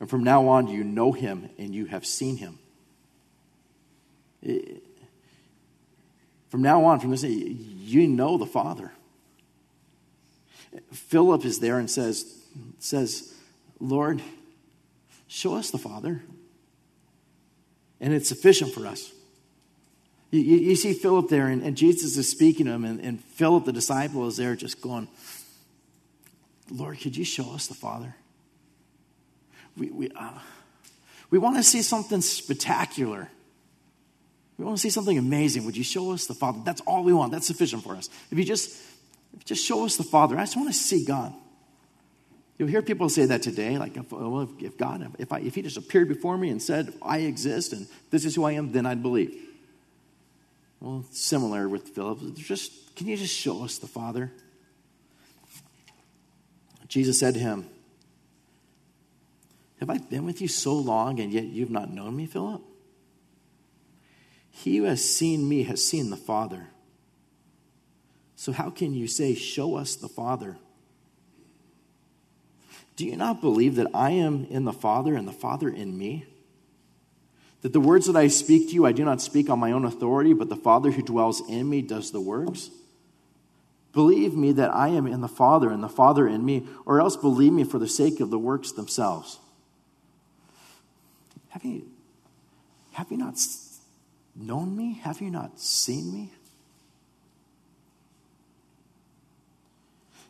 And 0.01 0.09
from 0.09 0.25
now 0.25 0.49
on, 0.49 0.68
you 0.68 0.85
know 0.85 1.12
him 1.12 1.51
and 1.59 1.75
you 1.75 1.87
have 1.87 2.07
seen 2.07 2.37
him. 2.37 2.59
From 6.49 6.62
now 6.62 6.85
on, 6.85 7.01
from 7.01 7.11
this, 7.11 7.25
you 7.25 8.07
know 8.07 8.38
the 8.38 8.47
Father. 8.47 8.92
Philip 10.92 11.44
is 11.44 11.59
there 11.61 11.79
and 11.79 11.90
says, 11.90 12.25
says, 12.79 13.35
Lord, 13.81 14.23
show 15.27 15.55
us 15.57 15.71
the 15.71 15.79
Father. 15.79 16.23
And 18.01 18.14
it's 18.14 18.29
sufficient 18.29 18.73
for 18.73 18.87
us. 18.87 19.12
You, 20.31 20.41
you, 20.41 20.77
see 20.77 20.93
Philip 20.93 21.29
there, 21.29 21.47
and, 21.47 21.62
and, 21.62 21.75
Jesus 21.75 22.19
is 22.19 22.29
speaking 22.29 22.67
to 22.67 22.73
him, 22.73 22.85
and, 22.85 23.00
and 23.00 23.25
Philip, 23.25 23.65
the 23.65 23.73
disciple, 23.73 24.27
is 24.27 24.37
there 24.37 24.55
just 24.57 24.83
going, 24.83 25.09
Lord, 26.71 27.00
could 27.00 27.17
you 27.17 27.25
show 27.25 27.55
us 27.55 27.67
the 27.67 27.75
Father? 27.75 28.15
We, 29.77 29.90
we, 29.90 30.11
uh, 30.11 30.38
we 31.31 31.38
want 31.38 31.57
to 31.57 31.63
see 31.63 31.81
something 31.81 32.21
spectacular. 32.21 33.31
We 34.59 34.65
want 34.67 34.77
to 34.77 34.81
see 34.83 34.90
something 34.90 35.17
amazing. 35.17 35.65
Would 35.65 35.79
you 35.79 35.85
show 35.85 36.13
us 36.13 36.27
the 36.27 36.35
Father? 36.35 36.61
That's 36.63 36.83
all 36.83 37.05
we 37.05 37.15
want. 37.15 37.33
That's 37.33 37.46
sufficient 37.46 37.83
for 37.83 37.96
us. 37.96 38.11
If 38.31 38.37
you 38.37 38.44
just, 38.44 38.71
if 39.33 39.40
you 39.40 39.44
just 39.46 39.65
show 39.65 39.87
us 39.87 39.96
the 39.96 40.05
Father, 40.05 40.37
I 40.37 40.42
just 40.42 40.57
want 40.57 40.69
to 40.69 40.75
see 40.75 41.07
God. 41.07 41.33
You'll 42.59 42.69
hear 42.69 42.83
people 42.83 43.09
say 43.09 43.25
that 43.27 43.40
today, 43.40 43.79
like, 43.79 43.96
if, 43.96 44.13
well, 44.13 44.40
if, 44.42 44.63
if 44.63 44.77
God, 44.77 45.15
if, 45.19 45.33
I, 45.33 45.38
if 45.38 45.55
He 45.55 45.63
just 45.63 45.79
appeared 45.79 46.09
before 46.09 46.37
me 46.37 46.50
and 46.50 46.61
said, 46.61 46.92
I 47.00 47.19
exist 47.21 47.73
and 47.73 47.87
this 48.11 48.27
is 48.27 48.35
who 48.35 48.44
I 48.44 48.52
am, 48.52 48.73
then 48.73 48.85
I'd 48.85 49.02
believe. 49.02 49.48
Well, 50.81 51.04
similar 51.10 51.68
with 51.68 51.88
Philip. 51.88 52.35
Just 52.35 52.94
can 52.94 53.06
you 53.06 53.16
just 53.16 53.35
show 53.35 53.64
us 53.64 53.79
the 53.79 53.87
Father? 53.87 54.33
Jesus 56.88 57.18
said 57.18 57.35
to 57.35 57.40
him, 57.40 57.68
Have 59.81 59.90
I 59.90 59.98
been 59.98 60.24
with 60.24 60.40
you 60.40 60.48
so 60.48 60.74
long 60.74 61.20
and 61.20 61.33
yet 61.33 61.44
you've 61.44 61.70
not 61.70 61.92
known 61.92 62.16
me, 62.16 62.26
Philip? 62.26 62.62
He 64.50 64.79
who 64.79 64.85
has 64.85 65.04
seen 65.04 65.48
me 65.48 65.64
has 65.64 65.85
seen 65.85 66.10
the 66.10 66.16
Father. 66.16 66.68
So 68.35 68.52
how 68.52 68.70
can 68.70 68.94
you 68.94 69.06
say, 69.06 69.35
Show 69.35 69.76
us 69.76 69.96
the 69.96 70.08
Father? 70.08 70.58
Do 72.96 73.06
you 73.06 73.16
not 73.16 73.40
believe 73.40 73.76
that 73.76 73.87
I 73.94 74.10
am 74.10 74.44
in 74.50 74.64
the 74.64 74.72
Father 74.72 75.14
and 75.14 75.29
the 75.29 75.33
Father 75.33 75.68
in 75.68 75.96
me? 75.96 76.26
That 77.63 77.73
the 77.73 77.81
words 77.81 78.06
that 78.06 78.17
I 78.17 78.29
speak 78.29 78.69
to 78.69 78.75
you, 78.75 78.87
I 78.87 78.92
do 78.92 79.04
not 79.04 79.21
speak 79.21 79.50
on 79.50 79.59
my 79.59 79.73
own 79.73 79.85
authority, 79.85 80.33
but 80.33 80.48
the 80.48 80.56
Father 80.56 80.92
who 80.92 81.02
dwells 81.02 81.42
in 81.48 81.69
me 81.69 81.83
does 81.83 82.13
the 82.13 82.21
works? 82.21 82.71
Believe 83.92 84.35
me 84.35 84.52
that 84.52 84.73
I 84.73 84.88
am 84.88 85.06
in 85.06 85.23
the 85.23 85.29
Father 85.29 85.71
and 85.71 85.83
the 85.83 85.88
Father 85.88 86.29
in 86.29 86.44
me, 86.44 86.69
or 86.87 87.00
else 87.00 87.17
believe 87.17 87.52
me 87.52 87.65
for 87.65 87.79
the 87.79 87.88
sake 87.88 88.21
of 88.21 88.31
the 88.31 88.38
works 88.38 88.73
themselves. 88.73 89.40
Have 91.48 91.65
you, 91.65 91.88
have 92.92 93.11
you 93.11 93.17
not 93.17 93.37
known 94.37 94.77
me? 94.77 95.00
Have 95.02 95.21
you 95.21 95.31
not 95.31 95.59
seen 95.59 96.13
me? 96.13 96.31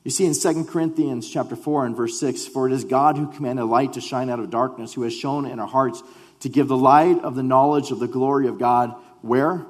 You 0.05 0.11
see 0.11 0.25
in 0.25 0.33
2 0.33 0.65
Corinthians 0.65 1.29
chapter 1.29 1.55
4 1.55 1.85
and 1.85 1.97
verse 1.97 2.19
6, 2.19 2.47
for 2.47 2.67
it 2.67 2.73
is 2.73 2.85
God 2.85 3.19
who 3.19 3.31
commanded 3.31 3.67
light 3.67 3.93
to 3.95 4.01
shine 4.01 4.31
out 4.31 4.39
of 4.39 4.49
darkness, 4.49 4.95
who 4.95 5.03
has 5.03 5.13
shone 5.13 5.45
in 5.45 5.59
our 5.59 5.67
hearts 5.67 6.03
to 6.41 6.49
give 6.49 6.69
the 6.69 6.77
light 6.77 7.19
of 7.21 7.35
the 7.35 7.43
knowledge 7.43 7.91
of 7.91 7.99
the 7.99 8.09
glory 8.09 8.49
of 8.49 8.59
God, 8.59 8.95
where? 9.23 9.65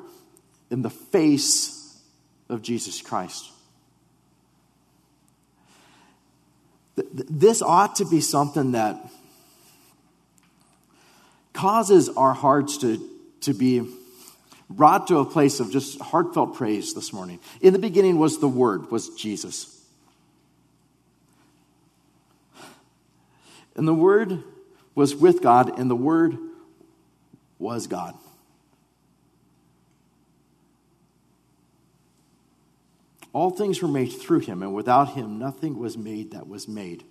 In 0.71 0.83
the 0.83 0.91
face 0.91 1.99
of 2.49 2.63
Jesus 2.63 3.01
Christ. 3.01 3.51
This 6.97 7.63
ought 7.63 7.97
to 7.97 8.05
be 8.05 8.21
something 8.21 8.73
that 8.73 8.97
causes 11.53 12.09
our 12.09 12.35
hearts 12.35 12.79
to, 12.79 12.99
to 13.41 13.55
be 13.55 13.83
brought 14.71 15.07
to 15.09 15.19
a 15.19 15.25
place 15.25 15.61
of 15.61 15.71
just 15.71 16.01
heartfelt 16.01 16.55
praise 16.55 16.95
this 16.95 17.13
morning. 17.13 17.41
In 17.61 17.73
the 17.73 17.79
beginning 17.79 18.19
was 18.19 18.41
the 18.41 18.49
Word, 18.49 18.91
was 18.91 19.09
Jesus. 19.11 19.75
And 23.75 23.87
the 23.87 23.95
Word 23.95 24.43
was 24.95 25.15
with 25.15 25.41
God, 25.41 25.79
and 25.79 25.89
the 25.89 25.97
Word 25.97 26.37
was 27.59 27.87
God. 27.87 28.15
All 33.33 33.51
things 33.51 33.83
were 33.83 33.89
made 33.89 34.13
through 34.13 34.41
him, 34.41 34.63
and 34.63 34.75
without 34.75 35.11
him, 35.13 35.39
nothing 35.39 35.79
was 35.79 35.99
made 35.99 36.33
that 36.33 36.49
was 36.49 36.67
made. 36.67 37.05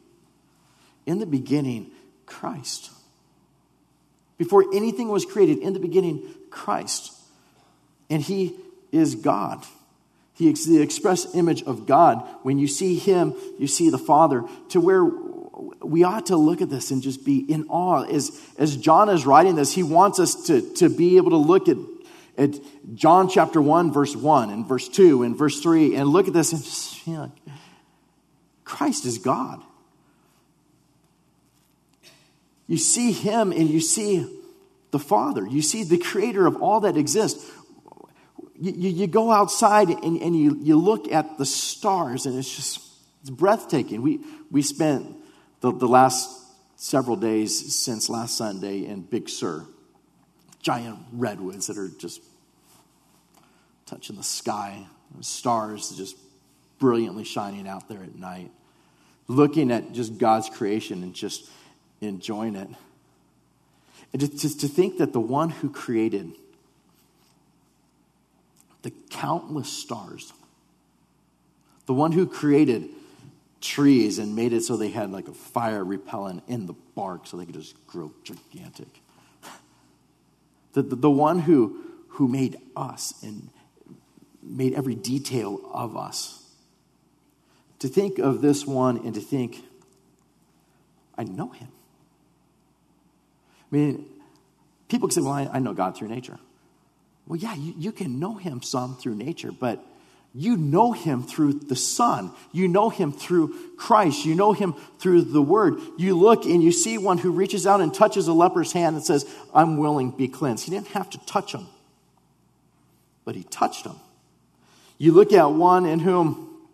In 1.05 1.19
the 1.19 1.25
beginning, 1.25 1.91
Christ. 2.25 2.91
Before 4.37 4.65
anything 4.73 5.09
was 5.09 5.25
created, 5.25 5.59
in 5.59 5.73
the 5.73 5.79
beginning, 5.79 6.23
Christ. 6.49 7.13
And 8.09 8.21
he 8.21 8.55
is 8.91 9.15
God. 9.15 9.65
He 10.33 10.49
is 10.49 10.65
the 10.65 10.81
express 10.81 11.33
image 11.33 11.63
of 11.63 11.87
God. 11.87 12.27
When 12.43 12.59
you 12.59 12.67
see 12.67 12.95
him, 12.95 13.33
you 13.57 13.67
see 13.67 13.89
the 13.89 13.97
Father, 13.97 14.43
to 14.69 14.79
where 14.79 15.03
we 15.81 16.03
ought 16.03 16.27
to 16.27 16.35
look 16.35 16.61
at 16.61 16.69
this 16.69 16.91
and 16.91 17.01
just 17.01 17.25
be 17.25 17.39
in 17.39 17.65
awe. 17.69 18.03
As, 18.03 18.39
as 18.57 18.77
John 18.77 19.09
is 19.09 19.25
writing 19.25 19.55
this, 19.55 19.73
he 19.73 19.83
wants 19.83 20.19
us 20.19 20.47
to, 20.47 20.61
to 20.75 20.89
be 20.89 21.17
able 21.17 21.31
to 21.31 21.37
look 21.37 21.67
at, 21.67 21.77
at 22.37 22.59
John 22.93 23.29
chapter 23.29 23.61
1, 23.61 23.91
verse 23.91 24.15
1, 24.15 24.49
and 24.49 24.67
verse 24.67 24.87
2, 24.87 25.23
and 25.23 25.37
verse 25.37 25.59
3, 25.61 25.95
and 25.95 26.09
look 26.09 26.27
at 26.27 26.33
this 26.33 26.53
and 26.53 26.63
just, 26.63 27.07
you 27.07 27.13
know, 27.13 27.31
Christ 28.63 29.05
is 29.05 29.17
God. 29.17 29.61
You 32.67 32.77
see 32.77 33.13
him 33.13 33.51
and 33.51 33.69
you 33.69 33.79
see 33.79 34.27
the 34.91 34.99
Father. 34.99 35.47
You 35.47 35.61
see 35.61 35.83
the 35.83 35.97
creator 35.97 36.45
of 36.45 36.61
all 36.61 36.81
that 36.81 36.97
exists. 36.97 37.49
You, 38.59 38.73
you, 38.73 38.89
you 38.89 39.07
go 39.07 39.31
outside 39.31 39.89
and, 39.89 40.21
and 40.21 40.35
you, 40.35 40.57
you 40.61 40.77
look 40.77 41.11
at 41.11 41.37
the 41.37 41.45
stars, 41.45 42.25
and 42.25 42.37
it's 42.37 42.53
just 42.53 42.81
it's 43.21 43.29
breathtaking. 43.29 44.01
We, 44.01 44.19
we 44.51 44.61
spent 44.61 45.15
the, 45.61 45.71
the 45.71 45.87
last 45.87 46.29
several 46.75 47.15
days 47.15 47.75
since 47.75 48.09
last 48.09 48.37
Sunday 48.37 48.85
in 48.85 49.01
Big 49.01 49.29
Sur. 49.29 49.65
Giant 50.61 50.99
redwoods 51.13 51.67
that 51.67 51.77
are 51.77 51.87
just 51.87 52.21
touching 53.85 54.15
the 54.15 54.23
sky, 54.23 54.85
stars 55.21 55.91
just 55.91 56.17
brilliantly 56.77 57.23
shining 57.23 57.67
out 57.67 57.87
there 57.89 58.03
at 58.03 58.15
night. 58.15 58.51
Looking 59.27 59.71
at 59.71 59.93
just 59.93 60.17
God's 60.17 60.49
creation 60.49 61.03
and 61.03 61.13
just 61.13 61.49
enjoying 62.01 62.55
it. 62.55 62.69
And 64.13 64.21
just 64.39 64.61
to 64.61 64.67
think 64.67 64.97
that 64.97 65.13
the 65.13 65.19
one 65.19 65.49
who 65.49 65.69
created 65.69 66.31
the 68.83 68.91
countless 69.09 69.69
stars, 69.69 70.31
the 71.87 71.93
one 71.93 72.11
who 72.11 72.27
created 72.27 72.89
trees 73.61 74.19
and 74.19 74.35
made 74.35 74.53
it 74.53 74.61
so 74.61 74.77
they 74.77 74.89
had 74.89 75.11
like 75.11 75.27
a 75.27 75.33
fire 75.33 75.83
repellent 75.83 76.43
in 76.47 76.65
the 76.65 76.73
bark 76.95 77.25
so 77.25 77.37
they 77.37 77.45
could 77.45 77.55
just 77.55 77.75
grow 77.87 78.11
gigantic. 78.23 78.87
The, 80.73 80.83
the, 80.83 80.95
the 80.95 81.09
one 81.09 81.39
who, 81.39 81.81
who 82.09 82.27
made 82.27 82.57
us 82.75 83.13
and 83.23 83.49
made 84.43 84.73
every 84.75 84.93
detail 84.93 85.59
of 85.73 85.97
us. 85.97 86.43
To 87.79 87.87
think 87.87 88.19
of 88.19 88.41
this 88.41 88.65
one 88.65 88.97
and 88.97 89.13
to 89.15 89.21
think, 89.21 89.63
I 91.17 91.23
know 91.23 91.49
him. 91.49 91.69
I 93.71 93.75
mean, 93.75 94.05
people 94.87 95.07
can 95.07 95.15
say, 95.15 95.21
well, 95.21 95.33
I, 95.33 95.49
I 95.53 95.59
know 95.59 95.73
God 95.73 95.97
through 95.97 96.09
nature. 96.09 96.37
Well, 97.27 97.37
yeah, 97.37 97.55
you, 97.55 97.73
you 97.77 97.91
can 97.91 98.19
know 98.19 98.35
him 98.35 98.61
some 98.61 98.95
through 98.95 99.15
nature, 99.15 99.51
but 99.51 99.83
you 100.37 100.55
know 100.55 100.91
him 100.91 101.23
through 101.23 101.53
the 101.53 101.75
Son. 101.75 102.31
You 102.51 102.67
know 102.67 102.91
him 102.91 103.11
through 103.11 103.55
Christ. 103.75 104.23
You 104.23 104.35
know 104.35 104.53
him 104.53 104.75
through 104.99 105.23
the 105.23 105.41
Word. 105.41 105.79
You 105.97 106.15
look 106.15 106.45
and 106.45 106.61
you 106.61 106.71
see 106.71 106.99
one 106.99 107.17
who 107.17 107.31
reaches 107.31 107.65
out 107.65 107.81
and 107.81 107.91
touches 107.91 108.27
a 108.27 108.33
leper's 108.33 108.71
hand 108.71 108.95
and 108.95 109.03
says, 109.03 109.25
I'm 109.51 109.77
willing, 109.77 110.11
be 110.11 110.27
cleansed. 110.27 110.63
He 110.63 110.69
didn't 110.69 110.89
have 110.89 111.09
to 111.09 111.25
touch 111.25 111.55
him, 111.55 111.65
but 113.25 113.33
he 113.33 113.45
touched 113.45 113.83
him. 113.83 113.95
You 114.99 115.11
look 115.11 115.33
at 115.33 115.51
one 115.51 115.87
in 115.87 115.97
whom 115.97 116.67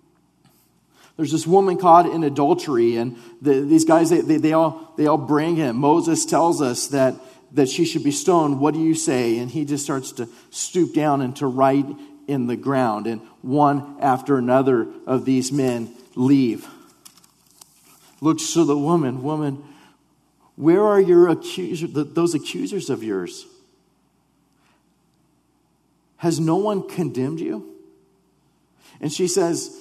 there's 1.15 1.31
this 1.31 1.47
woman 1.47 1.77
caught 1.77 2.05
in 2.05 2.25
adultery, 2.25 2.97
and 2.97 3.15
the, 3.41 3.61
these 3.61 3.85
guys, 3.85 4.09
they, 4.09 4.19
they, 4.19 4.37
they, 4.37 4.51
all, 4.51 4.93
they 4.97 5.07
all 5.07 5.17
bring 5.17 5.55
him. 5.55 5.77
Moses 5.77 6.25
tells 6.25 6.61
us 6.61 6.87
that, 6.87 7.15
that 7.53 7.69
she 7.69 7.85
should 7.85 8.03
be 8.03 8.11
stoned. 8.11 8.59
What 8.59 8.73
do 8.73 8.81
you 8.81 8.95
say? 8.95 9.37
And 9.37 9.49
he 9.49 9.63
just 9.63 9.85
starts 9.85 10.11
to 10.13 10.27
stoop 10.49 10.93
down 10.93 11.21
and 11.21 11.33
to 11.37 11.47
write 11.47 11.85
in 12.27 12.47
the 12.47 12.55
ground, 12.55 13.07
and 13.07 13.21
one 13.41 13.97
after 13.99 14.37
another 14.37 14.87
of 15.05 15.25
these 15.25 15.51
men 15.51 15.93
leave. 16.15 16.67
Looks 18.21 18.53
to 18.53 18.63
the 18.63 18.77
woman, 18.77 19.21
Woman, 19.23 19.63
where 20.55 20.83
are 20.83 21.01
your 21.01 21.29
accusers, 21.29 21.89
those 21.93 22.33
accusers 22.33 22.89
of 22.89 23.03
yours? 23.03 23.45
Has 26.17 26.39
no 26.39 26.55
one 26.55 26.87
condemned 26.87 27.39
you? 27.39 27.75
And 29.01 29.11
she 29.11 29.27
says, 29.27 29.75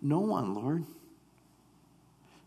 No 0.00 0.18
one, 0.20 0.54
Lord. 0.54 0.84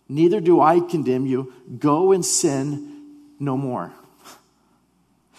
Neither 0.09 0.41
do 0.41 0.59
I 0.59 0.81
condemn 0.81 1.25
you. 1.25 1.53
Go 1.79 2.11
and 2.11 2.25
sin 2.25 3.03
no 3.39 3.55
more. 3.55 3.93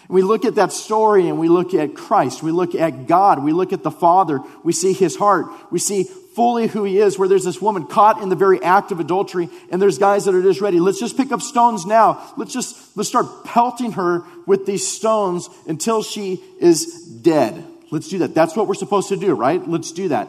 We 0.08 0.22
look 0.22 0.44
at 0.44 0.54
that 0.56 0.72
story 0.72 1.28
and 1.28 1.38
we 1.38 1.48
look 1.48 1.74
at 1.74 1.94
Christ. 1.94 2.42
We 2.42 2.52
look 2.52 2.74
at 2.74 3.06
God. 3.06 3.42
We 3.42 3.52
look 3.52 3.72
at 3.72 3.82
the 3.82 3.90
Father. 3.90 4.40
We 4.62 4.72
see 4.72 4.92
his 4.92 5.16
heart. 5.16 5.46
We 5.70 5.78
see 5.78 6.04
fully 6.04 6.66
who 6.66 6.84
he 6.84 6.98
is, 6.98 7.18
where 7.18 7.28
there's 7.28 7.44
this 7.44 7.62
woman 7.62 7.86
caught 7.86 8.20
in 8.22 8.28
the 8.28 8.36
very 8.36 8.62
act 8.62 8.92
of 8.92 9.00
adultery, 9.00 9.48
and 9.70 9.80
there's 9.80 9.96
guys 9.96 10.26
that 10.26 10.34
are 10.34 10.42
just 10.42 10.60
ready. 10.60 10.78
Let's 10.78 11.00
just 11.00 11.16
pick 11.16 11.32
up 11.32 11.40
stones 11.40 11.86
now. 11.86 12.34
Let's 12.36 12.52
just 12.52 12.96
let's 12.96 13.08
start 13.08 13.44
pelting 13.44 13.92
her 13.92 14.22
with 14.46 14.66
these 14.66 14.86
stones 14.86 15.48
until 15.66 16.02
she 16.02 16.44
is 16.60 16.86
dead. 17.22 17.64
Let's 17.90 18.08
do 18.08 18.18
that. 18.18 18.34
That's 18.34 18.54
what 18.54 18.68
we're 18.68 18.74
supposed 18.74 19.08
to 19.08 19.16
do, 19.16 19.34
right? 19.34 19.66
Let's 19.66 19.92
do 19.92 20.08
that. 20.08 20.28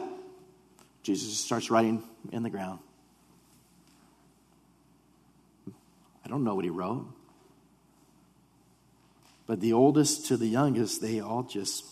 Jesus 1.02 1.38
starts 1.38 1.70
writing 1.70 2.02
in 2.32 2.42
the 2.42 2.50
ground. 2.50 2.78
I 6.24 6.28
don't 6.28 6.44
know 6.44 6.54
what 6.54 6.64
he 6.64 6.70
wrote. 6.70 7.06
But 9.48 9.60
the 9.60 9.72
oldest 9.72 10.26
to 10.26 10.36
the 10.36 10.46
youngest, 10.46 11.00
they 11.00 11.20
all 11.20 11.42
just, 11.42 11.82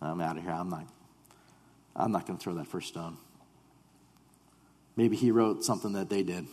I'm 0.00 0.22
out 0.22 0.38
of 0.38 0.42
here. 0.42 0.52
I'm 0.52 0.70
not, 0.70 0.86
I'm 1.94 2.10
not 2.10 2.26
going 2.26 2.38
to 2.38 2.42
throw 2.42 2.54
that 2.54 2.66
first 2.66 2.88
stone. 2.88 3.18
Maybe 4.96 5.16
he 5.16 5.30
wrote 5.30 5.64
something 5.64 5.92
that 5.92 6.08
they 6.08 6.22
did. 6.22 6.46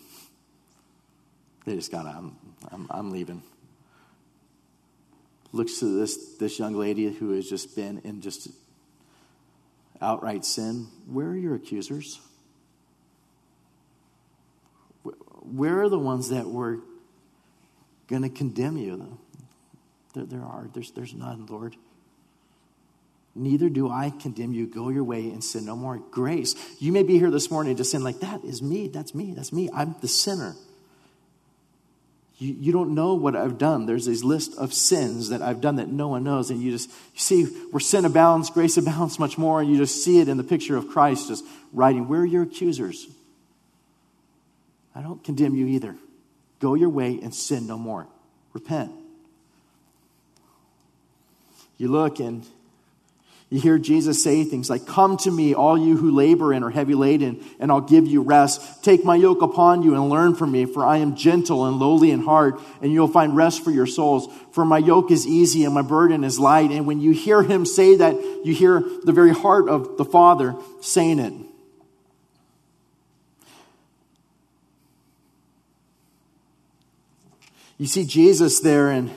They 1.66 1.76
just 1.76 1.90
got, 1.90 2.06
I'm, 2.06 2.36
I'm, 2.70 2.88
I'm 2.90 3.12
leaving. 3.12 3.42
Looks 5.54 5.80
to 5.80 5.86
this, 5.86 6.36
this 6.36 6.60
young 6.60 6.74
lady 6.74 7.10
who 7.10 7.32
has 7.32 7.50
just 7.50 7.74
been 7.74 8.00
in 8.04 8.20
just 8.20 8.50
outright 10.02 10.44
sin. 10.44 10.88
Where 11.08 11.28
are 11.28 11.38
your 11.38 11.56
accusers? 11.56 12.20
Where 15.04 15.82
are 15.82 15.88
the 15.88 16.00
ones 16.00 16.28
that 16.30 16.46
were 16.46 16.80
going 18.08 18.24
to 18.24 18.30
condemn 18.30 18.76
you? 18.76 19.18
There, 20.14 20.26
there 20.26 20.44
are. 20.44 20.68
There's, 20.74 20.92
there's 20.92 21.14
none, 21.14 21.46
Lord. 21.48 21.76
Neither 23.36 23.70
do 23.70 23.90
I 23.90 24.12
condemn 24.12 24.54
you. 24.54 24.68
Go 24.68 24.90
your 24.90 25.04
way 25.04 25.30
and 25.30 25.44
sin 25.44 25.66
no 25.66 25.76
more. 25.76 25.98
Grace. 26.12 26.56
You 26.80 26.92
may 26.92 27.04
be 27.04 27.18
here 27.18 27.32
this 27.32 27.50
morning 27.50 27.76
to 27.78 27.84
sin 27.84 28.04
like, 28.04 28.20
that 28.20 28.44
is 28.44 28.62
me. 28.62 28.88
That's 28.88 29.16
me. 29.16 29.34
That's 29.34 29.52
me. 29.52 29.70
I'm 29.74 29.96
the 30.02 30.08
sinner. 30.08 30.56
You, 32.38 32.56
you 32.60 32.72
don't 32.72 32.94
know 32.94 33.16
what 33.16 33.36
I've 33.36 33.58
done. 33.58 33.88
There's 33.88 34.06
this 34.06 34.24
list 34.24 34.56
of 34.58 34.72
sins 34.72 35.30
that 35.30 35.42
I've 35.42 35.62
done 35.62 35.78
that 35.78 35.88
no 35.88 36.10
one 36.10 36.24
knows. 36.24 36.52
And 36.52 36.62
you 36.62 36.72
just 36.72 36.90
you 36.90 37.20
see 37.20 37.44
where 37.72 37.80
sin 37.80 38.06
abounds, 38.06 38.52
grace 38.52 38.78
abounds 38.78 39.18
much 39.18 39.38
more. 39.38 39.62
And 39.62 39.70
you 39.70 39.78
just 39.78 40.04
see 40.04 40.20
it 40.20 40.28
in 40.28 40.38
the 40.38 40.44
picture 40.44 40.78
of 40.78 40.88
Christ 40.88 41.30
just 41.30 41.44
writing, 41.72 42.08
Where 42.08 42.22
are 42.22 42.26
your 42.26 42.44
accusers? 42.44 43.08
I 44.96 45.02
don't 45.02 45.24
condemn 45.24 45.56
you 45.56 45.66
either. 45.68 45.96
Go 46.60 46.76
your 46.76 46.90
way 46.90 47.20
and 47.22 47.34
sin 47.34 47.66
no 47.66 47.80
more. 47.80 48.08
Repent. 48.54 48.92
You 51.78 51.90
look 51.90 52.20
and 52.20 52.46
you 53.54 53.60
hear 53.60 53.78
Jesus 53.78 54.24
say 54.24 54.44
things 54.46 54.68
like, 54.68 54.88
Come 54.88 55.16
to 55.18 55.30
me, 55.30 55.54
all 55.54 55.78
you 55.78 55.96
who 55.96 56.10
labor 56.10 56.54
and 56.54 56.66
are 56.66 56.72
heavy 56.72 56.96
laden, 56.96 57.46
and 57.60 57.72
I'll 57.72 57.82
give 57.82 58.08
you 58.08 58.24
rest. 58.24 58.84
Take 58.84 59.06
my 59.06 59.16
yoke 59.16 59.44
upon 59.44 59.84
you 59.84 59.94
and 59.94 60.10
learn 60.10 60.34
from 60.34 60.52
me, 60.52 60.66
for 60.66 60.84
I 60.84 60.98
am 60.98 61.16
gentle 61.16 61.68
and 61.68 61.78
lowly 61.78 62.10
in 62.10 62.22
heart, 62.22 62.60
and 62.82 62.92
you'll 62.92 63.08
find 63.08 63.36
rest 63.36 63.64
for 63.64 63.70
your 63.70 63.86
souls. 63.86 64.28
For 64.54 64.66
my 64.66 64.80
yoke 64.80 65.12
is 65.12 65.28
easy 65.28 65.66
and 65.66 65.74
my 65.76 65.84
burden 65.84 66.24
is 66.24 66.40
light. 66.40 66.72
And 66.72 66.88
when 66.88 67.00
you 67.00 67.12
hear 67.12 67.44
him 67.44 67.64
say 67.68 67.96
that, 67.98 68.16
you 68.44 68.56
hear 68.56 68.84
the 69.04 69.12
very 69.12 69.34
heart 69.36 69.70
of 69.70 69.98
the 69.98 70.06
Father 70.06 70.56
saying 70.82 71.20
it. 71.20 71.34
You 77.78 77.86
see 77.86 78.04
Jesus 78.04 78.62
there 78.62 78.90
and 78.90 79.12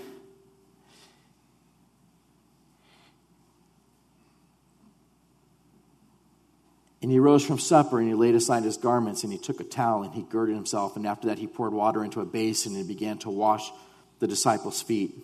And 7.07 7.13
he 7.13 7.21
rose 7.21 7.47
from 7.47 7.61
supper 7.61 8.01
and 8.01 8.09
he 8.09 8.15
laid 8.15 8.35
aside 8.35 8.65
his 8.65 8.79
garments 8.79 9.23
and 9.23 9.33
he 9.33 9.39
took 9.39 9.61
a 9.61 9.65
towel 9.65 10.03
and 10.03 10.13
he 10.13 10.23
girded 10.23 10.57
himself. 10.57 10.97
And 10.97 11.07
after 11.07 11.29
that, 11.29 11.39
he 11.39 11.47
poured 11.47 11.73
water 11.73 12.03
into 12.03 12.21
a 12.21 12.25
basin 12.25 12.75
and 12.75 12.89
began 12.89 13.17
to 13.19 13.31
wash 13.31 13.71
the 14.19 14.27
disciples' 14.27 14.83
feet, 14.83 15.15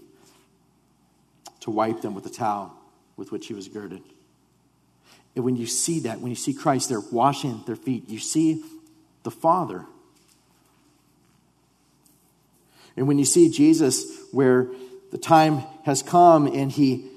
to 1.59 1.73
wipe 1.73 2.01
them 2.01 2.15
with 2.15 2.23
the 2.23 2.31
towel 2.31 2.73
with 3.17 3.33
which 3.33 3.49
he 3.49 3.55
was 3.55 3.67
girded. 3.67 4.01
And 5.35 5.45
when 5.45 5.57
you 5.57 5.67
see 5.67 5.99
that, 5.99 6.21
when 6.21 6.31
you 6.31 6.37
see 6.37 6.55
Christ 6.55 6.89
there 6.89 7.01
washing 7.01 7.65
their 7.67 7.75
feet, 7.75 8.09
you 8.09 8.21
see 8.21 8.63
the 9.25 9.33
Father. 9.33 9.85
And 12.97 13.09
when 13.09 13.19
you 13.19 13.25
see 13.25 13.51
Jesus, 13.51 14.07
where 14.31 14.69
the 15.11 15.19
time 15.19 15.65
has 15.85 16.01
come 16.01 16.47
and 16.47 16.71
he 16.71 17.11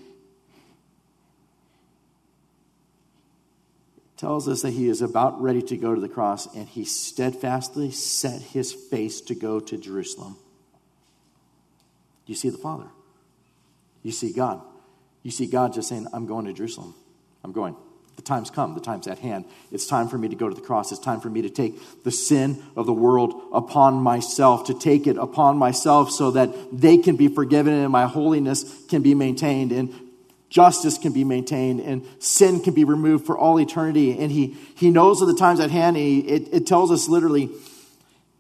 tells 4.18 4.48
us 4.48 4.62
that 4.62 4.72
he 4.72 4.88
is 4.88 5.02
about 5.02 5.42
ready 5.42 5.62
to 5.62 5.78
go 5.78 5.94
to 5.94 6.02
the 6.02 6.10
cross 6.10 6.54
and 6.56 6.68
he 6.68 6.86
steadfastly 6.86 7.92
set 7.92 8.42
his 8.42 8.72
face 8.72 9.22
to 9.22 9.36
go 9.36 9.60
to 9.60 9.78
Jerusalem. 9.78 10.38
You 12.26 12.36
see 12.36 12.50
the 12.50 12.58
Father. 12.58 12.88
You 14.04 14.12
see 14.12 14.32
God. 14.32 14.62
You 15.24 15.32
see 15.32 15.48
God 15.48 15.74
just 15.74 15.90
saying, 15.90 16.08
I'm 16.14 16.28
going 16.28 16.46
to 16.46 16.54
Jerusalem. 16.54 16.96
I'm 17.44 17.52
going. 17.52 17.76
The 18.16 18.22
time's 18.22 18.50
come. 18.50 18.74
The 18.74 18.82
time's 18.82 19.08
at 19.08 19.20
hand. 19.20 19.46
It's 19.72 19.88
time 19.88 20.08
for 20.08 20.18
me 20.18 20.30
to 20.30 20.36
go 20.36 20.48
to 20.48 20.56
the 20.56 20.62
cross. 20.62 20.92
It's 20.92 21.02
time 21.02 21.20
for 21.20 21.30
me 21.30 21.42
to 21.42 21.50
take 21.50 22.04
the 22.04 22.12
sin 22.12 22.64
of 22.76 22.86
the 22.86 22.94
world 22.94 23.42
upon 23.52 23.96
myself, 23.96 24.66
to 24.66 24.74
take 24.74 25.06
it 25.08 25.18
upon 25.18 25.58
myself 25.58 26.12
so 26.12 26.32
that 26.32 26.50
they 26.72 26.98
can 26.98 27.18
be 27.18 27.28
forgiven 27.28 27.74
and 27.74 27.92
my 27.92 28.06
holiness 28.06 28.64
can 28.88 29.02
be 29.02 29.14
maintained. 29.16 29.72
And 29.72 29.94
justice 30.50 30.98
can 30.98 31.12
be 31.12 31.24
maintained 31.24 31.80
and 31.80 32.06
sin 32.20 32.62
can 32.62 32.74
be 32.74 32.84
removed 32.84 33.26
for 33.26 33.38
all 33.38 33.60
eternity. 33.60 34.18
And 34.18 34.32
he, 34.32 34.56
he 34.76 34.90
knows 34.90 35.22
of 35.22 35.28
the 35.28 35.36
times 35.36 35.60
at 35.60 35.72
hand. 35.72 35.98
He, 35.98 36.20
it, 36.20 36.54
it 36.54 36.68
tells 36.68 36.92
us 36.92 37.08
literally, 37.08 37.50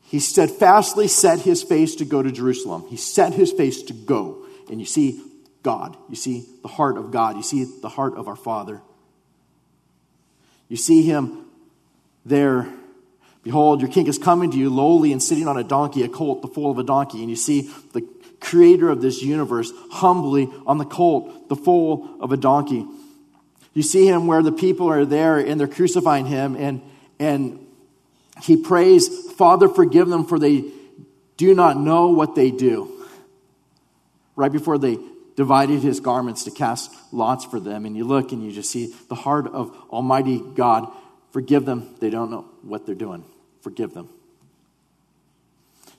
he 0.03 0.19
steadfastly 0.19 1.07
set 1.07 1.39
his 1.41 1.63
face 1.63 1.95
to 1.95 2.05
go 2.05 2.21
to 2.21 2.31
Jerusalem. 2.31 2.85
He 2.89 2.97
set 2.97 3.33
his 3.33 3.51
face 3.51 3.81
to 3.83 3.93
go. 3.93 4.45
And 4.69 4.79
you 4.79 4.85
see 4.85 5.21
God. 5.63 5.97
You 6.09 6.15
see 6.15 6.45
the 6.61 6.67
heart 6.67 6.97
of 6.97 7.11
God. 7.11 7.37
You 7.37 7.43
see 7.43 7.65
the 7.81 7.89
heart 7.89 8.15
of 8.15 8.27
our 8.27 8.35
Father. 8.35 8.81
You 10.69 10.77
see 10.77 11.03
him 11.03 11.45
there. 12.23 12.67
Behold, 13.43 13.81
your 13.81 13.89
king 13.89 14.07
is 14.07 14.17
coming 14.17 14.51
to 14.51 14.57
you 14.57 14.69
lowly 14.69 15.11
and 15.11 15.21
sitting 15.21 15.47
on 15.47 15.57
a 15.57 15.63
donkey, 15.63 16.03
a 16.03 16.07
colt, 16.07 16.41
the 16.41 16.47
foal 16.47 16.71
of 16.71 16.79
a 16.79 16.83
donkey. 16.83 17.19
And 17.19 17.29
you 17.29 17.35
see 17.35 17.69
the 17.93 18.01
creator 18.39 18.89
of 18.89 19.01
this 19.01 19.21
universe, 19.21 19.71
humbly 19.91 20.49
on 20.65 20.77
the 20.77 20.85
colt, 20.85 21.49
the 21.49 21.55
foal 21.55 22.09
of 22.19 22.31
a 22.31 22.37
donkey. 22.37 22.85
You 23.73 23.83
see 23.83 24.07
him 24.07 24.27
where 24.27 24.41
the 24.41 24.51
people 24.51 24.89
are 24.89 25.05
there 25.05 25.37
and 25.37 25.59
they're 25.59 25.67
crucifying 25.67 26.25
him, 26.25 26.55
and, 26.55 26.81
and 27.19 27.65
he 28.41 28.57
prays, 28.57 29.31
Father, 29.33 29.67
forgive 29.67 30.07
them, 30.07 30.25
for 30.25 30.39
they 30.39 30.71
do 31.37 31.53
not 31.53 31.77
know 31.77 32.09
what 32.09 32.35
they 32.35 32.51
do. 32.51 32.91
Right 34.35 34.51
before 34.51 34.77
they 34.77 34.97
divided 35.35 35.81
his 35.81 35.99
garments 35.99 36.45
to 36.45 36.51
cast 36.51 36.91
lots 37.11 37.45
for 37.45 37.59
them, 37.59 37.85
and 37.85 37.95
you 37.95 38.05
look 38.05 38.31
and 38.31 38.43
you 38.43 38.51
just 38.51 38.71
see 38.71 38.93
the 39.09 39.15
heart 39.15 39.47
of 39.47 39.75
Almighty 39.89 40.39
God. 40.39 40.89
Forgive 41.31 41.65
them, 41.65 41.95
they 41.99 42.09
don't 42.09 42.31
know 42.31 42.45
what 42.61 42.85
they're 42.85 42.95
doing. 42.95 43.25
Forgive 43.61 43.93
them. 43.93 44.09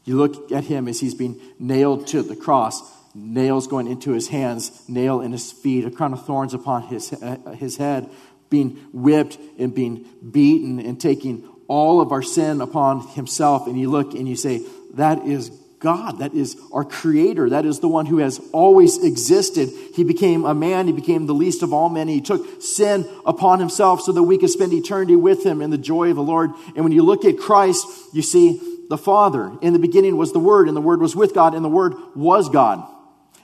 You 0.07 0.17
look 0.17 0.53
at 0.53 0.65
him 0.65 0.89
as 0.89 1.01
he's 1.01 1.15
being 1.15 1.39
nailed 1.59 2.07
to 2.09 2.23
the 2.23 2.37
cross, 2.37 2.81
nails 3.15 3.67
going 3.67 3.89
into 3.89 4.13
his 4.13 4.29
hands, 4.29 4.89
nail 4.89 5.21
in 5.21 5.33
his 5.33 5.53
feet, 5.53 5.85
a 5.85 5.91
crown 5.91 6.13
of 6.13 6.25
thorns 6.25 6.55
upon 6.55 6.83
his, 6.85 7.13
uh, 7.13 7.57
his 7.59 7.77
head, 7.77 8.09
being 8.49 8.77
whipped 8.93 9.37
and 9.59 9.75
being 9.75 10.07
beaten 10.31 10.79
and 10.79 11.01
taking 11.01 11.47
all 11.67 12.01
of 12.01 12.13
our 12.13 12.23
sin 12.23 12.61
upon 12.61 13.01
himself. 13.09 13.67
And 13.67 13.79
you 13.79 13.91
look 13.91 14.15
and 14.15 14.29
you 14.29 14.37
say, 14.37 14.65
That 14.95 15.27
is 15.27 15.51
God. 15.81 16.21
That 16.21 16.35
is 16.35 16.57
our 16.73 16.85
Creator. 16.85 17.51
That 17.51 17.67
is 17.67 17.81
the 17.81 17.89
one 17.89 18.07
who 18.07 18.19
has 18.19 18.41
always 18.53 19.03
existed. 19.03 19.71
He 19.95 20.05
became 20.05 20.45
a 20.45 20.55
man. 20.55 20.87
He 20.87 20.93
became 20.93 21.27
the 21.27 21.35
least 21.35 21.65
of 21.65 21.73
all 21.73 21.89
men. 21.89 22.07
He 22.07 22.21
took 22.21 22.63
sin 22.63 23.09
upon 23.27 23.59
himself 23.59 24.03
so 24.03 24.13
that 24.13 24.23
we 24.23 24.39
could 24.39 24.51
spend 24.51 24.73
eternity 24.73 25.17
with 25.17 25.45
him 25.45 25.61
in 25.61 25.71
the 25.71 25.79
joy 25.79 26.11
of 26.11 26.17
the 26.17 26.23
Lord. 26.23 26.51
And 26.77 26.85
when 26.85 26.93
you 26.93 27.03
look 27.03 27.25
at 27.25 27.39
Christ, 27.39 27.87
you 28.13 28.23
see 28.23 28.76
the 28.89 28.99
Father. 28.99 29.53
In 29.63 29.73
the 29.73 29.79
beginning 29.79 30.17
was 30.17 30.33
the 30.33 30.39
Word, 30.39 30.69
and 30.69 30.77
the 30.77 30.81
Word 30.81 31.01
was 31.01 31.15
with 31.15 31.35
God, 31.35 31.55
and 31.55 31.65
the 31.65 31.69
Word 31.69 31.95
was 32.15 32.49
God. 32.49 32.87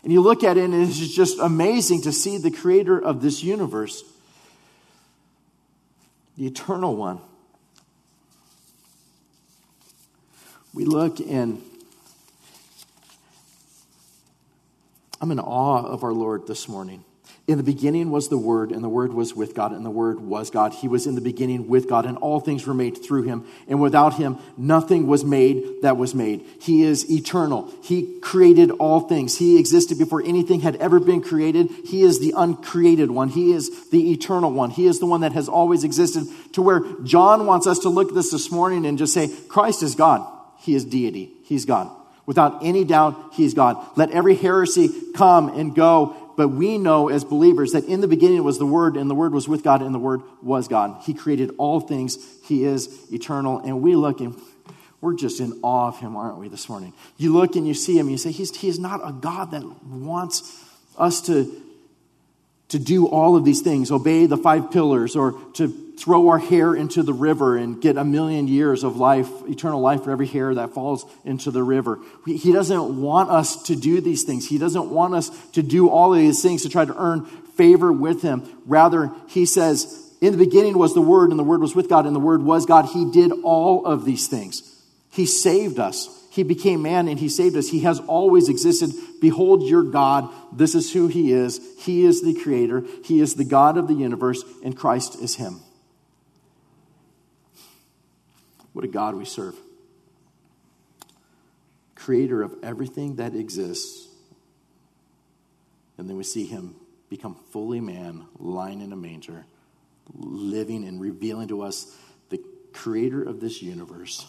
And 0.03 0.13
you 0.13 0.21
look 0.21 0.43
at 0.43 0.57
it, 0.57 0.65
and 0.65 0.75
it's 0.75 0.99
just 0.99 1.39
amazing 1.39 2.03
to 2.03 2.13
see 2.13 2.39
the 2.39 2.51
creator 2.51 2.99
of 2.99 3.23
this 3.23 3.43
universe, 3.43 4.03
the 6.37 6.47
eternal 6.47 6.97
one. 6.97 7.21
We 10.75 10.87
look 10.87 11.21
and 11.21 11.63
I'm 15.21 15.31
in 15.31 15.39
awe 15.39 15.85
of 15.85 16.03
our 16.03 16.13
Lord 16.13 16.49
this 16.49 16.69
morning. 16.69 17.05
In 17.49 17.59
the 17.59 17.65
beginning 17.65 18.13
was 18.13 18.29
the 18.29 18.39
Word, 18.39 18.71
and 18.71 18.85
the 18.85 18.89
Word 18.89 19.13
was 19.13 19.35
with 19.35 19.53
God, 19.53 19.73
and 19.73 19.85
the 19.85 19.91
Word 19.91 20.21
was 20.21 20.49
God. 20.49 20.73
He 20.73 20.87
was 20.87 21.09
in 21.09 21.17
the 21.17 21.21
beginning 21.21 21.67
with 21.67 21.89
God, 21.89 22.07
and 22.07 22.17
all 22.19 22.39
things 22.39 22.65
were 22.69 22.75
made 22.75 23.03
through 23.03 23.23
him. 23.23 23.45
And 23.67 23.81
without 23.81 24.15
him, 24.15 24.39
nothing 24.57 25.09
was 25.09 25.25
made 25.25 25.83
that 25.83 25.97
was 25.97 26.15
made. 26.15 26.47
He 26.61 26.85
is 26.85 27.11
eternal. 27.11 27.69
He 27.83 28.21
created 28.21 28.71
all 28.71 29.01
things. 29.01 29.37
He 29.37 29.59
existed 29.59 29.99
before 29.99 30.23
anything 30.23 30.61
had 30.61 30.77
ever 30.77 31.01
been 31.01 31.21
created. 31.21 31.69
He 31.85 32.03
is 32.03 32.21
the 32.21 32.33
uncreated 32.37 33.11
one. 33.11 33.29
He 33.29 33.51
is 33.51 33.91
the 33.91 34.13
eternal 34.13 34.53
one. 34.53 34.71
He 34.71 34.87
is 34.87 35.01
the 35.01 35.07
one 35.07 35.23
that 35.23 35.33
has 35.33 35.49
always 35.49 35.83
existed, 35.83 36.25
to 36.53 36.63
where 36.63 36.83
John 37.03 37.47
wants 37.47 37.67
us 37.67 37.81
to 37.81 37.89
look 37.89 38.11
at 38.11 38.15
this 38.15 38.31
this 38.31 38.53
morning 38.53 38.87
and 38.87 38.97
just 38.97 39.13
say, 39.13 39.29
Christ 39.49 39.83
is 39.83 39.97
God. 39.97 40.25
He 40.61 40.77
is 40.77 40.85
deity. 40.85 41.33
He's 41.43 41.65
God. 41.65 41.91
Without 42.25 42.65
any 42.65 42.85
doubt, 42.85 43.33
He's 43.33 43.53
God. 43.53 43.85
Let 43.97 44.13
every 44.13 44.37
heresy 44.37 44.89
come 45.15 45.49
and 45.59 45.75
go 45.75 46.22
but 46.37 46.49
we 46.49 46.79
know 46.79 47.09
as 47.09 47.25
believers 47.25 47.73
that 47.73 47.85
in 47.85 48.01
the 48.01 48.09
beginning 48.09 48.43
was 48.45 48.59
the 48.59 48.67
Word, 48.67 48.97
and 48.97 49.11
the 49.11 49.15
Word 49.15 49.33
was 49.33 49.49
with 49.49 49.63
God, 49.63 49.83
and 49.83 49.95
the 49.95 49.99
Word 49.99 50.23
was 50.43 50.69
God. 50.69 51.03
He 51.03 51.15
created 51.15 51.53
all 51.59 51.81
things. 51.81 52.19
He 52.45 52.65
is 52.65 53.13
eternal. 53.13 53.59
And 53.59 53.83
we 53.83 53.95
look 53.95 54.21
and 54.21 54.41
we're 55.01 55.15
just 55.15 55.41
in 55.41 55.59
awe 55.63 55.89
of 55.89 55.99
Him, 55.99 56.17
aren't 56.17 56.39
we, 56.39 56.49
this 56.49 56.69
morning? 56.69 56.93
You 57.17 57.33
look 57.33 57.57
and 57.57 57.67
you 57.67 57.75
see 57.75 57.99
Him, 57.99 58.09
you 58.09 58.19
say, 58.19 58.31
He's, 58.31 58.57
He 58.57 58.69
is 58.69 58.79
not 58.79 59.01
a 59.05 59.13
God 59.13 59.51
that 59.51 59.65
wants 59.85 60.65
us 60.97 61.21
to, 61.23 61.53
to 62.69 62.79
do 62.79 63.07
all 63.07 63.37
of 63.37 63.45
these 63.45 63.61
things, 63.63 63.91
obey 63.91 64.27
the 64.27 64.37
five 64.37 64.71
pillars, 64.71 65.17
or 65.17 65.33
to 65.55 65.92
throw 66.03 66.29
our 66.31 66.39
hair 66.39 66.75
into 66.75 67.05
the 67.05 67.13
river 67.13 67.57
and 67.57 67.81
get 67.81 67.97
a 67.97 68.05
million 68.05 68.49
years 68.49 68.83
of 68.83 68.97
life, 68.97 69.29
eternal 69.49 69.81
life 69.81 70.03
for 70.03 70.11
every 70.11 70.27
hair 70.27 70.53
that 70.53 70.75
falls 70.75 71.07
into 71.25 71.53
the 71.53 71.63
river. 71.63 72.01
He 72.27 72.53
doesn't 72.53 73.01
want 73.01 73.31
us 73.31 73.63
to 73.65 73.77
do 73.77 74.01
these 74.01 74.25
things. 74.25 74.49
He 74.49 74.59
doesn't 74.59 74.91
want 74.91 75.15
us 75.15 75.31
to 75.53 75.63
do 75.63 75.89
all 75.89 76.13
of 76.13 76.19
these 76.19 76.43
things 76.43 76.63
to 76.63 76.69
try 76.69 76.85
to 76.85 77.01
earn 77.01 77.25
favor 77.57 77.93
with 77.93 78.21
Him. 78.21 78.43
Rather, 78.67 79.13
He 79.29 79.47
says, 79.47 80.13
In 80.21 80.33
the 80.33 80.45
beginning 80.45 80.77
was 80.77 80.93
the 80.93 81.01
Word, 81.01 81.31
and 81.31 81.39
the 81.39 81.45
Word 81.45 81.61
was 81.61 81.77
with 81.77 81.89
God, 81.89 82.05
and 82.05 82.17
the 82.17 82.21
Word 82.21 82.43
was 82.43 82.67
God. 82.67 82.87
He 82.87 83.09
did 83.13 83.31
all 83.45 83.87
of 83.87 84.05
these 84.05 84.27
things. 84.27 84.69
He 85.13 85.25
saved 85.25 85.79
us. 85.79 86.09
he 86.31 86.43
became 86.43 86.83
man 86.83 87.09
and 87.09 87.21
he 87.21 87.29
saved 87.29 87.55
us. 87.57 87.69
He 87.69 87.81
has 87.81 88.01
always 88.01 88.49
existed. 88.49 88.91
Behold 89.21 89.63
your 89.63 89.83
God. 89.83 90.31
This 90.51 90.75
is 90.75 90.91
who 90.91 91.07
he 91.07 91.31
is. 91.31 91.61
He 91.79 92.05
is 92.05 92.23
the 92.23 92.35
creator. 92.35 92.83
He 93.05 93.21
is 93.21 93.35
the 93.35 93.45
God 93.45 93.77
of 93.77 93.87
the 93.87 93.95
universe, 93.95 94.43
and 94.65 94.75
Christ 94.75 95.21
is 95.21 95.35
him. 95.35 95.61
What 98.73 98.85
a 98.85 98.89
God 98.89 99.15
we 99.15 99.25
serve. 99.25 99.57
Creator 101.95 102.43
of 102.43 102.55
everything 102.63 103.17
that 103.17 103.35
exists. 103.35 104.09
And 105.99 106.09
then 106.09 106.17
we 106.17 106.25
see 106.25 106.47
him 106.47 106.77
become 107.09 107.37
fully 107.53 107.81
man, 107.81 108.27
lying 108.39 108.81
in 108.81 108.93
a 108.93 108.97
manger, 108.97 109.45
living 110.15 110.85
and 110.85 111.01
revealing 111.01 111.49
to 111.49 111.63
us 111.63 111.95
the 112.31 112.43
creator 112.73 113.23
of 113.23 113.41
this 113.41 113.63
universe 113.63 114.27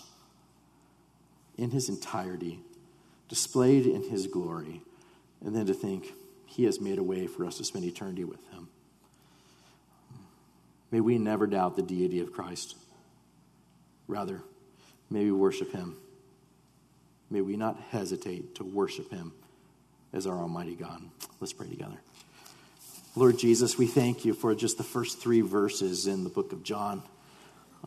in 1.57 1.71
his 1.71 1.87
entirety, 1.87 2.59
displayed 3.29 3.85
in 3.85 4.09
his 4.09 4.27
glory, 4.27 4.81
and 5.43 5.55
then 5.55 5.65
to 5.65 5.73
think 5.73 6.13
he 6.45 6.65
has 6.65 6.81
made 6.81 6.99
a 6.99 7.03
way 7.03 7.25
for 7.25 7.45
us 7.45 7.57
to 7.57 7.63
spend 7.63 7.85
eternity 7.85 8.23
with 8.23 8.45
him. 8.51 8.67
May 10.91 10.99
we 10.99 11.17
never 11.17 11.47
doubt 11.47 11.75
the 11.75 11.81
deity 11.81 12.19
of 12.19 12.33
Christ. 12.33 12.75
Rather, 14.13 14.43
may 15.09 15.23
we 15.23 15.31
worship 15.31 15.71
him. 15.71 15.97
May 17.31 17.41
we 17.41 17.57
not 17.57 17.79
hesitate 17.89 18.53
to 18.57 18.63
worship 18.63 19.09
him 19.09 19.33
as 20.13 20.27
our 20.27 20.37
Almighty 20.37 20.75
God. 20.75 21.01
Let's 21.39 21.51
pray 21.51 21.67
together. 21.67 21.99
Lord 23.15 23.39
Jesus, 23.39 23.75
we 23.75 23.87
thank 23.87 24.23
you 24.23 24.35
for 24.35 24.53
just 24.53 24.77
the 24.77 24.83
first 24.83 25.19
three 25.19 25.41
verses 25.41 26.05
in 26.05 26.23
the 26.23 26.29
book 26.29 26.53
of 26.53 26.61
John. 26.61 27.01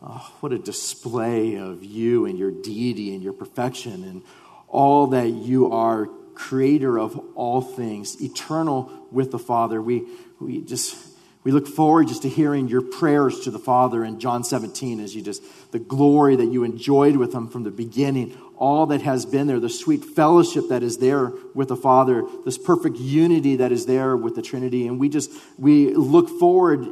Oh, 0.01 0.29
what 0.41 0.51
a 0.51 0.59
display 0.59 1.55
of 1.55 1.85
you 1.85 2.25
and 2.25 2.37
your 2.37 2.51
deity 2.51 3.13
and 3.13 3.23
your 3.23 3.31
perfection 3.31 4.03
and 4.03 4.21
all 4.67 5.07
that 5.07 5.29
you 5.29 5.71
are, 5.71 6.07
creator 6.33 6.99
of 6.99 7.17
all 7.35 7.61
things, 7.61 8.21
eternal 8.21 8.91
with 9.13 9.31
the 9.31 9.39
Father. 9.39 9.81
We, 9.81 10.03
we 10.41 10.59
just 10.59 11.16
we 11.47 11.53
look 11.53 11.65
forward 11.65 12.09
just 12.09 12.23
to 12.23 12.27
hearing 12.27 12.67
your 12.67 12.81
prayers 12.81 13.39
to 13.39 13.51
the 13.51 13.57
Father 13.57 14.03
in 14.03 14.19
John 14.19 14.43
17 14.43 14.99
as 14.99 15.15
you 15.15 15.21
just 15.21 15.41
the 15.71 15.79
glory 15.79 16.35
that 16.35 16.47
you 16.47 16.65
enjoyed 16.65 17.15
with 17.15 17.33
him 17.33 17.47
from 17.47 17.63
the 17.63 17.71
beginning, 17.71 18.37
all 18.57 18.87
that 18.87 19.01
has 19.03 19.25
been 19.25 19.47
there, 19.47 19.57
the 19.57 19.69
sweet 19.69 20.03
fellowship 20.03 20.65
that 20.67 20.83
is 20.83 20.97
there 20.97 21.31
with 21.53 21.69
the 21.69 21.77
Father, 21.77 22.25
this 22.43 22.57
perfect 22.57 22.97
unity 22.97 23.55
that 23.55 23.71
is 23.71 23.85
there 23.85 24.17
with 24.17 24.35
the 24.35 24.41
Trinity. 24.41 24.87
And 24.89 24.99
we 24.99 25.07
just 25.07 25.31
we 25.57 25.93
look 25.93 26.27
forward 26.37 26.85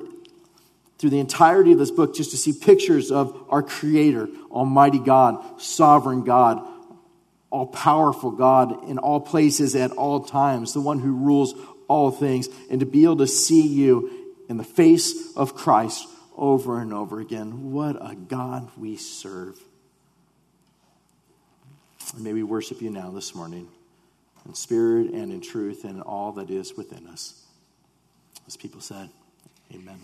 through 0.99 1.10
the 1.10 1.20
entirety 1.20 1.74
of 1.74 1.78
this 1.78 1.91
book 1.91 2.16
just 2.16 2.32
to 2.32 2.38
see 2.38 2.53
pictures 2.53 3.12
of 3.12 3.38
our 3.49 3.62
Creator, 3.62 4.30
Almighty 4.49 4.99
God, 4.99 5.60
Sovereign 5.60 6.24
God, 6.24 6.66
all 7.49 7.68
powerful 7.68 8.32
God 8.32 8.88
in 8.88 8.99
all 8.99 9.20
places 9.20 9.76
at 9.76 9.91
all 9.91 10.22
times, 10.22 10.72
the 10.72 10.80
one 10.80 10.99
who 10.99 11.12
rules 11.12 11.53
all 11.89 12.10
things, 12.10 12.47
and 12.72 12.80
to 12.80 12.86
be 12.86 13.03
able 13.03 13.18
to 13.18 13.28
see 13.28 13.68
you 13.68 14.22
in 14.49 14.57
the 14.57 14.63
face 14.63 15.35
of 15.35 15.55
Christ 15.55 16.07
over 16.35 16.79
and 16.79 16.93
over 16.93 17.19
again. 17.19 17.71
What 17.71 17.95
a 17.99 18.15
God 18.15 18.69
we 18.77 18.97
serve. 18.97 19.59
And 22.13 22.23
may 22.23 22.33
we 22.33 22.43
worship 22.43 22.81
you 22.81 22.89
now 22.89 23.09
this 23.09 23.33
morning 23.33 23.67
in 24.45 24.53
spirit 24.53 25.11
and 25.11 25.31
in 25.31 25.41
truth 25.41 25.83
and 25.83 25.95
in 25.95 26.01
all 26.01 26.33
that 26.33 26.49
is 26.49 26.75
within 26.77 27.07
us. 27.07 27.45
As 28.47 28.55
people 28.55 28.81
said, 28.81 29.09
Amen. 29.73 29.99